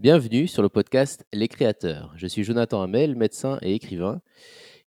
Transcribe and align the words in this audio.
Bienvenue 0.00 0.46
sur 0.46 0.62
le 0.62 0.70
podcast 0.70 1.26
Les 1.30 1.46
Créateurs. 1.46 2.14
Je 2.16 2.26
suis 2.26 2.42
Jonathan 2.42 2.80
Hamel, 2.80 3.16
médecin 3.16 3.58
et 3.60 3.74
écrivain. 3.74 4.22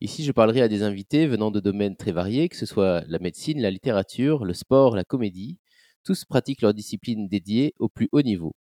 Ici, 0.01 0.25
je 0.25 0.33
parlerai 0.33 0.63
à 0.63 0.69
des 0.69 0.83
invités 0.83 1.27
venant 1.27 1.51
de 1.51 1.61
domaines 1.61 1.97
très 1.97 2.13
variés, 2.13 2.49
que 2.49 2.57
ce 2.57 2.65
soit 2.65 3.05
la 3.09 3.19
médecine, 3.19 3.61
la 3.61 3.71
littérature, 3.71 4.47
le 4.47 4.55
sport, 4.55 4.97
la 4.97 5.05
comédie. 5.05 5.59
Tous 6.03 6.25
pratiquent 6.25 6.63
leur 6.63 6.73
discipline 6.73 7.29
dédiée 7.29 7.75
au 7.79 7.91
plus 7.91 8.09
haut 8.13 8.23
niveau. 8.23 8.55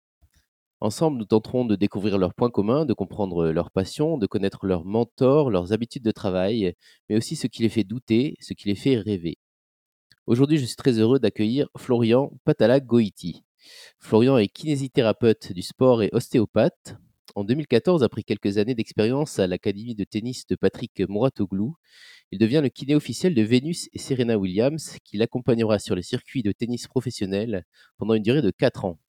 Ensemble, 0.80 1.20
nous 1.20 1.26
tenterons 1.26 1.66
de 1.66 1.76
découvrir 1.76 2.18
leurs 2.18 2.34
points 2.34 2.50
communs, 2.50 2.84
de 2.84 2.96
comprendre 2.96 3.50
leurs 3.52 3.70
passions, 3.70 4.18
de 4.18 4.26
connaître 4.26 4.66
leurs 4.66 4.86
mentors, 4.86 5.52
leurs 5.52 5.72
habitudes 5.72 6.02
de 6.02 6.10
travail, 6.10 6.74
mais 7.10 7.16
aussi 7.16 7.36
ce 7.36 7.46
qui 7.46 7.62
les 7.62 7.70
fait 7.70 7.84
douter, 7.84 8.38
ce 8.40 8.56
qui 8.56 8.70
les 8.70 8.76
fait 8.76 8.98
rêver. 8.98 9.38
Aujourd'hui, 10.26 10.58
je 10.58 10.66
suis 10.66 10.76
très 10.76 10.98
heureux 10.98 11.20
d'accueillir 11.20 11.70
Florian 11.78 12.32
Patala-Goiti. 12.44 13.44
Florian 14.00 14.38
est 14.38 14.48
kinésithérapeute 14.48 15.52
du 15.54 15.62
sport 15.62 16.04
et 16.04 16.10
ostéopathe. 16.14 16.96
En 17.36 17.44
2014, 17.44 18.04
après 18.04 18.24
quelques 18.24 18.58
années 18.58 18.76
d'expérience 18.76 19.40
à 19.40 19.48
l'académie 19.48 19.96
de 19.96 20.04
tennis 20.04 20.48
de 20.48 20.56
Patrick 20.56 21.00
Mouratoglou, 21.08 21.76
il 22.32 22.40
devient 22.40 22.62
le 22.62 22.70
kiné 22.70 22.96
officiel 22.96 23.34
de 23.34 23.42
Venus 23.42 23.88
et 23.94 24.00
Serena 24.00 24.38
Williams, 24.38 24.98
qui 25.04 25.18
l'accompagnera 25.18 25.80
sur 25.80 25.96
les 25.96 26.02
circuits 26.02 26.44
de 26.44 26.52
tennis 26.52 26.88
professionnel 26.88 27.66
pendant 27.98 28.16
une 28.16 28.24
durée 28.24 28.42
de 28.42 28.52
4 28.52 28.86
ans. 28.86 29.00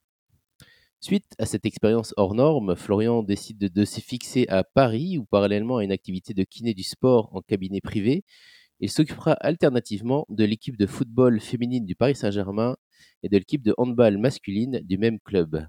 Suite 1.02 1.34
à 1.38 1.46
cette 1.46 1.64
expérience 1.64 2.12
hors 2.18 2.34
norme, 2.34 2.76
Florian 2.76 3.22
décide 3.22 3.58
de, 3.58 3.84
se 3.86 4.00
fixer 4.00 4.46
à 4.48 4.64
Paris, 4.64 5.16
où 5.16 5.24
parallèlement 5.24 5.78
à 5.78 5.84
une 5.84 5.92
activité 5.92 6.34
de 6.34 6.44
kiné 6.44 6.74
du 6.74 6.82
sport 6.82 7.30
en 7.34 7.40
cabinet 7.40 7.80
privé, 7.80 8.24
il 8.80 8.90
s'occupera 8.90 9.32
alternativement 9.32 10.26
de 10.30 10.44
l'équipe 10.44 10.78
de 10.78 10.86
football 10.86 11.38
féminine 11.38 11.84
du 11.84 11.94
Paris 11.94 12.16
Saint-Germain 12.16 12.76
et 13.22 13.28
de 13.28 13.36
l'équipe 13.36 13.62
de 13.62 13.74
handball 13.76 14.16
masculine 14.16 14.80
du 14.82 14.96
même 14.96 15.20
club. 15.20 15.66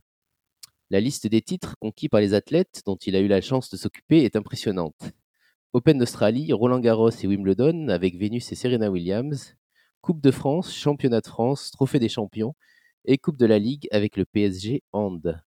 La 0.90 1.02
liste 1.02 1.28
des 1.28 1.42
titres 1.42 1.76
conquis 1.82 2.08
par 2.08 2.22
les 2.22 2.34
athlètes 2.34 2.82
dont 2.86 2.96
il 2.96 3.16
a 3.18 3.20
eu 3.20 3.28
la 3.28 3.42
chance 3.42 3.70
de 3.70 3.78
s'occuper 3.78 4.24
est 4.24 4.38
impressionnante. 4.38 5.12
Open 5.74 5.98
d'Australie, 5.98 6.54
Roland 6.54 6.80
Garros 6.80 7.10
et 7.10 7.28
Wimbledon 7.28 7.90
avec 7.90 8.18
Vénus 8.18 8.52
et 8.52 8.56
Serena 8.56 8.90
Williams, 8.90 9.56
Coupe 10.02 10.22
de 10.22 10.32
France, 10.32 10.74
Championnat 10.74 11.22
de 11.22 11.28
France, 11.28 11.72
Trophée 11.72 12.00
des 12.00 12.10
champions 12.10 12.56
et 13.06 13.18
Coupe 13.18 13.38
de 13.38 13.46
la 13.46 13.60
Ligue 13.60 13.88
avec 13.92 14.16
le 14.16 14.26
PSG 14.26 14.84
Hand. 14.94 15.42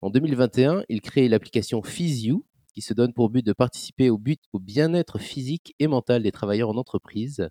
En 0.00 0.10
2021, 0.10 0.84
il 0.88 1.00
crée 1.00 1.28
l'application 1.28 1.82
Physiou, 1.82 2.44
qui 2.78 2.82
se 2.82 2.94
donne 2.94 3.12
pour 3.12 3.28
but 3.28 3.44
de 3.44 3.52
participer 3.52 4.08
au, 4.08 4.18
but, 4.18 4.38
au 4.52 4.60
bien-être 4.60 5.18
physique 5.18 5.74
et 5.80 5.88
mental 5.88 6.22
des 6.22 6.30
travailleurs 6.30 6.68
en 6.68 6.76
entreprise, 6.76 7.48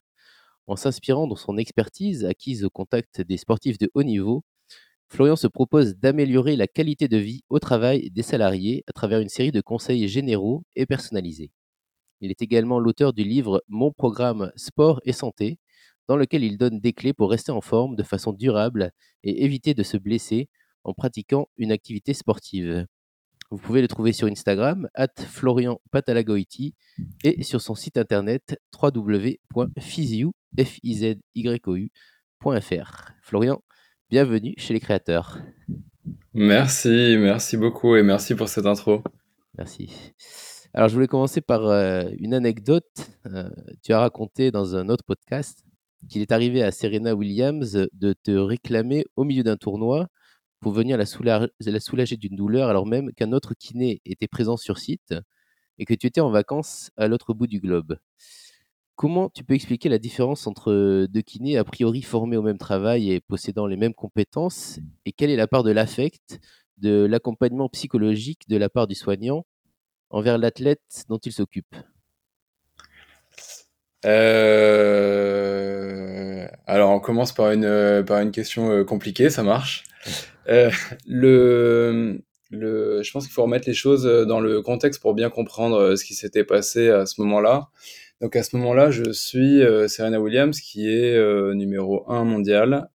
en 0.67 0.77
s'inspirant 0.77 1.27
de 1.27 1.35
son 1.35 1.57
expertise 1.57 2.23
acquise 2.23 2.63
au 2.63 2.69
contact 2.69 3.19
des 3.19 3.35
sportifs 3.35 3.77
de 3.77 3.91
haut 3.93 4.03
niveau. 4.03 4.45
Florian 5.09 5.35
se 5.35 5.47
propose 5.47 5.97
d'améliorer 5.97 6.55
la 6.55 6.65
qualité 6.65 7.09
de 7.09 7.17
vie 7.17 7.41
au 7.49 7.59
travail 7.59 8.09
des 8.09 8.23
salariés 8.23 8.85
à 8.87 8.93
travers 8.93 9.19
une 9.19 9.27
série 9.27 9.51
de 9.51 9.59
conseils 9.59 10.07
généraux 10.07 10.63
et 10.77 10.85
personnalisés. 10.85 11.51
Il 12.21 12.31
est 12.31 12.41
également 12.41 12.79
l'auteur 12.79 13.11
du 13.11 13.25
livre 13.25 13.61
Mon 13.67 13.91
programme 13.91 14.53
Sport 14.55 15.01
et 15.03 15.11
Santé, 15.11 15.59
dans 16.07 16.15
lequel 16.15 16.45
il 16.45 16.57
donne 16.57 16.79
des 16.79 16.93
clés 16.93 17.13
pour 17.13 17.31
rester 17.31 17.51
en 17.51 17.59
forme 17.59 17.97
de 17.97 18.03
façon 18.03 18.31
durable 18.31 18.91
et 19.23 19.43
éviter 19.43 19.73
de 19.73 19.83
se 19.83 19.97
blesser 19.97 20.47
en 20.85 20.93
pratiquant 20.93 21.49
une 21.57 21.73
activité 21.73 22.13
sportive. 22.13 22.87
Vous 23.49 23.57
pouvez 23.57 23.81
le 23.81 23.87
trouver 23.87 24.11
sur 24.11 24.27
Instagram, 24.27 24.89
at 24.93 25.07
Florian 25.17 25.79
Patalagoiti, 25.91 26.75
et 27.23 27.43
sur 27.43 27.61
son 27.61 27.75
site 27.75 27.95
internet 27.95 28.59
www.physio.fr. 28.73 30.33
Florian, 33.21 33.63
bienvenue 34.09 34.53
chez 34.57 34.73
les 34.73 34.81
créateurs. 34.81 35.39
Merci, 36.33 37.15
merci 37.17 37.55
beaucoup 37.55 37.95
et 37.95 38.03
merci 38.03 38.35
pour 38.35 38.49
cette 38.49 38.65
intro. 38.65 39.01
Merci. 39.57 40.13
Alors, 40.73 40.89
je 40.89 40.95
voulais 40.95 41.07
commencer 41.07 41.39
par 41.39 41.67
euh, 41.67 42.03
une 42.19 42.33
anecdote. 42.33 43.09
Euh, 43.27 43.49
tu 43.81 43.93
as 43.93 43.99
raconté 43.99 44.51
dans 44.51 44.75
un 44.75 44.89
autre 44.89 45.05
podcast 45.05 45.63
qu'il 46.09 46.21
est 46.21 46.33
arrivé 46.33 46.63
à 46.63 46.71
Serena 46.71 47.15
Williams 47.15 47.87
de 47.93 48.13
te 48.13 48.31
réclamer 48.31 49.05
au 49.15 49.23
milieu 49.23 49.43
d'un 49.43 49.55
tournoi 49.55 50.09
pour 50.59 50.71
venir 50.71 50.97
la, 50.97 51.05
soulager, 51.05 52.17
d'une 52.17 52.35
douleur 52.35 52.69
alors 52.69 52.85
même 52.85 53.11
qu'un 53.13 53.31
autre 53.31 53.53
kiné 53.53 54.01
était 54.05 54.27
présent 54.27 54.57
sur 54.57 54.77
site 54.77 55.13
et 55.77 55.85
que 55.85 55.93
tu 55.93 56.07
étais 56.07 56.21
en 56.21 56.31
vacances 56.31 56.91
à 56.97 57.07
l'autre 57.07 57.33
bout 57.33 57.47
du 57.47 57.59
globe. 57.59 57.97
Comment 58.95 59.29
tu 59.29 59.43
peux 59.43 59.53
expliquer 59.53 59.89
la 59.89 59.99
différence 59.99 60.47
entre 60.47 61.05
deux 61.07 61.21
kinés 61.21 61.57
a 61.57 61.63
priori 61.63 62.01
formés 62.01 62.35
au 62.35 62.41
même 62.41 62.57
travail 62.57 63.11
et 63.11 63.21
possédant 63.21 63.67
les 63.67 63.77
mêmes 63.77 63.93
compétences? 63.93 64.79
Et 65.05 65.11
quelle 65.11 65.29
est 65.29 65.35
la 65.35 65.47
part 65.47 65.61
de 65.61 65.69
l'affect, 65.71 66.39
de 66.77 67.05
l'accompagnement 67.05 67.69
psychologique 67.69 68.41
de 68.47 68.57
la 68.57 68.69
part 68.69 68.87
du 68.87 68.95
soignant 68.95 69.45
envers 70.09 70.39
l'athlète 70.39 71.05
dont 71.09 71.19
il 71.19 71.31
s'occupe? 71.31 71.75
Euh, 74.05 75.27
Alors, 76.65 76.89
on 76.91 76.99
commence 76.99 77.33
par 77.33 77.51
une, 77.51 78.03
par 78.05 78.19
une 78.19 78.31
question 78.31 78.71
euh, 78.71 78.83
compliquée, 78.83 79.29
ça 79.29 79.43
marche. 79.43 79.83
Euh, 80.49 80.71
le, 81.05 82.21
le, 82.51 83.03
je 83.03 83.11
pense 83.11 83.25
qu'il 83.25 83.33
faut 83.33 83.43
remettre 83.43 83.67
les 83.67 83.73
choses 83.73 84.03
dans 84.27 84.39
le 84.39 84.61
contexte 84.61 85.01
pour 85.01 85.13
bien 85.13 85.29
comprendre 85.29 85.95
ce 85.95 86.03
qui 86.05 86.13
s'était 86.13 86.43
passé 86.43 86.89
à 86.89 87.05
ce 87.05 87.21
moment-là. 87.21 87.69
Donc 88.21 88.35
à 88.35 88.43
ce 88.43 88.55
moment-là, 88.55 88.89
je 88.89 89.11
suis 89.11 89.61
Serena 89.87 90.19
Williams, 90.19 90.59
qui 90.59 90.87
est 90.87 91.19
numéro 91.53 92.09
1 92.09 92.23
mondial, 92.23 92.89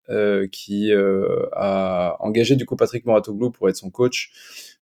qui 0.50 0.92
a 0.92 2.16
engagé 2.18 2.56
du 2.56 2.66
coup 2.66 2.74
Patrick 2.74 3.06
Moratoglou 3.06 3.52
pour 3.52 3.68
être 3.68 3.76
son 3.76 3.90
coach 3.90 4.32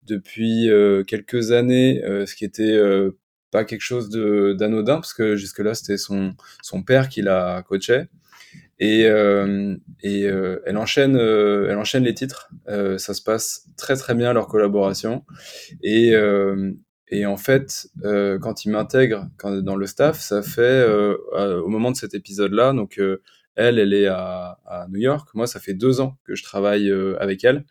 depuis 0.03 0.69
quelques 1.07 1.53
années, 1.53 2.03
ce 2.05 2.35
qui 2.35 2.45
était 2.45 2.79
pas 3.51 3.65
quelque 3.65 3.81
chose 3.81 4.11
d'anodin 4.11 4.97
parce 4.97 5.15
que 5.15 5.37
jusque-là 5.37 5.75
c'était 5.75 5.97
son, 5.97 6.35
son 6.63 6.83
père 6.83 7.09
qui 7.09 7.23
la 7.23 7.65
coachait 7.67 8.09
et, 8.79 9.07
euh, 9.07 9.77
et 10.03 10.27
euh, 10.27 10.61
elle 10.67 10.77
enchaîne 10.77 11.17
euh, 11.17 11.69
elle 11.71 11.79
enchaîne 11.79 12.05
les 12.05 12.15
titres 12.15 12.51
ça 12.67 13.15
se 13.15 13.23
passe 13.23 13.67
très 13.77 13.97
très 13.97 14.15
bien 14.15 14.33
leur 14.33 14.49
collaboration 14.49 15.25
et 15.83 16.13
et 17.09 17.27
en 17.27 17.37
fait 17.37 17.89
quand 18.03 18.65
il 18.65 18.71
m'intègre 18.71 19.29
dans 19.63 19.77
le 19.77 19.87
staff 19.87 20.21
ça 20.21 20.43
fait 20.43 20.87
au 21.33 21.69
moment 21.69 21.91
de 21.91 21.97
cet 21.97 22.15
épisode 22.15 22.53
là 22.53 22.73
donc 22.73 23.01
elle, 23.57 23.79
elle 23.79 23.95
est 23.95 24.07
à, 24.07 24.59
à, 24.67 24.87
New 24.89 25.01
York. 25.01 25.31
Moi, 25.35 25.47
ça 25.47 25.59
fait 25.59 25.73
deux 25.73 26.01
ans 26.01 26.19
que 26.25 26.35
je 26.35 26.43
travaille 26.43 26.91
euh, 26.91 27.17
avec 27.21 27.43
elle. 27.43 27.65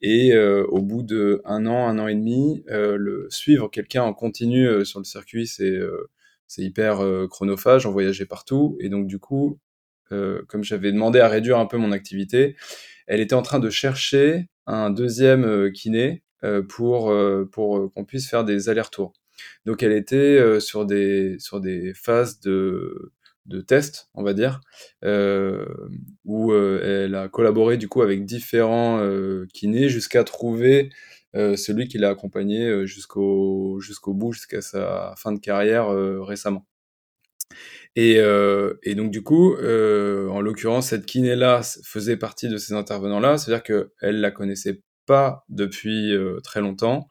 Et 0.00 0.32
euh, 0.32 0.64
au 0.68 0.80
bout 0.80 1.02
de 1.02 1.42
un 1.44 1.66
an, 1.66 1.86
un 1.86 1.98
an 1.98 2.08
et 2.08 2.14
demi, 2.14 2.64
euh, 2.70 2.96
le, 2.96 3.26
suivre 3.28 3.68
quelqu'un 3.68 4.02
en 4.02 4.14
continu 4.14 4.84
sur 4.86 4.98
le 4.98 5.04
circuit, 5.04 5.46
c'est 5.46 5.78
c'est 6.48 6.62
hyper 6.62 7.00
chronophage. 7.28 7.86
On 7.86 7.92
voyageait 7.92 8.24
partout. 8.24 8.76
Et 8.80 8.88
donc, 8.88 9.06
du 9.06 9.18
coup, 9.18 9.58
comme 10.10 10.62
j'avais 10.62 10.92
demandé 10.92 11.20
à 11.20 11.28
réduire 11.28 11.58
un 11.58 11.66
peu 11.66 11.76
mon 11.76 11.92
activité, 11.92 12.56
elle 13.06 13.20
était 13.20 13.34
en 13.34 13.42
train 13.42 13.58
de 13.58 13.70
chercher 13.70 14.48
un 14.66 14.90
deuxième 14.90 15.72
kiné 15.72 16.22
pour, 16.68 17.14
pour 17.52 17.92
qu'on 17.92 18.04
puisse 18.04 18.28
faire 18.28 18.44
des 18.44 18.68
allers-retours. 18.68 19.12
Donc, 19.64 19.82
elle 19.82 19.92
était 19.92 20.60
sur, 20.60 20.86
des, 20.86 21.38
des 21.60 21.92
phases 21.94 22.40
de 22.40 23.12
de 23.46 23.60
test, 23.60 24.08
on 24.14 24.22
va 24.22 24.34
dire, 24.34 24.60
euh, 25.04 25.66
où 26.24 26.52
euh, 26.52 27.04
elle 27.04 27.14
a 27.14 27.28
collaboré 27.28 27.76
du 27.76 27.88
coup 27.88 28.02
avec 28.02 28.24
différents 28.24 28.98
euh, 29.00 29.46
kinés 29.52 29.88
jusqu'à 29.88 30.24
trouver 30.24 30.90
celui 31.34 31.86
qui 31.86 31.98
l'a 31.98 32.08
accompagné 32.08 32.86
jusqu'au 32.86 33.78
jusqu'au 33.78 34.14
bout, 34.14 34.32
jusqu'à 34.32 34.62
sa 34.62 35.12
fin 35.18 35.32
de 35.32 35.38
carrière 35.38 35.88
récemment. 36.24 36.64
Et, 37.96 38.20
donc 38.94 39.10
du 39.10 39.22
coup, 39.22 39.56
en 39.56 40.40
l'occurrence, 40.40 40.88
cette 40.88 41.06
kiné-là 41.06 41.62
faisait 41.84 42.16
partie 42.16 42.48
de 42.48 42.58
ces 42.58 42.74
intervenants-là, 42.74 43.38
c'est-à-dire 43.38 43.62
qu'elle 43.62 44.20
la 44.20 44.30
connaissait 44.30 44.82
pas 45.06 45.44
depuis 45.48 46.12
très 46.42 46.60
longtemps. 46.60 47.08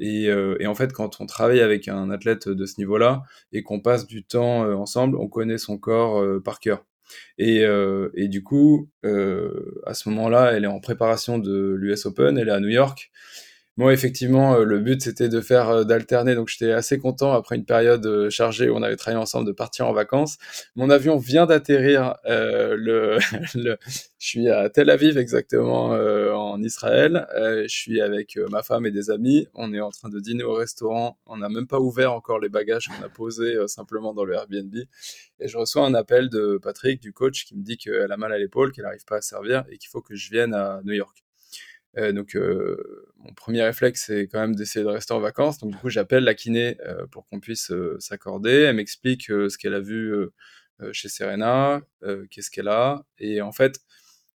Euh, 0.00 0.56
et, 0.60 0.66
en 0.66 0.74
fait, 0.74 0.92
quand 0.92 1.20
on 1.20 1.26
travaille 1.26 1.60
avec 1.60 1.88
un 1.88 2.10
athlète 2.10 2.48
de 2.48 2.66
ce 2.66 2.74
niveau-là 2.78 3.22
et 3.52 3.62
qu'on 3.62 3.80
passe 3.80 4.06
du 4.06 4.24
temps 4.24 4.64
euh, 4.64 4.74
ensemble, 4.74 5.16
on 5.16 5.28
connaît 5.28 5.58
son 5.58 5.78
corps 5.78 6.20
euh, 6.20 6.40
par 6.40 6.60
cœur. 6.60 6.84
Et, 7.38 7.66
du 8.28 8.42
coup, 8.42 8.90
à 9.04 9.94
ce 9.94 10.08
moment-là, 10.08 10.52
elle 10.52 10.64
est 10.64 10.68
en 10.68 10.80
préparation 10.80 11.38
de 11.38 11.74
l'US 11.78 12.06
Open, 12.06 12.38
elle 12.38 12.48
est 12.48 12.52
à 12.52 12.60
New 12.60 12.68
York. 12.68 13.10
Moi, 13.78 13.94
effectivement, 13.94 14.54
euh, 14.54 14.64
le 14.64 14.80
but 14.80 15.00
c'était 15.00 15.30
de 15.30 15.40
faire 15.40 15.70
euh, 15.70 15.84
d'alterner, 15.84 16.34
donc 16.34 16.48
j'étais 16.48 16.72
assez 16.72 16.98
content 16.98 17.32
après 17.32 17.56
une 17.56 17.64
période 17.64 18.04
euh, 18.04 18.28
chargée 18.28 18.68
où 18.68 18.76
on 18.76 18.82
avait 18.82 18.96
travaillé 18.96 19.18
ensemble 19.18 19.46
de 19.46 19.52
partir 19.52 19.86
en 19.86 19.94
vacances. 19.94 20.36
Mon 20.76 20.90
avion 20.90 21.16
vient 21.16 21.46
d'atterrir. 21.46 22.16
je 22.26 23.18
suis 24.18 24.50
à 24.50 24.68
Tel 24.68 24.90
Aviv 24.90 25.16
exactement 25.16 25.90
en 25.90 26.62
Israël. 26.62 27.26
je 27.34 27.66
suis 27.68 28.00
avec 28.00 28.38
ma 28.50 28.62
femme 28.62 28.84
et 28.86 28.90
des 28.90 29.10
amis. 29.10 29.46
On 29.54 29.72
est 29.72 29.80
en 29.80 29.90
train 29.90 30.08
de 30.10 30.20
dîner 30.20 30.44
au 30.44 30.54
restaurant. 30.54 31.18
On 31.26 31.38
n'a 31.38 31.48
même 31.48 31.66
pas 31.66 31.80
ouvert 31.80 32.12
encore 32.12 32.40
les 32.40 32.48
bagages 32.48 32.88
qu'on 32.88 33.04
a 33.04 33.08
posés 33.08 33.56
simplement 33.68 34.12
dans 34.14 34.24
le 34.24 34.34
Airbnb. 34.34 34.74
Et 35.40 35.48
je 35.48 35.58
reçois 35.58 35.86
un 35.86 35.94
appel 35.94 36.28
de 36.28 36.58
Patrick, 36.62 37.00
du 37.00 37.12
coach, 37.12 37.44
qui 37.46 37.56
me 37.56 37.62
dit 37.62 37.78
qu'elle 37.78 38.12
a 38.12 38.16
mal 38.16 38.32
à 38.32 38.38
l'épaule, 38.38 38.72
qu'elle 38.72 38.84
n'arrive 38.84 39.04
pas 39.04 39.16
à 39.16 39.22
servir 39.22 39.64
et 39.70 39.78
qu'il 39.78 39.88
faut 39.88 40.02
que 40.02 40.14
je 40.14 40.30
vienne 40.30 40.54
à 40.54 40.80
New 40.84 40.94
York. 40.94 41.22
Donc, 41.96 42.36
mon 43.16 43.34
premier 43.34 43.62
réflexe, 43.62 44.04
c'est 44.06 44.26
quand 44.26 44.40
même 44.40 44.54
d'essayer 44.54 44.84
de 44.84 44.90
rester 44.90 45.12
en 45.12 45.20
vacances. 45.20 45.58
Donc, 45.58 45.72
du 45.72 45.76
coup, 45.76 45.90
j'appelle 45.90 46.24
la 46.24 46.34
kiné 46.34 46.76
pour 47.10 47.26
qu'on 47.26 47.40
puisse 47.40 47.72
s'accorder. 47.98 48.62
Elle 48.62 48.76
m'explique 48.76 49.24
ce 49.26 49.56
qu'elle 49.58 49.74
a 49.74 49.80
vu 49.80 50.14
chez 50.92 51.08
Serena, 51.08 51.82
qu'est-ce 52.30 52.50
qu'elle 52.50 52.68
a. 52.68 53.04
Et 53.18 53.42
en 53.42 53.52
fait, 53.52 53.80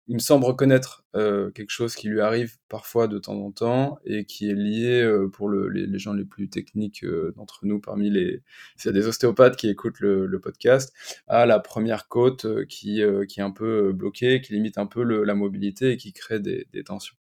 il 0.08 0.14
me 0.14 0.20
semble 0.20 0.44
reconnaître 0.44 1.04
euh, 1.16 1.50
quelque 1.50 1.70
chose 1.70 1.96
qui 1.96 2.08
lui 2.08 2.20
arrive 2.20 2.56
parfois 2.68 3.08
de 3.08 3.18
temps 3.18 3.40
en 3.40 3.50
temps 3.50 3.98
et 4.04 4.24
qui 4.24 4.48
est 4.48 4.54
lié 4.54 5.02
euh, 5.02 5.28
pour 5.28 5.48
le, 5.48 5.68
les, 5.68 5.98
gens 5.98 6.12
les 6.12 6.24
plus 6.24 6.48
techniques 6.48 7.04
euh, 7.04 7.32
d'entre 7.36 7.66
nous, 7.66 7.80
parmi 7.80 8.10
les, 8.10 8.42
a 8.84 8.92
des 8.92 9.06
ostéopathes 9.08 9.56
qui 9.56 9.68
écoutent 9.68 10.00
le, 10.00 10.38
podcast, 10.40 10.92
à 11.26 11.46
la 11.46 11.58
première 11.58 12.08
côte 12.08 12.44
euh, 12.44 12.64
qui, 12.66 13.02
euh, 13.02 13.24
qui 13.26 13.40
est 13.40 13.42
un 13.42 13.50
peu 13.50 13.92
bloquée, 13.92 14.40
qui 14.40 14.52
limite 14.52 14.78
un 14.78 14.86
peu 14.86 15.02
la 15.02 15.34
mobilité 15.34 15.92
et 15.92 15.96
qui 15.96 16.12
crée 16.12 16.38
des, 16.40 16.66
tensions. 16.84 17.16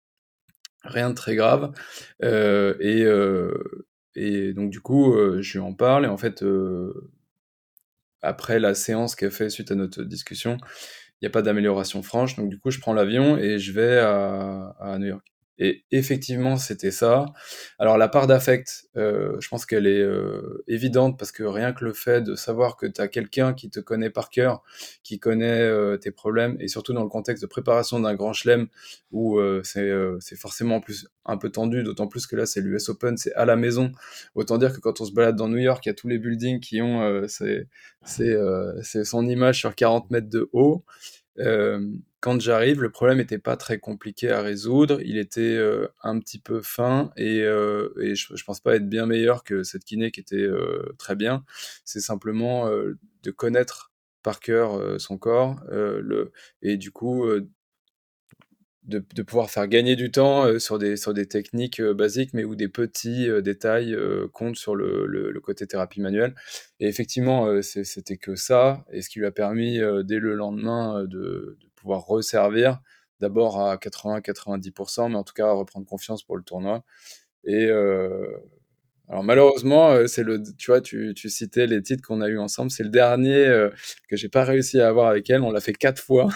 Rien 0.83 1.09
de 1.09 1.15
très 1.15 1.35
grave. 1.35 1.71
et, 2.21 3.05
et 4.15 4.53
donc 4.53 4.71
du 4.71 4.81
coup, 4.81 5.15
je 5.41 5.53
lui 5.53 5.59
en 5.59 5.73
parle 5.73 6.05
et 6.05 6.09
en 6.09 6.17
fait, 6.17 6.43
après 8.23 8.59
la 8.59 8.73
séance 8.75 9.15
qu'elle 9.15 9.31
fait 9.31 9.49
suite 9.49 9.71
à 9.71 9.75
notre 9.75 10.03
discussion, 10.03 10.57
il 11.21 11.25
n'y 11.25 11.27
a 11.27 11.31
pas 11.31 11.41
d'amélioration 11.43 12.03
franche. 12.03 12.35
Donc, 12.35 12.49
du 12.49 12.59
coup, 12.59 12.71
je 12.71 12.79
prends 12.79 12.93
l'avion 12.93 13.37
et 13.37 13.59
je 13.59 13.71
vais 13.71 13.99
à, 13.99 14.75
à 14.79 14.97
New 14.99 15.07
York. 15.07 15.27
Et 15.57 15.83
effectivement, 15.91 16.57
c'était 16.57 16.91
ça. 16.91 17.25
Alors, 17.77 17.97
la 17.97 18.07
part 18.07 18.25
d'affect, 18.25 18.85
euh, 18.97 19.37
je 19.39 19.47
pense 19.47 19.65
qu'elle 19.65 19.85
est 19.85 20.01
euh, 20.01 20.63
évidente 20.67 21.19
parce 21.19 21.31
que 21.31 21.43
rien 21.43 21.71
que 21.71 21.85
le 21.85 21.93
fait 21.93 22.21
de 22.21 22.33
savoir 22.35 22.77
que 22.77 22.87
tu 22.87 22.99
as 22.99 23.07
quelqu'un 23.07 23.53
qui 23.53 23.69
te 23.69 23.79
connaît 23.79 24.09
par 24.09 24.29
cœur, 24.29 24.63
qui 25.03 25.19
connaît 25.19 25.61
euh, 25.61 25.97
tes 25.97 26.09
problèmes, 26.11 26.57
et 26.59 26.67
surtout 26.67 26.93
dans 26.93 27.03
le 27.03 27.09
contexte 27.09 27.43
de 27.43 27.47
préparation 27.47 27.99
d'un 27.99 28.15
grand 28.15 28.33
chelem 28.33 28.67
où 29.11 29.39
c'est 29.63 30.35
forcément 30.35 30.77
en 30.77 30.81
plus 30.81 31.07
un 31.25 31.37
peu 31.37 31.51
tendu, 31.51 31.83
d'autant 31.83 32.07
plus 32.07 32.25
que 32.25 32.35
là, 32.35 32.45
c'est 32.45 32.61
l'US 32.61 32.89
Open, 32.89 33.17
c'est 33.17 33.33
à 33.33 33.45
la 33.45 33.55
maison. 33.55 33.91
Autant 34.35 34.57
dire 34.57 34.73
que 34.73 34.79
quand 34.79 35.01
on 35.01 35.05
se 35.05 35.11
balade 35.11 35.35
dans 35.35 35.47
New 35.47 35.57
York, 35.57 35.85
il 35.85 35.89
y 35.89 35.91
a 35.91 35.95
tous 35.95 36.07
les 36.07 36.17
buildings 36.17 36.59
qui 36.59 36.81
ont 36.81 37.27
c'est 37.27 37.67
son 39.03 39.27
image 39.27 39.59
sur 39.59 39.75
40 39.75 40.09
mètres 40.11 40.29
de 40.29 40.49
haut. 40.53 40.85
Quand 42.21 42.39
j'arrive, 42.39 42.81
le 42.81 42.91
problème 42.91 43.17
n'était 43.17 43.39
pas 43.39 43.57
très 43.57 43.79
compliqué 43.79 44.29
à 44.29 44.41
résoudre. 44.41 45.01
Il 45.01 45.17
était 45.17 45.41
euh, 45.41 45.87
un 46.03 46.19
petit 46.19 46.37
peu 46.37 46.61
fin 46.61 47.11
et, 47.17 47.41
euh, 47.41 47.89
je, 47.97 48.35
je, 48.35 48.43
pense 48.43 48.59
pas 48.59 48.75
être 48.75 48.87
bien 48.87 49.07
meilleur 49.07 49.43
que 49.43 49.63
cette 49.63 49.83
kiné 49.83 50.11
qui 50.11 50.19
était 50.19 50.35
euh, 50.35 50.93
très 50.99 51.15
bien. 51.15 51.43
C'est 51.83 51.99
simplement 51.99 52.69
de 52.69 53.31
connaître 53.31 53.91
par 54.21 54.39
cœur 54.39 54.99
son 54.99 55.17
corps 55.17 55.59
et 56.61 56.77
du 56.77 56.91
coup 56.91 57.25
de, 58.83 59.21
pouvoir 59.23 59.49
faire 59.49 59.67
gagner 59.67 59.95
du 59.95 60.11
temps 60.11 60.59
sur, 60.59 60.77
des, 60.77 60.97
sur 60.97 61.13
des 61.15 61.27
techniques 61.27 61.81
basiques, 61.81 62.33
mais 62.33 62.43
où 62.43 62.55
des 62.55 62.67
petits 62.67 63.29
détails 63.41 63.97
comptent 64.31 64.57
sur 64.57 64.75
le, 64.75 65.07
le, 65.07 65.39
côté 65.39 65.65
thérapie 65.65 66.01
manuelle. 66.01 66.35
Et 66.79 66.87
effectivement, 66.87 67.61
c'était 67.63 68.17
que 68.17 68.35
ça, 68.35 68.85
et 68.91 69.01
ce 69.01 69.09
qui 69.09 69.19
lui 69.19 69.25
a 69.25 69.31
permis, 69.31 69.79
dès 70.03 70.19
le 70.19 70.35
lendemain, 70.35 71.03
de, 71.05 71.57
de 71.59 71.70
pouvoir 71.81 72.05
resservir, 72.05 72.79
d'abord 73.19 73.59
à 73.59 73.77
80-90%, 73.77 75.09
mais 75.09 75.15
en 75.15 75.23
tout 75.23 75.33
cas 75.33 75.47
à 75.47 75.51
reprendre 75.53 75.85
confiance 75.85 76.23
pour 76.23 76.37
le 76.37 76.43
tournoi. 76.43 76.83
Et 77.43 77.69
alors 79.11 79.25
malheureusement, 79.25 80.07
c'est 80.07 80.23
le, 80.23 80.41
tu 80.57 80.71
vois, 80.71 80.79
tu, 80.79 81.13
tu 81.13 81.29
citais 81.29 81.67
les 81.67 81.83
titres 81.83 82.01
qu'on 82.01 82.21
a 82.21 82.29
eu 82.29 82.37
ensemble. 82.39 82.71
C'est 82.71 82.83
le 82.83 82.89
dernier 82.89 83.45
euh, 83.45 83.69
que 84.07 84.15
j'ai 84.15 84.29
pas 84.29 84.45
réussi 84.45 84.79
à 84.79 84.87
avoir 84.87 85.09
avec 85.09 85.29
elle. 85.29 85.41
On 85.41 85.51
l'a 85.51 85.59
fait 85.59 85.73
quatre 85.73 86.01
fois. 86.01 86.29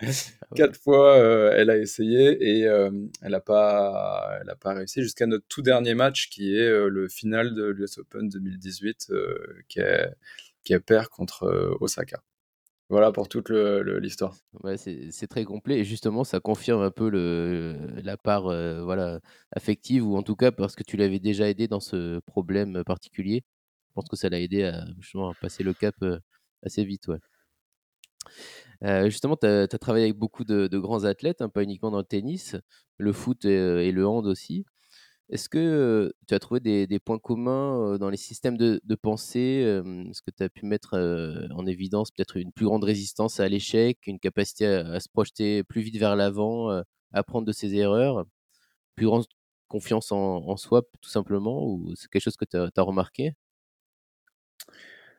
quatre 0.54 0.78
fois, 0.78 1.16
euh, 1.16 1.54
elle 1.56 1.70
a 1.70 1.78
essayé 1.78 2.58
et 2.58 2.66
euh, 2.66 2.90
elle 3.22 3.34
a 3.34 3.40
pas, 3.40 4.38
elle 4.42 4.50
a 4.50 4.54
pas 4.54 4.74
réussi 4.74 5.02
jusqu'à 5.02 5.26
notre 5.26 5.46
tout 5.48 5.62
dernier 5.62 5.94
match 5.94 6.28
qui 6.28 6.54
est 6.54 6.68
le 6.68 7.08
final 7.08 7.54
de 7.54 7.64
l'US 7.64 7.96
Open 7.96 8.28
2018, 8.28 9.12
qui 9.68 9.80
est 9.80 10.10
qui 10.62 10.74
est 10.74 10.80
perd 10.80 11.08
contre 11.08 11.74
Osaka. 11.80 12.22
Voilà 12.90 13.12
pour 13.12 13.28
toute 13.28 13.50
l'histoire. 13.50 14.34
Ouais, 14.64 14.76
c'est 14.76 15.26
très 15.28 15.44
complet 15.44 15.78
et 15.78 15.84
justement 15.84 16.24
ça 16.24 16.40
confirme 16.40 16.82
un 16.82 16.90
peu 16.90 17.08
la 18.02 18.16
part 18.16 18.48
euh, 18.48 18.82
voilà, 18.82 19.20
affective 19.52 20.04
ou 20.04 20.16
en 20.16 20.24
tout 20.24 20.34
cas 20.34 20.50
parce 20.50 20.74
que 20.74 20.82
tu 20.82 20.96
l'avais 20.96 21.20
déjà 21.20 21.48
aidé 21.48 21.68
dans 21.68 21.78
ce 21.78 22.18
problème 22.26 22.82
particulier. 22.84 23.44
Je 23.90 23.94
pense 23.94 24.08
que 24.08 24.16
ça 24.16 24.28
l'a 24.28 24.40
aidé 24.40 24.64
à, 24.64 24.86
justement, 24.98 25.32
passer 25.40 25.62
le 25.62 25.72
cap 25.72 25.94
euh, 26.02 26.18
assez 26.64 26.84
vite. 26.84 27.08
Euh, 28.82 29.04
justement, 29.04 29.36
tu 29.36 29.46
as, 29.46 29.68
travaillé 29.68 30.06
avec 30.06 30.18
beaucoup 30.18 30.44
de, 30.44 30.66
grands 30.78 31.04
athlètes, 31.04 31.42
hein, 31.42 31.48
pas 31.48 31.62
uniquement 31.62 31.92
dans 31.92 31.98
le 31.98 32.04
tennis, 32.04 32.56
le 32.98 33.12
foot 33.12 33.44
et 33.44 33.92
le 33.92 34.06
hand 34.06 34.26
aussi. 34.26 34.64
Est-ce 35.30 35.48
que 35.48 36.12
tu 36.26 36.34
as 36.34 36.40
trouvé 36.40 36.58
des, 36.60 36.98
points 36.98 37.20
communs 37.20 37.98
dans 37.98 38.10
les 38.10 38.16
systèmes 38.16 38.56
de, 38.56 38.80
pensée 38.96 39.62
Est-ce 40.10 40.22
que 40.22 40.30
tu 40.36 40.42
as 40.42 40.48
pu 40.48 40.66
mettre 40.66 40.96
en 41.52 41.66
évidence 41.66 42.10
peut-être 42.10 42.36
une 42.36 42.52
plus 42.52 42.66
grande 42.66 42.82
résistance 42.82 43.38
à 43.38 43.48
l'échec, 43.48 43.98
une 44.06 44.18
capacité 44.18 44.66
à, 44.66 44.98
se 44.98 45.08
projeter 45.08 45.62
plus 45.62 45.82
vite 45.82 45.96
vers 45.98 46.16
l'avant, 46.16 46.82
apprendre 47.12 47.46
de 47.46 47.52
ses 47.52 47.76
erreurs, 47.76 48.24
plus 48.96 49.06
grande 49.06 49.24
confiance 49.68 50.10
en, 50.10 50.56
soi 50.56 50.82
tout 51.00 51.10
simplement 51.10 51.64
Ou 51.64 51.94
c'est 51.94 52.08
quelque 52.10 52.22
chose 52.24 52.36
que 52.36 52.44
tu 52.44 52.56
as, 52.56 52.82
remarqué? 52.82 53.34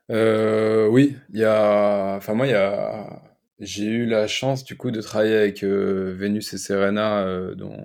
Oui, 0.10 1.16
il 1.30 1.40
y 1.40 1.46
a... 1.46 2.16
Enfin 2.18 2.34
moi. 2.34 2.48
J'ai 3.60 3.86
eu 3.86 4.06
la 4.08 4.28
chance 4.28 4.64
du 4.64 4.76
coup 4.76 4.90
de 4.90 5.02
travailler 5.02 5.36
avec 5.36 5.64
Vénus 5.64 6.52
et 6.54 6.58
Serena, 6.58 7.54
dont 7.56 7.78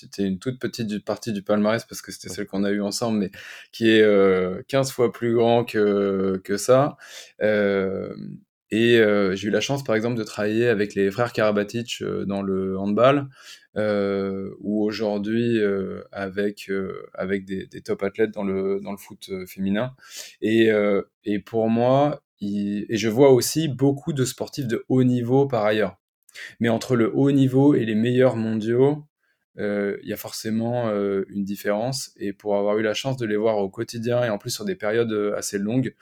c'était 0.00 0.24
une 0.24 0.38
toute 0.38 0.58
petite 0.58 1.04
partie 1.04 1.32
du 1.32 1.42
palmarès 1.42 1.84
parce 1.84 2.02
que 2.02 2.12
c'était 2.12 2.28
celle 2.28 2.46
qu'on 2.46 2.64
a 2.64 2.70
eu 2.70 2.80
ensemble, 2.80 3.18
mais 3.18 3.30
qui 3.72 3.90
est 3.90 4.02
euh, 4.02 4.62
15 4.68 4.90
fois 4.92 5.12
plus 5.12 5.34
grand 5.34 5.64
que, 5.64 6.40
que 6.44 6.56
ça. 6.56 6.96
Euh, 7.42 8.14
et 8.70 8.98
euh, 8.98 9.34
j'ai 9.34 9.48
eu 9.48 9.50
la 9.50 9.60
chance, 9.60 9.82
par 9.82 9.96
exemple, 9.96 10.16
de 10.18 10.24
travailler 10.24 10.68
avec 10.68 10.94
les 10.94 11.10
frères 11.10 11.32
Karabatic 11.32 12.02
euh, 12.02 12.24
dans 12.26 12.42
le 12.42 12.78
handball, 12.78 13.28
ou 14.60 14.82
aujourd'hui 14.84 15.60
avec 16.10 16.68
avec 17.14 17.44
des, 17.44 17.66
des, 17.66 17.80
top 17.80 18.02
athlètes 18.02 18.32
dans 18.32 18.42
le 18.42 18.80
dans 18.82 18.90
le 18.90 18.96
foot 18.96 19.30
féminin. 19.46 19.94
Et, 20.40 20.70
et 21.24 21.38
pour 21.38 21.68
moi, 21.68 22.20
il, 22.40 22.86
et 22.88 22.96
je 22.96 23.08
vois 23.08 23.30
aussi 23.30 23.68
beaucoup 23.68 24.12
de 24.12 24.24
sportifs 24.24 24.66
de 24.66 24.84
haut 24.88 25.04
niveau 25.04 25.46
par 25.46 25.64
ailleurs. 25.64 25.96
Mais 26.60 26.68
entre 26.68 26.96
le 26.96 27.10
haut 27.14 27.30
niveau 27.30 27.74
et 27.74 27.84
les 27.84 27.94
meilleurs 27.94 28.36
mondiaux, 28.36 29.07
il 29.58 29.64
euh, 29.64 29.98
y 30.04 30.12
a 30.12 30.16
forcément 30.16 30.88
euh, 30.88 31.24
une 31.28 31.44
différence. 31.44 32.12
Et 32.16 32.32
pour 32.32 32.56
avoir 32.56 32.78
eu 32.78 32.82
la 32.82 32.94
chance 32.94 33.16
de 33.16 33.26
les 33.26 33.36
voir 33.36 33.58
au 33.58 33.68
quotidien 33.68 34.22
et 34.22 34.30
en 34.30 34.38
plus 34.38 34.50
sur 34.50 34.64
des 34.64 34.76
périodes 34.76 35.12
euh, 35.12 35.36
assez 35.36 35.58
longues, 35.58 35.94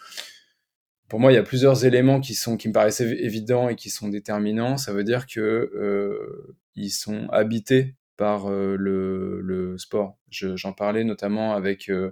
pour 1.08 1.20
moi, 1.20 1.32
il 1.32 1.36
y 1.36 1.38
a 1.38 1.42
plusieurs 1.42 1.86
éléments 1.86 2.20
qui, 2.20 2.34
sont, 2.34 2.56
qui 2.56 2.68
me 2.68 2.75
paraissent 2.75 3.00
évidents 3.00 3.68
et 3.68 3.76
qui 3.76 3.88
sont 3.88 4.08
déterminants. 4.08 4.76
Ça 4.76 4.92
veut 4.92 5.04
dire 5.04 5.26
que 5.26 5.40
euh, 5.40 6.56
ils 6.75 6.90
sont 6.90 7.28
habités 7.30 7.94
par 8.16 8.50
le, 8.50 9.40
le, 9.40 9.78
sport. 9.78 10.18
J'en 10.30 10.72
parlais 10.72 11.04
notamment 11.04 11.54
avec, 11.54 11.88
euh, 11.90 12.10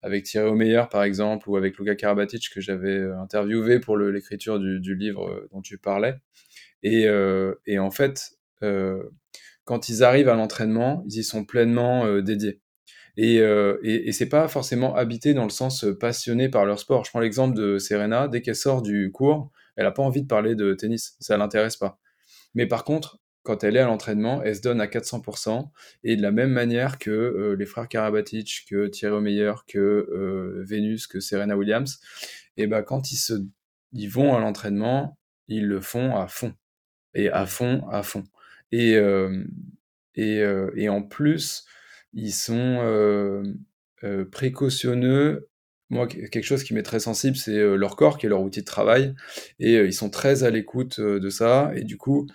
avec 0.00 0.24
Thierry 0.24 0.48
Omeyer, 0.48 0.84
par 0.90 1.02
exemple, 1.02 1.50
ou 1.50 1.56
avec 1.56 1.76
Luka 1.78 1.94
Karabatic, 1.94 2.50
que 2.50 2.60
j'avais 2.60 3.02
interviewé 3.12 3.78
pour 3.78 3.98
l'écriture 3.98 4.58
du, 4.58 4.80
du, 4.80 4.94
livre 4.96 5.46
dont 5.52 5.60
tu 5.60 5.76
parlais. 5.76 6.14
Et, 6.82 7.08
et 7.66 7.78
en 7.78 7.90
fait, 7.90 8.38
quand 9.70 9.88
ils 9.88 10.02
arrivent 10.02 10.28
à 10.28 10.34
l'entraînement, 10.34 11.04
ils 11.06 11.20
y 11.20 11.22
sont 11.22 11.44
pleinement 11.44 12.04
euh, 12.04 12.22
dédiés. 12.22 12.60
Et, 13.16 13.38
euh, 13.38 13.78
et, 13.84 14.10
c'est 14.10 14.28
pas 14.28 14.48
forcément 14.48 14.96
habité 14.96 15.32
dans 15.32 15.44
le 15.44 15.50
sens 15.50 15.84
euh, 15.84 15.96
passionné 15.96 16.48
par 16.48 16.66
leur 16.66 16.80
sport. 16.80 17.04
Je 17.04 17.10
prends 17.10 17.20
l'exemple 17.20 17.56
de 17.56 17.78
Serena, 17.78 18.26
dès 18.26 18.42
qu'elle 18.42 18.56
sort 18.56 18.82
du 18.82 19.12
cours, 19.12 19.52
elle 19.76 19.86
a 19.86 19.92
pas 19.92 20.02
envie 20.02 20.22
de 20.22 20.26
parler 20.26 20.56
de 20.56 20.74
tennis, 20.74 21.14
ça 21.20 21.36
l'intéresse 21.36 21.76
pas. 21.76 22.00
Mais 22.54 22.66
par 22.66 22.82
contre, 22.82 23.20
quand 23.44 23.62
elle 23.62 23.76
est 23.76 23.80
à 23.80 23.86
l'entraînement, 23.86 24.42
elle 24.42 24.56
se 24.56 24.60
donne 24.60 24.80
à 24.80 24.88
400%, 24.88 25.70
et 26.02 26.16
de 26.16 26.22
la 26.22 26.32
même 26.32 26.50
manière 26.50 26.98
que 26.98 27.10
euh, 27.10 27.54
les 27.56 27.66
frères 27.66 27.86
Karabatic, 27.86 28.66
que 28.68 28.88
Thierry 28.88 29.20
Meyer, 29.20 29.54
que 29.68 30.64
Vénus, 30.66 31.06
que 31.06 31.20
Serena 31.20 31.56
Williams, 31.56 32.00
et 32.56 32.66
ben 32.66 32.82
quand 32.82 33.02
ils 33.12 34.08
vont 34.08 34.34
à 34.34 34.40
l'entraînement, 34.40 35.16
ils 35.46 35.68
le 35.68 35.80
font 35.80 36.16
à 36.16 36.26
fond. 36.26 36.54
Et 37.14 37.30
à 37.30 37.46
fond, 37.46 37.86
à 37.88 38.02
fond. 38.02 38.24
Et, 38.72 38.94
euh, 38.96 39.44
et, 40.14 40.40
euh, 40.40 40.70
et, 40.76 40.88
en 40.88 41.02
plus, 41.02 41.64
ils 42.12 42.32
sont 42.32 42.78
euh, 42.82 43.44
précautionneux. 44.30 45.48
Moi, 45.90 46.06
quelque 46.06 46.44
chose 46.44 46.62
qui 46.62 46.74
m'est 46.74 46.82
très 46.82 47.00
sensible, 47.00 47.36
c'est 47.36 47.58
leur 47.76 47.96
corps, 47.96 48.18
qui 48.18 48.26
est 48.26 48.28
leur 48.28 48.42
outil 48.42 48.60
de 48.60 48.64
travail. 48.64 49.14
Et 49.58 49.74
ils 49.74 49.92
sont 49.92 50.10
très 50.10 50.44
à 50.44 50.50
l'écoute 50.50 51.00
de 51.00 51.30
ça. 51.30 51.72
Et 51.74 51.82
du 51.82 51.96
coup, 51.96 52.28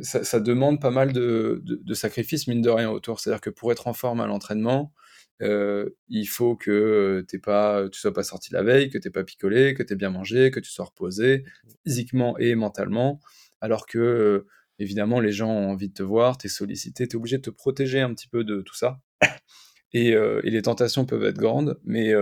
ça, 0.00 0.40
demande 0.40 0.80
pas 0.80 0.90
mal 0.90 1.12
de, 1.12 1.62
de, 1.64 1.94
sacrifices, 1.94 2.48
mine 2.48 2.60
de 2.62 2.70
rien, 2.70 2.90
autour. 2.90 3.20
C'est-à-dire 3.20 3.40
que 3.40 3.50
pour 3.50 3.70
être 3.70 3.86
en 3.86 3.92
forme 3.92 4.20
à 4.20 4.26
l'entraînement, 4.26 4.92
il 5.40 6.26
faut 6.26 6.56
que 6.56 7.24
t'es 7.28 7.38
pas, 7.38 7.88
tu 7.88 8.00
sois 8.00 8.12
pas 8.12 8.24
sorti 8.24 8.52
la 8.52 8.64
veille, 8.64 8.90
que 8.90 8.98
t'es 8.98 9.10
pas 9.10 9.22
picolé, 9.22 9.74
que 9.74 9.84
t'aies 9.84 9.94
bien 9.94 10.10
mangé, 10.10 10.50
que 10.50 10.58
tu 10.58 10.70
sois 10.70 10.86
reposé, 10.86 11.44
physiquement 11.86 12.36
et 12.38 12.56
mentalement. 12.56 13.20
Alors 13.60 13.86
que 13.86 14.44
évidemment, 14.78 15.20
les 15.20 15.32
gens 15.32 15.50
ont 15.50 15.70
envie 15.70 15.88
de 15.88 15.94
te 15.94 16.02
voir, 16.02 16.38
tu 16.38 16.46
es 16.46 16.50
sollicité, 16.50 17.06
tu 17.06 17.16
es 17.16 17.18
obligé 17.18 17.38
de 17.38 17.42
te 17.42 17.50
protéger 17.50 18.00
un 18.00 18.14
petit 18.14 18.28
peu 18.28 18.44
de 18.44 18.62
tout 18.62 18.74
ça. 18.74 19.00
Et, 19.94 20.08
et 20.10 20.50
les 20.50 20.60
tentations 20.60 21.06
peuvent 21.06 21.24
être 21.24 21.38
grandes, 21.38 21.80
mais, 21.82 22.12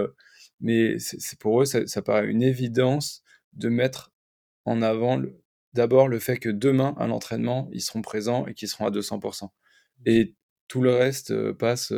mais 0.60 1.00
c'est 1.00 1.36
pour 1.36 1.60
eux, 1.60 1.64
ça, 1.64 2.00
paraît 2.00 2.28
une 2.28 2.44
évidence 2.44 3.24
de 3.54 3.68
mettre 3.68 4.12
en 4.64 4.82
avant 4.82 5.20
d'abord 5.74 6.06
le 6.06 6.20
fait 6.20 6.36
que 6.36 6.48
demain, 6.48 6.94
à 6.96 7.08
l'entraînement, 7.08 7.68
ils 7.72 7.80
seront 7.80 8.02
présents 8.02 8.46
et 8.46 8.54
qu'ils 8.54 8.68
seront 8.68 8.86
à 8.86 8.90
200%. 8.92 9.48
Et 10.06 10.36
tout 10.68 10.80
le 10.80 10.94
reste 10.94 11.52
passe 11.54 11.92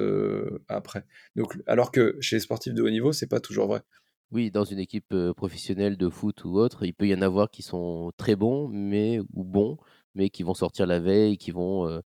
après. 0.68 1.04
Donc, 1.36 1.58
alors 1.66 1.92
que 1.92 2.16
chez 2.22 2.36
les 2.36 2.40
sportifs 2.40 2.72
de 2.72 2.82
haut 2.82 2.90
niveau, 2.90 3.12
c'est 3.12 3.28
pas 3.28 3.40
toujours 3.40 3.66
vrai. 3.66 3.82
Oui, 4.30 4.50
dans 4.50 4.64
une 4.64 4.78
équipe 4.78 5.14
professionnelle 5.36 5.96
de 5.96 6.10
foot 6.10 6.44
ou 6.44 6.58
autre, 6.58 6.84
il 6.84 6.92
peut 6.92 7.06
y 7.06 7.14
en 7.14 7.22
avoir 7.22 7.50
qui 7.50 7.62
sont 7.62 8.12
très 8.18 8.36
bons, 8.36 8.68
mais 8.68 9.20
ou 9.32 9.42
bons, 9.44 9.78
mais 10.14 10.30
qui 10.30 10.42
vont 10.42 10.54
sortir 10.54 10.86
la 10.86 11.00
veille, 11.00 11.38
qui 11.38 11.50
vont 11.50 12.02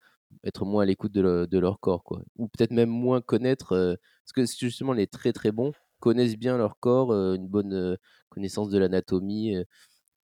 être 0.45 0.65
moins 0.65 0.83
à 0.83 0.87
l'écoute 0.87 1.13
de, 1.13 1.59
leur 1.59 1.81
corps, 1.81 2.05
quoi. 2.05 2.23
Ou 2.37 2.49
peut-être 2.49 2.71
même 2.73 2.91
moins 2.91 3.21
connaître, 3.21 3.99
parce 4.25 4.33
que 4.33 4.67
justement 4.67 4.93
les 4.93 5.07
très 5.07 5.33
très 5.33 5.53
bons 5.53 5.73
connaissent 6.01 6.37
bien 6.37 6.57
leur 6.57 6.79
corps, 6.79 7.13
une 7.13 7.49
bonne 7.49 7.97
connaissance 8.31 8.71
de 8.71 8.79
l'anatomie, 8.79 9.55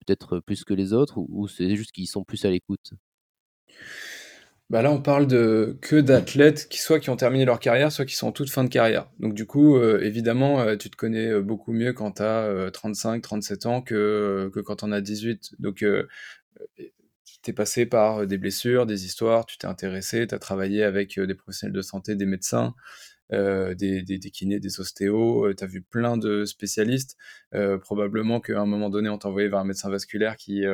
peut-être 0.06 0.40
plus 0.40 0.64
que 0.64 0.74
les 0.74 0.92
autres, 0.92 1.18
ou 1.18 1.48
c'est 1.48 1.76
juste 1.76 1.92
qu'ils 1.92 2.08
sont 2.08 2.24
plus 2.24 2.44
à 2.44 2.50
l'écoute? 2.50 2.92
Bah 4.68 4.82
là, 4.82 4.90
on 4.90 5.00
parle 5.00 5.28
que 5.28 6.00
d'athlètes 6.00 6.68
qui 6.68 6.80
soit 6.80 6.98
qui 6.98 7.10
ont 7.10 7.16
terminé 7.16 7.44
leur 7.44 7.60
carrière, 7.60 7.92
soit 7.92 8.04
qui 8.04 8.16
sont 8.16 8.28
en 8.28 8.32
toute 8.32 8.50
fin 8.50 8.64
de 8.64 8.68
carrière. 8.68 9.08
Donc 9.20 9.34
du 9.34 9.46
coup, 9.46 9.80
évidemment, 9.80 10.76
tu 10.76 10.90
te 10.90 10.96
connais 10.96 11.40
beaucoup 11.40 11.72
mieux 11.72 11.92
quand 11.92 12.12
tu 12.12 12.22
as 12.22 12.70
35, 12.72 13.22
37 13.22 13.66
ans 13.66 13.82
que, 13.82 14.50
que 14.52 14.60
quand 14.60 14.82
on 14.82 14.90
a 14.90 15.00
18. 15.00 15.52
Donc 15.60 15.84
tu 17.46 17.50
es 17.50 17.54
passé 17.54 17.86
par 17.86 18.26
des 18.26 18.38
blessures, 18.38 18.86
des 18.86 19.06
histoires, 19.06 19.46
tu 19.46 19.58
t'es 19.58 19.66
intéressé, 19.66 20.26
tu 20.26 20.34
as 20.34 20.38
travaillé 20.38 20.82
avec 20.84 21.18
des 21.18 21.34
professionnels 21.34 21.74
de 21.74 21.82
santé, 21.82 22.14
des 22.16 22.26
médecins, 22.26 22.74
des, 23.30 23.74
des, 23.74 24.18
des, 24.18 24.30
kinés, 24.30 24.60
des 24.60 24.80
ostéos, 24.80 25.52
tu 25.54 25.64
as 25.64 25.66
vu 25.66 25.82
plein 25.82 26.16
de 26.16 26.44
spécialistes. 26.44 27.16
probablement 27.80 28.40
qu'à 28.40 28.60
un 28.60 28.66
moment 28.66 28.90
donné, 28.90 29.08
on 29.08 29.18
t'a 29.18 29.28
envoyé 29.28 29.48
vers 29.48 29.58
un 29.60 29.64
médecin 29.64 29.90
vasculaire 29.90 30.36
qui, 30.36 30.64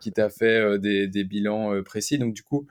qui 0.00 0.12
t'a 0.12 0.30
fait 0.30 0.78
des, 0.78 1.08
des 1.08 1.24
bilans 1.24 1.82
précis. 1.82 2.18
Donc 2.18 2.34
du 2.34 2.42
coup, 2.42 2.66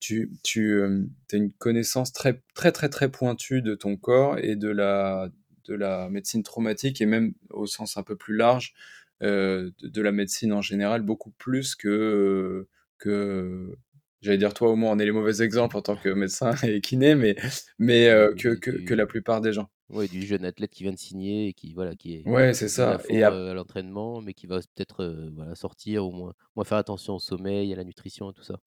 tu, 0.00 0.32
tu 0.42 0.72
euh, 0.72 1.04
as 1.32 1.36
une 1.36 1.52
connaissance 1.52 2.12
très, 2.12 2.42
très, 2.54 2.72
très, 2.72 2.88
très 2.88 3.10
pointue 3.10 3.62
de 3.62 3.74
ton 3.74 3.96
corps 3.96 4.38
et 4.38 4.56
de 4.56 4.68
la, 4.68 5.28
de 5.66 5.74
la 5.74 6.08
médecine 6.08 6.42
traumatique 6.42 7.00
et 7.00 7.06
même 7.06 7.34
au 7.50 7.66
sens 7.66 7.96
un 7.96 8.02
peu 8.02 8.16
plus 8.16 8.34
large 8.34 8.74
euh, 9.22 9.70
de, 9.82 10.02
la 10.02 10.10
médecine 10.10 10.52
en 10.52 10.62
général, 10.62 11.02
beaucoup 11.02 11.30
plus 11.30 11.74
que, 11.74 12.66
que 13.00 13.74
j'allais 14.22 14.38
dire 14.38 14.54
toi 14.54 14.70
au 14.70 14.76
moins 14.76 14.92
on 14.92 14.98
est 14.98 15.04
les 15.04 15.12
mauvais 15.12 15.42
exemples 15.42 15.76
en 15.76 15.82
tant 15.82 15.96
que 15.96 16.08
médecin 16.10 16.52
et 16.62 16.80
kiné, 16.80 17.14
mais, 17.14 17.36
mais 17.78 18.08
euh, 18.08 18.34
que, 18.34 18.54
que, 18.54 18.70
que, 18.70 18.94
la 18.94 19.06
plupart 19.06 19.40
des 19.40 19.52
gens. 19.52 19.68
Oui, 19.92 20.08
du 20.08 20.22
jeune 20.22 20.44
athlète 20.44 20.70
qui 20.70 20.84
vient 20.84 20.92
de 20.92 20.98
signer 20.98 21.48
et 21.48 21.52
qui, 21.52 21.74
voilà, 21.74 21.96
qui 21.96 22.14
est, 22.14 22.28
ouais, 22.28 22.54
c'est 22.54 22.68
ça. 22.68 23.00
et 23.08 23.24
à, 23.24 23.30
l'entraînement, 23.30 24.20
mais 24.20 24.34
qui 24.34 24.46
va 24.46 24.60
peut-être 24.76 25.32
voilà, 25.34 25.56
sortir 25.56 26.06
ou 26.06 26.12
moins, 26.12 26.32
moins 26.54 26.64
faire 26.64 26.78
attention 26.78 27.16
au 27.16 27.18
sommeil, 27.18 27.72
à 27.72 27.76
la 27.76 27.82
nutrition 27.82 28.30
et 28.30 28.32
tout 28.32 28.44
ça. 28.44 28.60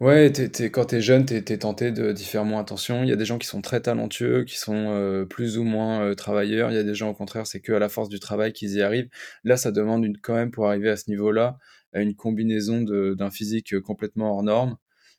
Ouais, 0.00 0.32
quand 0.72 0.86
tu 0.86 0.96
es 0.96 1.00
jeune, 1.00 1.26
tu 1.26 1.36
es, 1.36 1.58
tenté 1.58 1.92
d'y 1.92 2.24
faire 2.24 2.44
moins 2.44 2.60
attention. 2.60 3.04
Il 3.04 3.08
y 3.08 3.12
a 3.12 3.16
des 3.16 3.24
gens 3.24 3.38
qui 3.38 3.46
sont 3.46 3.62
très 3.62 3.80
talentueux, 3.82 4.42
qui 4.42 4.56
sont 4.56 5.26
plus 5.30 5.58
ou 5.58 5.62
moins 5.62 6.12
travailleurs. 6.16 6.72
Il 6.72 6.74
y 6.74 6.80
a 6.80 6.82
des 6.82 6.94
gens, 6.96 7.10
au 7.10 7.14
contraire, 7.14 7.46
c'est 7.46 7.60
que 7.60 7.72
à 7.72 7.78
la 7.78 7.88
force 7.88 8.08
du 8.08 8.18
travail 8.18 8.52
qu'ils 8.52 8.72
y 8.72 8.82
arrivent. 8.82 9.10
Là, 9.44 9.56
ça 9.56 9.70
demande 9.70 10.04
une, 10.04 10.18
quand 10.18 10.34
même, 10.34 10.50
pour 10.50 10.66
arriver 10.66 10.90
à 10.90 10.96
ce 10.96 11.08
niveau-là, 11.08 11.56
à 11.92 12.02
une 12.02 12.14
combinaison 12.14 12.82
d'un 12.82 13.30
physique 13.30 13.78
complètement 13.80 14.32
hors 14.32 14.42
norme, 14.42 14.76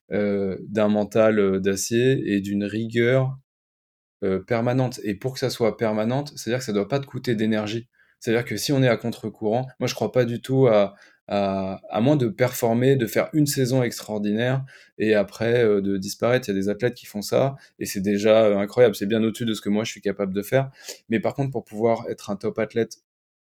d'un 0.09 0.87
mental 0.87 1.59
d'acier 1.61 2.33
et 2.33 2.41
d'une 2.41 2.63
rigueur 2.63 3.37
euh, 4.21 4.39
permanente. 4.43 4.99
Et 5.05 5.15
pour 5.15 5.33
que 5.33 5.39
ça 5.39 5.49
soit 5.49 5.77
permanente, 5.77 6.33
c'est-à-dire 6.35 6.59
que 6.59 6.65
ça 6.65 6.73
ne 6.73 6.77
doit 6.77 6.89
pas 6.89 6.99
te 6.99 7.05
coûter 7.05 7.35
d'énergie. 7.35 7.87
C'est-à-dire 8.19 8.43
que 8.43 8.57
si 8.57 8.73
on 8.73 8.83
est 8.83 8.89
à 8.89 8.97
contre-courant, 8.97 9.65
moi 9.79 9.87
je 9.87 9.95
crois 9.95 10.11
pas 10.11 10.25
du 10.25 10.41
tout 10.41 10.67
à, 10.67 10.93
à, 11.29 12.01
moins 12.01 12.17
de 12.17 12.27
performer, 12.27 12.97
de 12.97 13.05
faire 13.05 13.29
une 13.31 13.45
saison 13.45 13.81
extraordinaire 13.81 14.65
et 14.97 15.15
après 15.15 15.63
euh, 15.63 15.79
de 15.79 15.95
disparaître. 15.95 16.49
Il 16.49 16.51
y 16.51 16.57
a 16.57 16.59
des 16.59 16.67
athlètes 16.67 16.95
qui 16.95 17.05
font 17.05 17.21
ça 17.21 17.55
et 17.79 17.85
c'est 17.85 18.01
déjà 18.01 18.43
euh, 18.43 18.57
incroyable. 18.57 18.93
C'est 18.93 19.05
bien 19.05 19.23
au-dessus 19.23 19.45
de 19.45 19.53
ce 19.53 19.61
que 19.61 19.69
moi 19.69 19.85
je 19.85 19.91
suis 19.91 20.01
capable 20.01 20.33
de 20.33 20.41
faire. 20.41 20.69
Mais 21.07 21.21
par 21.21 21.33
contre, 21.33 21.51
pour 21.51 21.63
pouvoir 21.63 22.03
être 22.09 22.29
un 22.29 22.35
top 22.35 22.59
athlète 22.59 22.97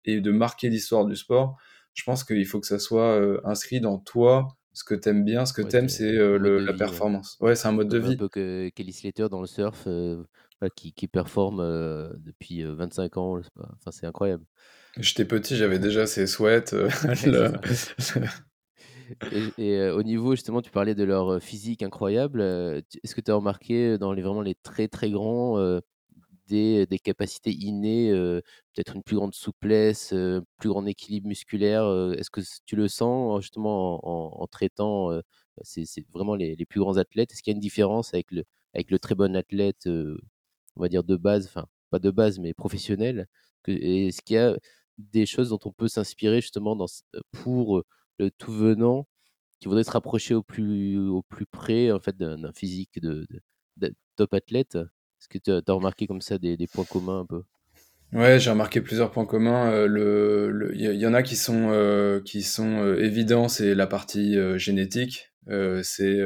et 0.05 0.21
de 0.21 0.33
marquer 0.33 0.69
l'histoire 0.69 1.05
du 1.05 1.15
sport, 1.15 1.57
je 1.97 2.05
pense 2.05 2.23
qu'il 2.23 2.47
faut 2.47 2.61
que 2.61 2.67
ça 2.67 2.79
soit 2.79 3.21
inscrit 3.45 3.81
dans 3.81 3.99
toi. 3.99 4.49
Ce 4.73 4.85
que 4.85 4.95
tu 4.95 5.09
aimes 5.09 5.25
bien, 5.25 5.47
ce 5.47 5.55
que 5.55 5.63
tu 5.63 5.75
aimes, 5.75 5.89
c'est 5.89 6.13
la 6.13 6.73
performance. 6.75 7.39
Ouais, 7.41 7.57
c'est 7.57 7.67
un 7.67 7.73
mode 7.73 7.89
de 7.89 7.99
vie. 7.99 8.13
Un 8.13 8.17
peu 8.17 8.29
que 8.29 8.69
Kelly 8.69 8.93
Slater 8.93 9.29
dans 9.31 9.41
le 9.41 9.47
surf, 9.47 9.89
qui, 10.77 10.93
qui 10.93 11.09
performe 11.09 11.59
depuis 12.19 12.63
25 12.63 13.17
ans. 13.17 13.41
Enfin, 13.59 13.91
c'est 13.91 14.07
incroyable. 14.07 14.45
J'étais 14.99 15.25
petit, 15.25 15.57
j'avais 15.57 15.79
déjà 15.79 16.07
ces 16.07 16.27
souhaits. 16.27 16.77
et, 19.59 19.81
au 19.89 20.03
niveau, 20.03 20.33
justement, 20.33 20.61
tu 20.61 20.71
parlais 20.71 20.95
de 20.95 21.05
leur 21.05 21.43
physique 21.43 21.83
incroyable. 21.83 22.43
Est-ce 22.43 23.15
que 23.15 23.23
tu 23.23 23.31
as 23.31 23.35
remarqué 23.35 23.97
dans 23.97 24.13
les, 24.13 24.21
vraiment 24.21 24.43
les 24.43 24.55
très 24.55 24.89
très 24.89 25.11
grands 25.11 25.81
des, 26.47 26.87
des, 26.87 26.99
capacités 26.99 27.53
innées, 27.53 28.11
peut-être 28.75 28.95
une 28.97 29.03
plus 29.03 29.17
grande 29.17 29.35
souplesse, 29.35 30.15
plus 30.59 30.69
grand 30.69 30.87
équilibre 30.87 31.29
musculaire 31.29 31.85
Est-ce 32.19 32.31
que 32.31 32.41
tu 32.67 32.77
le 32.77 32.89
sens 32.89 33.43
justement 33.43 34.01
en, 34.43 34.47
traitant 34.49 35.11
c'est 35.63 35.87
vraiment 36.13 36.35
les, 36.35 36.57
les, 36.57 36.67
plus 36.67 36.81
grands 36.81 36.97
athlètes? 36.99 37.33
Est-ce 37.33 37.43
qu'il 37.43 37.53
y 37.53 37.55
a 37.55 37.57
une 37.57 37.61
différence 37.61 38.15
avec 38.15 38.31
le, 38.31 38.45
avec 38.75 38.91
le 38.91 38.99
très 38.99 39.15
bon 39.15 39.35
athlète 39.37 39.89
on 40.77 40.83
va 40.83 40.89
dire, 40.89 41.05
de 41.05 41.17
base, 41.17 41.47
enfin, 41.47 41.67
pas 41.91 41.99
de 41.99 42.11
base, 42.11 42.39
mais 42.39 42.55
professionnel 42.55 43.27
Est-ce 43.67 44.23
qu'il 44.23 44.37
y 44.37 44.39
a 44.39 44.57
des 44.99 45.27
choses 45.27 45.51
dont 45.51 45.59
on 45.65 45.73
peut 45.73 45.89
s'inspirer 45.89 46.41
justement 46.41 46.77
dans, 46.77 46.87
pour 47.33 47.83
le 48.19 48.31
tout 48.31 48.53
venant 48.53 49.07
qui 49.61 49.69
voudrait 49.69 49.85
se 49.85 49.91
rapprocher 49.91 50.35
au 50.35 50.43
plus, 50.43 50.99
au 50.99 51.23
plus 51.23 51.47
près 51.47 51.93
en 51.93 52.01
fait, 52.01 52.17
d'un 52.17 52.53
physique 52.53 53.01
de, 53.01 53.27
top 54.17 54.35
athlète? 54.35 54.79
Est-ce 55.21 55.29
que 55.29 55.39
tu 55.39 55.51
as, 55.51 55.75
remarqué 55.75 56.07
comme 56.07 56.21
ça 56.21 56.39
des, 56.39 56.57
points 56.67 56.85
communs 56.85 57.21
un 57.21 57.27
peu? 57.27 57.43
Ouais, 58.13 58.39
j'ai 58.39 58.51
remarqué 58.51 58.81
plusieurs 58.81 59.11
points 59.11 59.27
communs. 59.27 59.71
Il 59.85 59.87
le, 59.87 60.73
il 60.75 60.81
y, 60.81 61.07
en 61.07 61.15
a 61.15 61.23
qui 61.23 61.37
sont, 61.37 62.21
qui 62.25 62.43
sont 62.43 62.95
évidents, 62.95 63.49
c'est 63.49 63.75
la 63.75 63.87
partie 63.87 64.37
génétique. 64.59 65.33
c'est 65.83 66.21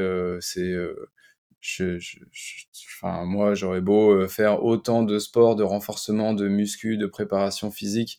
enfin, 3.02 3.24
moi, 3.24 3.54
j'aurais 3.54 3.80
beau 3.80 4.12
euh, 4.12 4.28
faire 4.28 4.64
autant 4.64 5.02
de 5.02 5.18
sport, 5.18 5.56
de 5.56 5.62
renforcement, 5.62 6.34
de 6.34 6.48
muscu, 6.48 6.96
de 6.96 7.06
préparation 7.06 7.70
physique, 7.70 8.18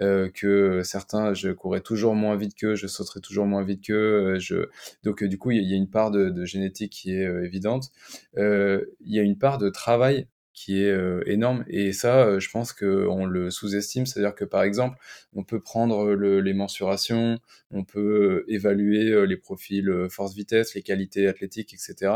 euh, 0.00 0.28
que 0.30 0.82
certains, 0.82 1.34
je 1.34 1.50
courrais 1.50 1.80
toujours 1.80 2.14
moins 2.14 2.36
vite 2.36 2.54
qu'eux, 2.54 2.74
je 2.74 2.86
sauterais 2.86 3.20
toujours 3.20 3.46
moins 3.46 3.64
vite 3.64 3.84
qu'eux. 3.84 4.34
Euh, 4.34 4.38
je... 4.38 4.68
Donc, 5.02 5.24
du 5.24 5.38
coup, 5.38 5.50
il 5.50 5.62
y, 5.62 5.74
a 5.74 5.76
une 5.76 5.90
part 5.90 6.10
de, 6.10 6.44
génétique 6.44 6.92
qui 6.92 7.12
est 7.12 7.24
évidente. 7.44 7.90
Il 8.36 8.82
y 9.06 9.18
a 9.18 9.22
une 9.22 9.38
part 9.38 9.58
de 9.58 9.68
travail 9.68 10.26
qui 10.52 10.82
est 10.82 10.90
euh, 10.90 11.22
énorme. 11.26 11.64
Et 11.68 11.92
ça, 11.92 12.26
euh, 12.26 12.40
je 12.40 12.50
pense 12.50 12.72
qu'on 12.74 13.24
le 13.24 13.50
sous-estime. 13.50 14.04
C'est-à-dire 14.04 14.34
que, 14.34 14.44
par 14.44 14.62
exemple, 14.62 14.98
on 15.32 15.42
peut 15.42 15.60
prendre 15.60 16.12
les 16.12 16.52
mensurations, 16.52 17.38
on 17.70 17.84
peut 17.84 18.44
euh, 18.46 18.52
évaluer 18.52 19.26
les 19.26 19.36
profils 19.36 19.90
force-vitesse, 20.10 20.74
les 20.74 20.82
qualités 20.82 21.28
athlétiques, 21.28 21.72
etc. 21.72 22.12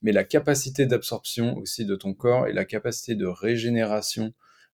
Mais 0.00 0.12
la 0.12 0.24
capacité 0.24 0.86
d'absorption 0.86 1.56
aussi 1.58 1.84
de 1.84 1.94
ton 1.96 2.14
corps 2.14 2.46
et 2.46 2.52
la 2.52 2.64
capacité 2.64 3.14
de 3.14 3.26
régénération 3.26 4.32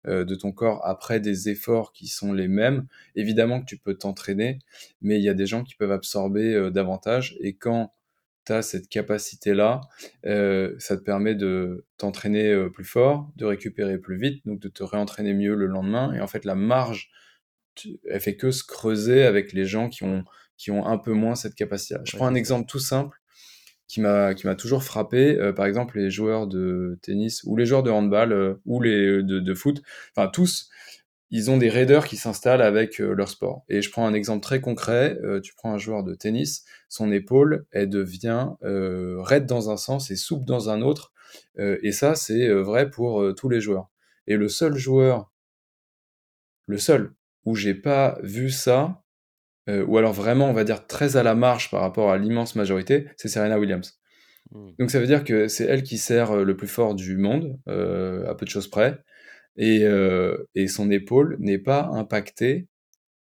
de 0.08 0.36
ton 0.36 0.52
corps 0.52 0.86
après 0.86 1.20
des 1.20 1.50
efforts 1.50 1.94
qui 1.94 2.08
sont 2.08 2.34
les 2.34 2.48
mêmes. 2.48 2.88
Évidemment 3.16 3.60
que 3.60 3.66
tu 3.66 3.78
peux 3.78 3.96
t'entraîner, 3.96 4.60
mais 5.02 5.18
il 5.18 5.24
y 5.24 5.30
a 5.30 5.34
des 5.34 5.46
gens 5.46 5.64
qui 5.64 5.76
peuvent 5.76 5.92
absorber 5.92 6.70
davantage. 6.72 7.36
Et 7.40 7.56
quand 7.56 7.96
tu 8.46 8.54
as 8.54 8.62
cette 8.62 8.88
capacité-là, 8.90 9.82
euh, 10.26 10.76
ça 10.78 10.98
te 10.98 11.02
permet 11.02 11.36
de 11.36 11.86
t'entraîner 11.98 12.52
euh, 12.52 12.70
plus 12.70 12.86
fort, 12.86 13.32
de 13.36 13.46
récupérer 13.46 13.98
plus 13.98 14.18
vite, 14.18 14.46
donc 14.46 14.60
de 14.60 14.70
te 14.70 14.84
réentraîner 14.84 15.34
mieux 15.34 15.56
le 15.56 15.66
lendemain. 15.66 16.14
Et 16.14 16.22
en 16.22 16.28
fait, 16.28 16.46
la 16.46 16.56
marge, 16.56 17.10
elle 18.10 18.22
fait 18.22 18.38
que 18.38 18.52
se 18.52 18.64
creuser 18.64 19.24
avec 19.24 19.52
les 19.52 19.66
gens 19.66 19.90
qui 19.90 20.04
ont, 20.04 20.24
qui 20.58 20.72
ont 20.72 20.86
un 20.86 20.98
peu 20.98 21.14
moins 21.14 21.36
cette 21.36 21.56
capacité. 21.56 21.96
Je 22.06 22.16
prends 22.16 22.28
un 22.28 22.36
exemple 22.36 22.68
tout 22.68 22.80
simple 22.80 23.18
qui 23.88 24.02
m'a 24.02 24.34
qui 24.34 24.48
m'a 24.48 24.56
toujours 24.56 24.84
frappé 24.84 25.38
euh, 25.38 25.54
par 25.54 25.66
exemple 25.66 26.00
les 26.00 26.10
joueurs 26.10 26.48
de 26.48 26.98
tennis 27.02 27.44
ou 27.44 27.56
les 27.56 27.66
joueurs 27.66 27.84
de 27.84 27.92
handball 27.92 28.58
ou 28.66 28.82
les 28.82 29.24
de, 29.24 29.40
de, 29.40 29.54
foot 29.54 29.82
enfin 30.16 30.28
tous 30.28 30.70
ils 31.32 31.52
ont 31.52 31.58
des 31.58 31.70
raiders 31.70 32.08
qui 32.08 32.18
s'installent 32.18 32.62
avec 32.62 33.02
euh, 33.02 33.14
leur 33.14 33.30
sport. 33.30 33.66
Et 33.68 33.82
je 33.82 33.92
prends 33.92 34.06
un 34.08 34.14
exemple 34.14 34.42
très 34.42 34.62
concret. 34.62 35.20
Euh, 35.24 35.42
tu 35.42 35.54
prends 35.54 35.74
un 35.74 35.78
joueur 35.78 36.04
de 36.04 36.14
tennis, 36.14 36.66
son 36.88 37.12
épaule, 37.12 37.66
elle 37.72 37.90
devient 37.90 38.52
euh, 38.64 39.22
raide 39.22 39.46
dans 39.46 39.70
un 39.70 39.78
sens 39.78 40.12
et 40.12 40.16
souple 40.16 40.46
dans 40.46 40.70
un 40.70 40.82
autre. 40.82 41.12
et 41.58 41.92
ça, 41.92 42.16
c'est 42.16 42.50
vrai 42.50 42.90
pour 42.90 43.34
tous 43.36 43.50
les 43.50 43.60
joueurs. 43.60 43.90
Et 44.28 44.38
le 44.38 44.48
seul 44.48 44.76
joueur, 44.76 45.32
le 46.68 46.78
seul 46.78 47.14
où 47.44 47.56
j'ai 47.56 47.74
pas 47.74 48.18
vu 48.24 48.50
ça, 48.50 49.04
ou 49.68 49.98
alors 49.98 50.14
vraiment, 50.14 50.50
on 50.50 50.54
va 50.54 50.64
dire, 50.64 50.88
très 50.88 51.18
à 51.18 51.24
la 51.24 51.36
marge 51.36 51.72
par 51.72 51.82
rapport 51.82 52.12
à 52.12 52.18
l'immense 52.18 52.56
majorité, 52.56 53.08
c'est 53.18 53.28
Serena 53.28 53.60
Williams. 53.60 54.00
Mmh. 54.52 54.70
Donc 54.80 54.92
ça 54.92 55.00
veut 55.00 55.08
dire 55.08 55.24
que 55.24 55.48
c'est 55.48 55.66
elle 55.66 55.84
qui 55.84 55.98
sert 55.98 56.36
le 56.36 56.56
plus 56.56 56.68
fort 56.68 56.96
du 56.96 57.18
monde, 57.18 57.60
à 57.68 58.36
peu 58.36 58.46
de 58.46 58.50
choses 58.50 58.68
près, 58.68 59.00
et, 59.58 59.86
et 60.56 60.68
son 60.68 60.92
épaule 60.92 61.38
n'est 61.40 61.58
pas 61.58 61.90
impactée 61.94 62.68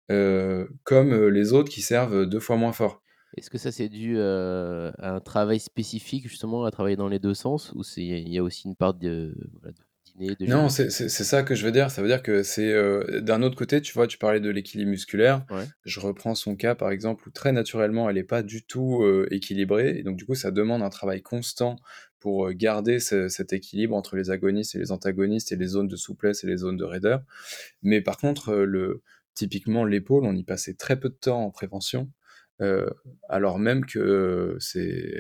comme 0.09 1.29
les 1.29 1.53
autres 1.53 1.71
qui 1.71 1.83
servent 1.83 2.27
deux 2.27 2.41
fois 2.41 2.57
moins 2.57 2.73
fort. 2.73 3.03
Est-ce 3.37 3.49
que 3.49 3.59
ça 3.59 3.71
c'est 3.71 3.89
dû 3.89 4.19
à 4.19 4.93
un 4.99 5.21
travail 5.21 5.61
spécifique 5.61 6.27
justement 6.27 6.65
à 6.65 6.71
travailler 6.71 6.97
dans 6.97 7.09
les 7.09 7.21
deux 7.21 7.35
sens 7.35 7.73
ou 7.77 7.83
il 7.97 8.29
y 8.29 8.39
a 8.39 8.43
aussi 8.43 8.67
une 8.67 8.77
part 8.77 8.95
de, 8.95 9.37
de 10.21 10.47
Non, 10.47 10.69
c'est 10.69 10.91
ça 10.91 11.43
que 11.43 11.55
je 11.55 11.65
veux 11.65 11.73
dire. 11.73 11.91
Ça 11.91 12.03
veut 12.03 12.09
dire 12.09 12.23
que 12.23 12.43
c'est 12.43 12.73
d'un 13.21 13.43
autre 13.43 13.57
côté, 13.57 13.81
tu 13.81 13.93
vois, 13.93 14.07
tu 14.07 14.19
parlais 14.19 14.41
de 14.41 14.51
l'équilibre 14.51 14.91
musculaire. 14.91 15.45
Je 15.85 16.01
reprends 16.01 16.35
son 16.35 16.57
cas 16.57 16.75
par 16.75 16.91
exemple 16.91 17.29
où 17.29 17.31
très 17.31 17.53
naturellement 17.53 18.09
elle 18.09 18.17
n'est 18.17 18.25
pas 18.25 18.43
du 18.43 18.63
tout 18.63 19.05
équilibrée 19.31 19.99
et 19.99 20.03
donc 20.03 20.17
du 20.17 20.27
coup 20.27 20.35
ça 20.35 20.51
demande 20.51 20.83
un 20.83 20.91
travail 20.91 21.23
constant 21.23 21.77
pour 22.21 22.51
garder 22.53 23.01
cet 23.01 23.53
équilibre 23.53 23.97
entre 23.97 24.15
les 24.17 24.31
agonistes 24.31 24.75
et 24.75 24.79
les 24.79 24.93
antagonistes 24.93 25.53
et 25.53 25.57
les 25.57 25.67
zones 25.67 25.89
de 25.89 25.97
souplesse 25.97 26.45
et 26.45 26.47
les 26.47 26.59
zones 26.59 26.77
de 26.77 26.85
raideur. 26.85 27.23
Mais 27.83 28.03
par 28.03 28.19
contre, 28.19 28.55
le, 28.55 29.03
typiquement 29.35 29.85
l'épaule, 29.85 30.25
on 30.27 30.37
y 30.37 30.45
passait 30.45 30.75
très 30.75 31.01
peu 31.01 31.09
de 31.09 31.15
temps 31.15 31.43
en 31.43 31.51
prévention. 31.51 32.11
Euh, 32.61 32.91
alors 33.29 33.59
même 33.59 33.87
que 33.87 34.57
c'est 34.59 35.15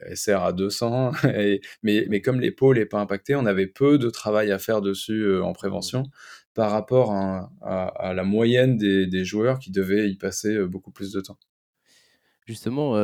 elle 0.00 0.16
sert 0.16 0.42
à 0.42 0.54
200 0.54 1.12
mais, 1.82 2.06
mais 2.08 2.22
comme 2.22 2.40
l'épaule 2.40 2.78
n'est 2.78 2.86
pas 2.86 2.98
impactée 3.00 3.34
on 3.34 3.44
avait 3.44 3.66
peu 3.66 3.98
de 3.98 4.08
travail 4.08 4.50
à 4.52 4.58
faire 4.58 4.80
dessus 4.80 5.20
euh, 5.20 5.44
en 5.44 5.52
prévention 5.52 6.04
par 6.54 6.70
rapport 6.70 7.12
à, 7.12 8.14
la 8.14 8.24
moyenne 8.24 8.78
des, 8.78 9.24
joueurs 9.24 9.58
qui 9.58 9.70
devaient 9.70 10.08
y 10.10 10.16
passer 10.16 10.54
euh, 10.54 10.66
beaucoup 10.66 10.90
plus 10.90 11.12
de 11.12 11.20
temps 11.20 11.38
Justement, 12.46 12.94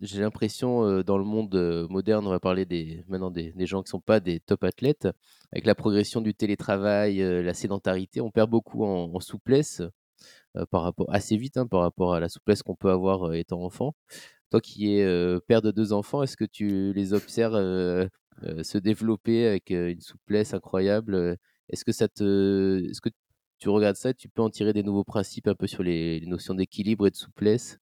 j'ai 0.00 0.20
l'impression 0.20 1.02
dans 1.02 1.18
le 1.18 1.24
monde 1.24 1.86
moderne, 1.88 2.26
on 2.26 2.30
va 2.30 2.40
parler 2.40 2.64
des, 2.64 3.04
maintenant 3.06 3.30
des, 3.30 3.54
gens 3.60 3.80
qui 3.80 3.86
ne 3.86 3.90
sont 3.90 4.00
pas 4.00 4.18
des 4.18 4.40
top 4.40 4.64
athlètes, 4.64 5.06
avec 5.52 5.66
la 5.66 5.76
progression 5.76 6.20
du 6.20 6.34
télétravail, 6.34 7.18
la 7.18 7.54
sédentarité, 7.54 8.20
on 8.20 8.32
perd 8.32 8.50
beaucoup 8.50 8.84
en 8.84 9.20
souplesse. 9.20 9.82
Euh, 10.56 10.66
par 10.66 10.82
rapport 10.82 11.06
assez 11.12 11.36
vite 11.36 11.56
hein, 11.56 11.66
par 11.66 11.80
rapport 11.80 12.12
à 12.14 12.20
la 12.20 12.28
souplesse 12.28 12.62
qu'on 12.62 12.74
peut 12.74 12.90
avoir 12.90 13.30
euh, 13.30 13.32
étant 13.34 13.62
enfant. 13.62 13.94
Toi 14.50 14.60
qui 14.60 14.96
es 14.96 15.04
euh, 15.04 15.38
père 15.46 15.62
de 15.62 15.70
deux 15.70 15.92
enfants, 15.92 16.22
est-ce 16.22 16.36
que 16.36 16.44
tu 16.44 16.92
les 16.92 17.12
observes 17.14 17.54
se 18.62 18.78
développer 18.78 19.46
avec 19.46 19.70
une 19.70 20.00
souplesse 20.00 20.54
incroyable 20.54 21.36
Est-ce 21.68 21.84
que 21.84 21.92
ça 21.92 22.08
te, 22.08 22.82
est-ce 22.90 23.00
que 23.00 23.10
tu 23.58 23.68
regardes 23.68 23.96
ça, 23.96 24.14
tu 24.14 24.28
peux 24.28 24.42
en 24.42 24.50
tirer 24.50 24.72
des 24.72 24.82
nouveaux 24.82 25.04
principes 25.04 25.46
un 25.46 25.54
peu 25.54 25.66
sur 25.66 25.82
les 25.82 26.22
notions 26.26 26.54
d'équilibre 26.54 27.06
et 27.06 27.10
de 27.10 27.16
souplesse? 27.16 27.78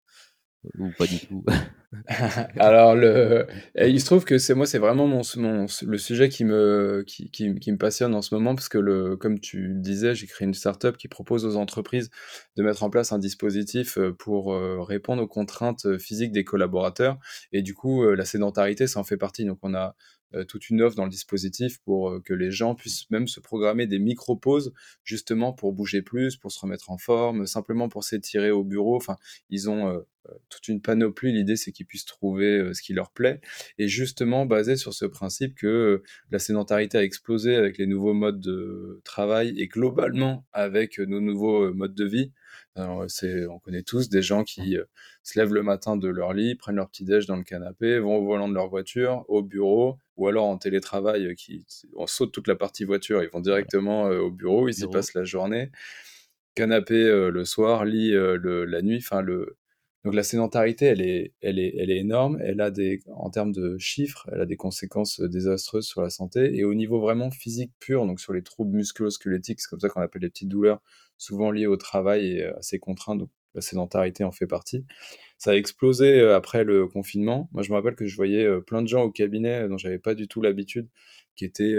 Ou 0.77 0.89
pas 0.97 1.05
du 1.05 1.19
tout 1.19 1.43
Alors, 2.59 2.95
le... 2.95 3.47
il 3.75 3.99
se 4.01 4.05
trouve 4.05 4.25
que 4.25 4.37
c'est 4.37 4.53
moi, 4.53 4.65
c'est 4.65 4.77
vraiment 4.77 5.07
mon, 5.07 5.21
le 5.21 5.97
sujet 5.97 6.29
qui 6.29 6.43
me, 6.43 7.03
qui, 7.07 7.31
qui, 7.31 7.71
me 7.71 7.77
passionne 7.77 8.13
en 8.13 8.21
ce 8.21 8.35
moment, 8.35 8.55
parce 8.55 8.69
que, 8.69 8.77
le, 8.77 9.15
comme 9.15 9.39
tu 9.39 9.67
le 9.67 9.79
disais, 9.79 10.13
j'ai 10.13 10.27
créé 10.27 10.47
une 10.47 10.53
startup 10.53 10.97
qui 10.97 11.07
propose 11.07 11.45
aux 11.45 11.55
entreprises 11.55 12.09
de 12.57 12.63
mettre 12.63 12.83
en 12.83 12.89
place 12.89 13.11
un 13.11 13.19
dispositif 13.19 13.97
euh, 13.97 14.13
pour 14.13 14.53
euh, 14.53 14.81
répondre 14.81 15.23
aux 15.23 15.27
contraintes 15.27 15.85
euh, 15.85 15.97
physiques 15.97 16.31
des 16.31 16.43
collaborateurs. 16.43 17.17
Et 17.51 17.61
du 17.61 17.73
coup, 17.73 18.03
la 18.03 18.25
sédentarité, 18.25 18.87
ça 18.87 18.99
en 18.99 19.03
fait 19.03 19.17
partie. 19.17 19.45
Donc, 19.45 19.59
on 19.61 19.73
a 19.73 19.95
toute 20.47 20.69
une 20.69 20.81
offre 20.81 20.95
dans 20.95 21.05
le 21.05 21.09
dispositif 21.09 21.79
pour 21.79 22.09
euh, 22.09 22.21
que 22.21 22.33
les 22.33 22.51
gens 22.51 22.75
puissent 22.75 23.09
même 23.09 23.27
se 23.27 23.39
programmer 23.39 23.87
des 23.87 23.99
micro-pauses 23.99 24.73
justement 25.03 25.53
pour 25.53 25.73
bouger 25.73 26.01
plus, 26.01 26.37
pour 26.37 26.51
se 26.51 26.59
remettre 26.59 26.89
en 26.89 26.97
forme, 26.97 27.45
simplement 27.45 27.89
pour 27.89 28.03
s'étirer 28.03 28.51
au 28.51 28.63
bureau. 28.63 28.95
Enfin, 28.95 29.17
ils 29.49 29.69
ont 29.69 29.89
euh, 29.89 29.99
toute 30.49 30.67
une 30.67 30.81
panoplie. 30.81 31.31
L'idée, 31.31 31.55
c'est 31.55 31.71
qu'ils 31.71 31.85
puissent 31.85 32.05
trouver 32.05 32.73
ce 32.73 32.81
qui 32.81 32.93
leur 32.93 33.11
plaît. 33.11 33.39
Et 33.77 33.87
justement, 33.87 34.45
basé 34.45 34.75
sur 34.75 34.93
ce 34.93 35.05
principe 35.05 35.55
que 35.55 36.03
la 36.31 36.39
sédentarité 36.39 36.97
a 36.97 37.03
explosé 37.03 37.55
avec 37.55 37.77
les 37.77 37.87
nouveaux 37.87 38.13
modes 38.13 38.41
de 38.41 39.01
travail 39.05 39.57
et 39.57 39.67
globalement 39.67 40.45
avec 40.51 40.99
nos 40.99 41.21
nouveaux 41.21 41.73
modes 41.73 41.95
de 41.95 42.05
vie. 42.05 42.33
On 42.77 43.59
connaît 43.59 43.83
tous 43.83 44.09
des 44.09 44.21
gens 44.21 44.43
qui 44.43 44.77
se 45.23 45.39
lèvent 45.39 45.53
le 45.53 45.63
matin 45.63 45.97
de 45.97 46.07
leur 46.07 46.33
lit, 46.33 46.55
prennent 46.55 46.75
leur 46.75 46.89
petit 46.89 47.03
déj 47.03 47.25
dans 47.25 47.35
le 47.35 47.43
canapé, 47.43 47.99
vont 47.99 48.17
au 48.17 48.25
volant 48.25 48.47
de 48.47 48.53
leur 48.53 48.67
voiture, 48.67 49.25
au 49.27 49.41
bureau, 49.41 49.97
ou 50.15 50.27
alors 50.27 50.45
en 50.45 50.57
télétravail, 50.57 51.35
qui, 51.35 51.65
on 51.95 52.07
saute 52.07 52.31
toute 52.31 52.47
la 52.47 52.55
partie 52.55 52.83
voiture, 52.83 53.23
ils 53.23 53.29
vont 53.29 53.41
directement 53.41 54.03
au 54.03 54.31
bureau, 54.31 54.67
ils 54.67 54.83
y 54.83 54.87
passent 54.87 55.13
la 55.13 55.23
journée. 55.23 55.71
Canapé 56.55 57.29
le 57.31 57.45
soir, 57.45 57.85
lit 57.85 58.11
la 58.13 58.81
nuit, 58.81 58.97
enfin 58.97 59.21
le, 59.21 59.57
donc 60.07 60.15
la 60.15 60.23
sédentarité, 60.23 60.85
elle 60.85 61.01
est, 61.01 61.97
énorme. 61.97 62.39
Elle 62.41 62.61
a 62.61 62.71
des, 62.71 63.01
en 63.13 63.29
termes 63.29 63.51
de 63.51 63.77
chiffres, 63.77 64.25
elle 64.31 64.39
a 64.39 64.45
des 64.45 64.55
conséquences 64.55 65.19
désastreuses 65.19 65.85
sur 65.85 66.01
la 66.01 66.09
santé. 66.09 66.57
Et 66.57 66.63
au 66.63 66.73
niveau 66.73 67.01
vraiment 67.01 67.29
physique 67.29 67.73
pur, 67.81 68.05
donc 68.07 68.21
sur 68.21 68.31
les 68.31 68.41
troubles 68.41 68.77
musculo-squelettiques, 68.77 69.59
c'est 69.59 69.69
comme 69.69 69.81
ça 69.81 69.89
qu'on 69.89 69.99
appelle 69.99 70.21
les 70.21 70.29
petites 70.29 70.47
douleurs, 70.47 70.81
souvent 71.17 71.51
liées 71.51 71.67
au 71.67 71.75
travail 71.75 72.37
et 72.37 72.45
à 72.45 72.61
ces 72.61 72.79
contraintes. 72.79 73.19
Donc 73.19 73.31
la 73.53 73.59
sédentarité 73.59 74.23
en 74.23 74.31
fait 74.31 74.47
partie. 74.47 74.85
Ça 75.37 75.51
a 75.51 75.55
explosé 75.55 76.21
après 76.21 76.63
le 76.63 76.87
confinement. 76.87 77.49
Moi, 77.51 77.63
je 77.63 77.71
me 77.71 77.75
rappelle 77.75 77.95
que 77.95 78.05
je 78.05 78.15
voyais 78.15 78.47
plein 78.61 78.81
de 78.81 78.87
gens 78.87 79.03
au 79.03 79.11
cabinet 79.11 79.67
dont 79.67 79.77
j'avais 79.77 79.99
pas 79.99 80.15
du 80.15 80.29
tout 80.29 80.41
l'habitude, 80.41 80.87
qui 81.35 81.43
étaient 81.43 81.75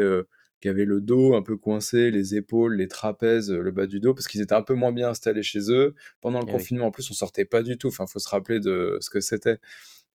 qui 0.61 0.69
avaient 0.69 0.85
le 0.85 1.01
dos 1.01 1.35
un 1.35 1.43
peu 1.43 1.57
coincé, 1.57 2.11
les 2.11 2.35
épaules, 2.35 2.77
les 2.77 2.89
trapèzes, 2.89 3.51
le 3.51 3.71
bas 3.71 3.87
du 3.87 4.01
dos, 4.01 4.15
parce 4.15 4.27
qu'ils 4.27 4.41
étaient 4.41 4.55
un 4.55 4.63
peu 4.63 4.75
moins 4.75 4.93
bien 4.93 5.11
installés 5.11 5.43
chez 5.43 5.71
eux. 5.71 5.95
Pendant 6.21 6.41
le 6.41 6.47
eh 6.49 6.53
confinement, 6.53 6.87
en 6.87 6.91
plus, 6.91 7.11
on 7.11 7.15
sortait 7.15 7.45
pas 7.45 7.63
du 7.63 7.79
tout. 7.79 7.89
Enfin, 7.89 8.07
faut 8.07 8.19
se 8.19 8.29
rappeler 8.29 8.61
de 8.61 8.99
ce 9.01 9.11
que 9.11 9.21
c'était. 9.21 9.59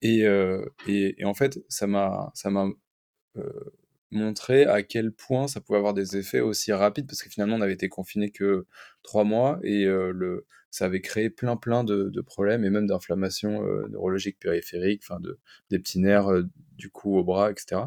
Et, 0.02 0.26
euh, 0.26 0.66
et, 0.88 1.24
en 1.24 1.34
fait, 1.34 1.60
ça 1.70 1.88
m'a, 1.88 2.32
ça 2.34 2.50
m'a 2.50 2.68
euh, 3.38 3.74
montré 4.12 4.66
à 4.66 4.84
quel 4.84 5.14
point 5.14 5.48
ça 5.48 5.62
pouvait 5.62 5.78
avoir 5.78 5.94
des 5.94 6.18
effets 6.18 6.42
aussi 6.42 6.74
rapides, 6.74 7.08
parce 7.08 7.24
que 7.24 7.30
finalement, 7.30 7.56
on 7.56 7.62
avait 7.62 7.74
été 7.74 7.88
confiné 7.88 8.30
que 8.30 8.66
trois 9.02 9.24
mois 9.24 9.60
et 9.64 9.86
euh, 9.86 10.12
le, 10.14 10.46
ça 10.72 10.86
avait 10.86 11.02
créé 11.02 11.30
plein, 11.30 11.56
plein 11.56 11.86
de, 11.86 12.10
de 12.10 12.22
problèmes 12.22 12.66
et 12.66 12.70
même 12.70 12.88
d'inflammations 12.88 13.62
neurologiques 13.90 14.40
périphériques, 14.40 15.04
enfin, 15.08 15.20
de, 15.22 15.40
des 15.70 15.80
petits 15.80 16.00
nerfs 16.00 16.30
du 16.76 16.90
cou 16.90 17.18
au 17.18 17.24
bras, 17.24 17.50
etc. 17.52 17.84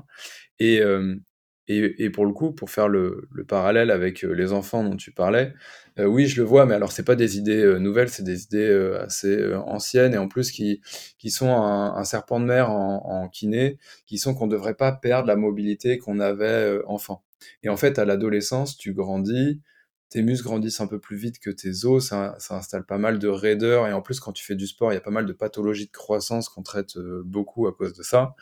Et, 0.59 0.81
et, 1.69 2.11
pour 2.11 2.27
le 2.27 2.33
coup, 2.33 2.53
pour 2.53 2.71
faire 2.71 2.89
le, 2.89 3.29
parallèle 3.49 3.91
avec 3.91 4.25
euh, 4.25 4.33
les 4.33 4.53
enfants 4.53 4.85
dont 4.85 4.97
tu 4.97 5.11
parlais, 5.11 5.53
euh, 5.99 6.05
oui, 6.05 6.27
je 6.27 6.41
le 6.41 6.47
vois, 6.47 6.65
mais 6.65 6.75
alors 6.75 6.93
c'est 6.93 7.03
pas 7.03 7.17
des 7.17 7.39
idées 7.39 7.63
euh, 7.63 7.79
nouvelles, 7.79 8.09
c'est 8.09 8.23
des 8.23 8.45
idées 8.45 8.97
assez 9.01 9.53
anciennes 9.55 10.15
et 10.15 10.19
en 10.19 10.29
plus 10.29 10.53
qui, 10.53 10.81
qui 11.19 11.31
sont 11.31 11.51
un, 11.51 12.05
serpent 12.05 12.39
de 12.39 12.45
mer 12.45 12.71
en, 12.71 13.29
kiné, 13.29 13.79
qui 14.07 14.19
sont 14.19 14.35
qu'on 14.35 14.47
ne 14.47 14.53
devrait 14.53 14.75
pas 14.75 14.93
perdre 14.93 15.27
la 15.27 15.37
mobilité 15.37 15.99
qu'on 15.99 16.21
avait 16.21 16.81
enfant. 16.87 17.25
Et 17.63 17.69
en 17.69 17.77
fait, 17.77 17.99
à 17.99 18.05
l'adolescence, 18.05 18.77
tu 18.77 18.93
grandis, 18.93 19.61
tes 20.09 20.23
muscles 20.23 20.45
grandissent 20.45 20.81
un 20.81 20.87
peu 20.87 21.01
plus 21.01 21.17
vite 21.17 21.41
que 21.41 21.51
tes 21.51 21.85
os, 21.85 22.07
ça, 22.07 22.37
ça, 22.39 22.57
installe 22.57 22.87
pas 22.87 22.99
mal 22.99 23.19
de 23.19 23.27
raideur 23.27 23.89
et 23.89 23.93
en 23.93 24.03
plus, 24.03 24.21
quand 24.21 24.33
tu 24.33 24.45
fais 24.45 24.55
du 24.55 24.69
sport, 24.69 24.93
il 24.93 24.95
y 24.95 24.99
a 24.99 25.03
pas 25.03 25.11
mal 25.11 25.27
de 25.27 25.33
pathologies 25.33 25.87
de 25.87 25.93
croissance 25.93 26.49
qu'on 26.49 26.63
traite 26.63 26.97
beaucoup 27.25 27.67
à 27.67 27.75
cause 27.75 27.93
de 27.93 28.05
ça. 28.05 28.37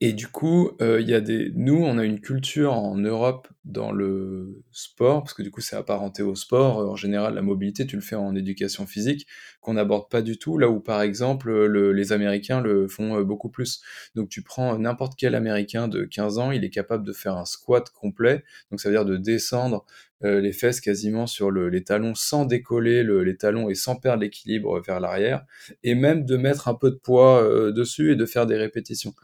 Et 0.00 0.12
du 0.12 0.28
coup, 0.28 0.70
euh, 0.80 1.00
il 1.00 1.08
y 1.08 1.14
a 1.14 1.20
des 1.20 1.52
nous, 1.54 1.76
on 1.76 1.98
a 1.98 2.04
une 2.04 2.20
culture 2.20 2.72
en 2.72 2.96
Europe 2.96 3.48
dans 3.70 3.92
le 3.92 4.62
sport, 4.72 5.22
parce 5.22 5.34
que 5.34 5.42
du 5.42 5.50
coup, 5.50 5.60
c'est 5.60 5.76
apparenté 5.76 6.22
au 6.22 6.34
sport. 6.34 6.78
En 6.78 6.96
général, 6.96 7.34
la 7.34 7.42
mobilité, 7.42 7.86
tu 7.86 7.96
le 7.96 8.02
fais 8.02 8.16
en 8.16 8.34
éducation 8.34 8.86
physique, 8.86 9.26
qu'on 9.60 9.74
n'aborde 9.74 10.10
pas 10.10 10.22
du 10.22 10.38
tout, 10.38 10.58
là 10.58 10.68
où, 10.68 10.80
par 10.80 11.02
exemple, 11.02 11.52
les 11.92 12.12
Américains 12.12 12.60
le 12.60 12.88
font 12.88 13.18
euh, 13.18 13.24
beaucoup 13.24 13.50
plus. 13.50 13.82
Donc, 14.14 14.28
tu 14.28 14.42
prends 14.42 14.78
n'importe 14.78 15.14
quel 15.16 15.34
Américain 15.34 15.88
de 15.88 16.04
15 16.04 16.38
ans, 16.38 16.50
il 16.50 16.64
est 16.64 16.70
capable 16.70 17.06
de 17.06 17.12
faire 17.12 17.36
un 17.36 17.44
squat 17.44 17.90
complet, 17.90 18.44
donc 18.70 18.80
ça 18.80 18.88
veut 18.88 18.94
dire 18.94 19.04
de 19.04 19.16
descendre 19.16 19.84
euh, 20.22 20.40
les 20.40 20.52
fesses 20.52 20.80
quasiment 20.80 21.26
sur 21.26 21.50
les 21.50 21.82
talons 21.82 22.14
sans 22.14 22.44
décoller 22.44 23.02
les 23.02 23.36
talons 23.36 23.70
et 23.70 23.74
sans 23.74 23.96
perdre 23.96 24.22
l'équilibre 24.22 24.80
vers 24.80 25.00
l'arrière, 25.00 25.44
et 25.82 25.94
même 25.94 26.24
de 26.24 26.36
mettre 26.36 26.68
un 26.68 26.74
peu 26.74 26.90
de 26.90 26.96
poids 26.96 27.42
euh, 27.42 27.72
dessus 27.72 28.12
et 28.12 28.16
de 28.16 28.26
faire 28.26 28.46
des 28.46 28.56
répétitions. 28.56 29.14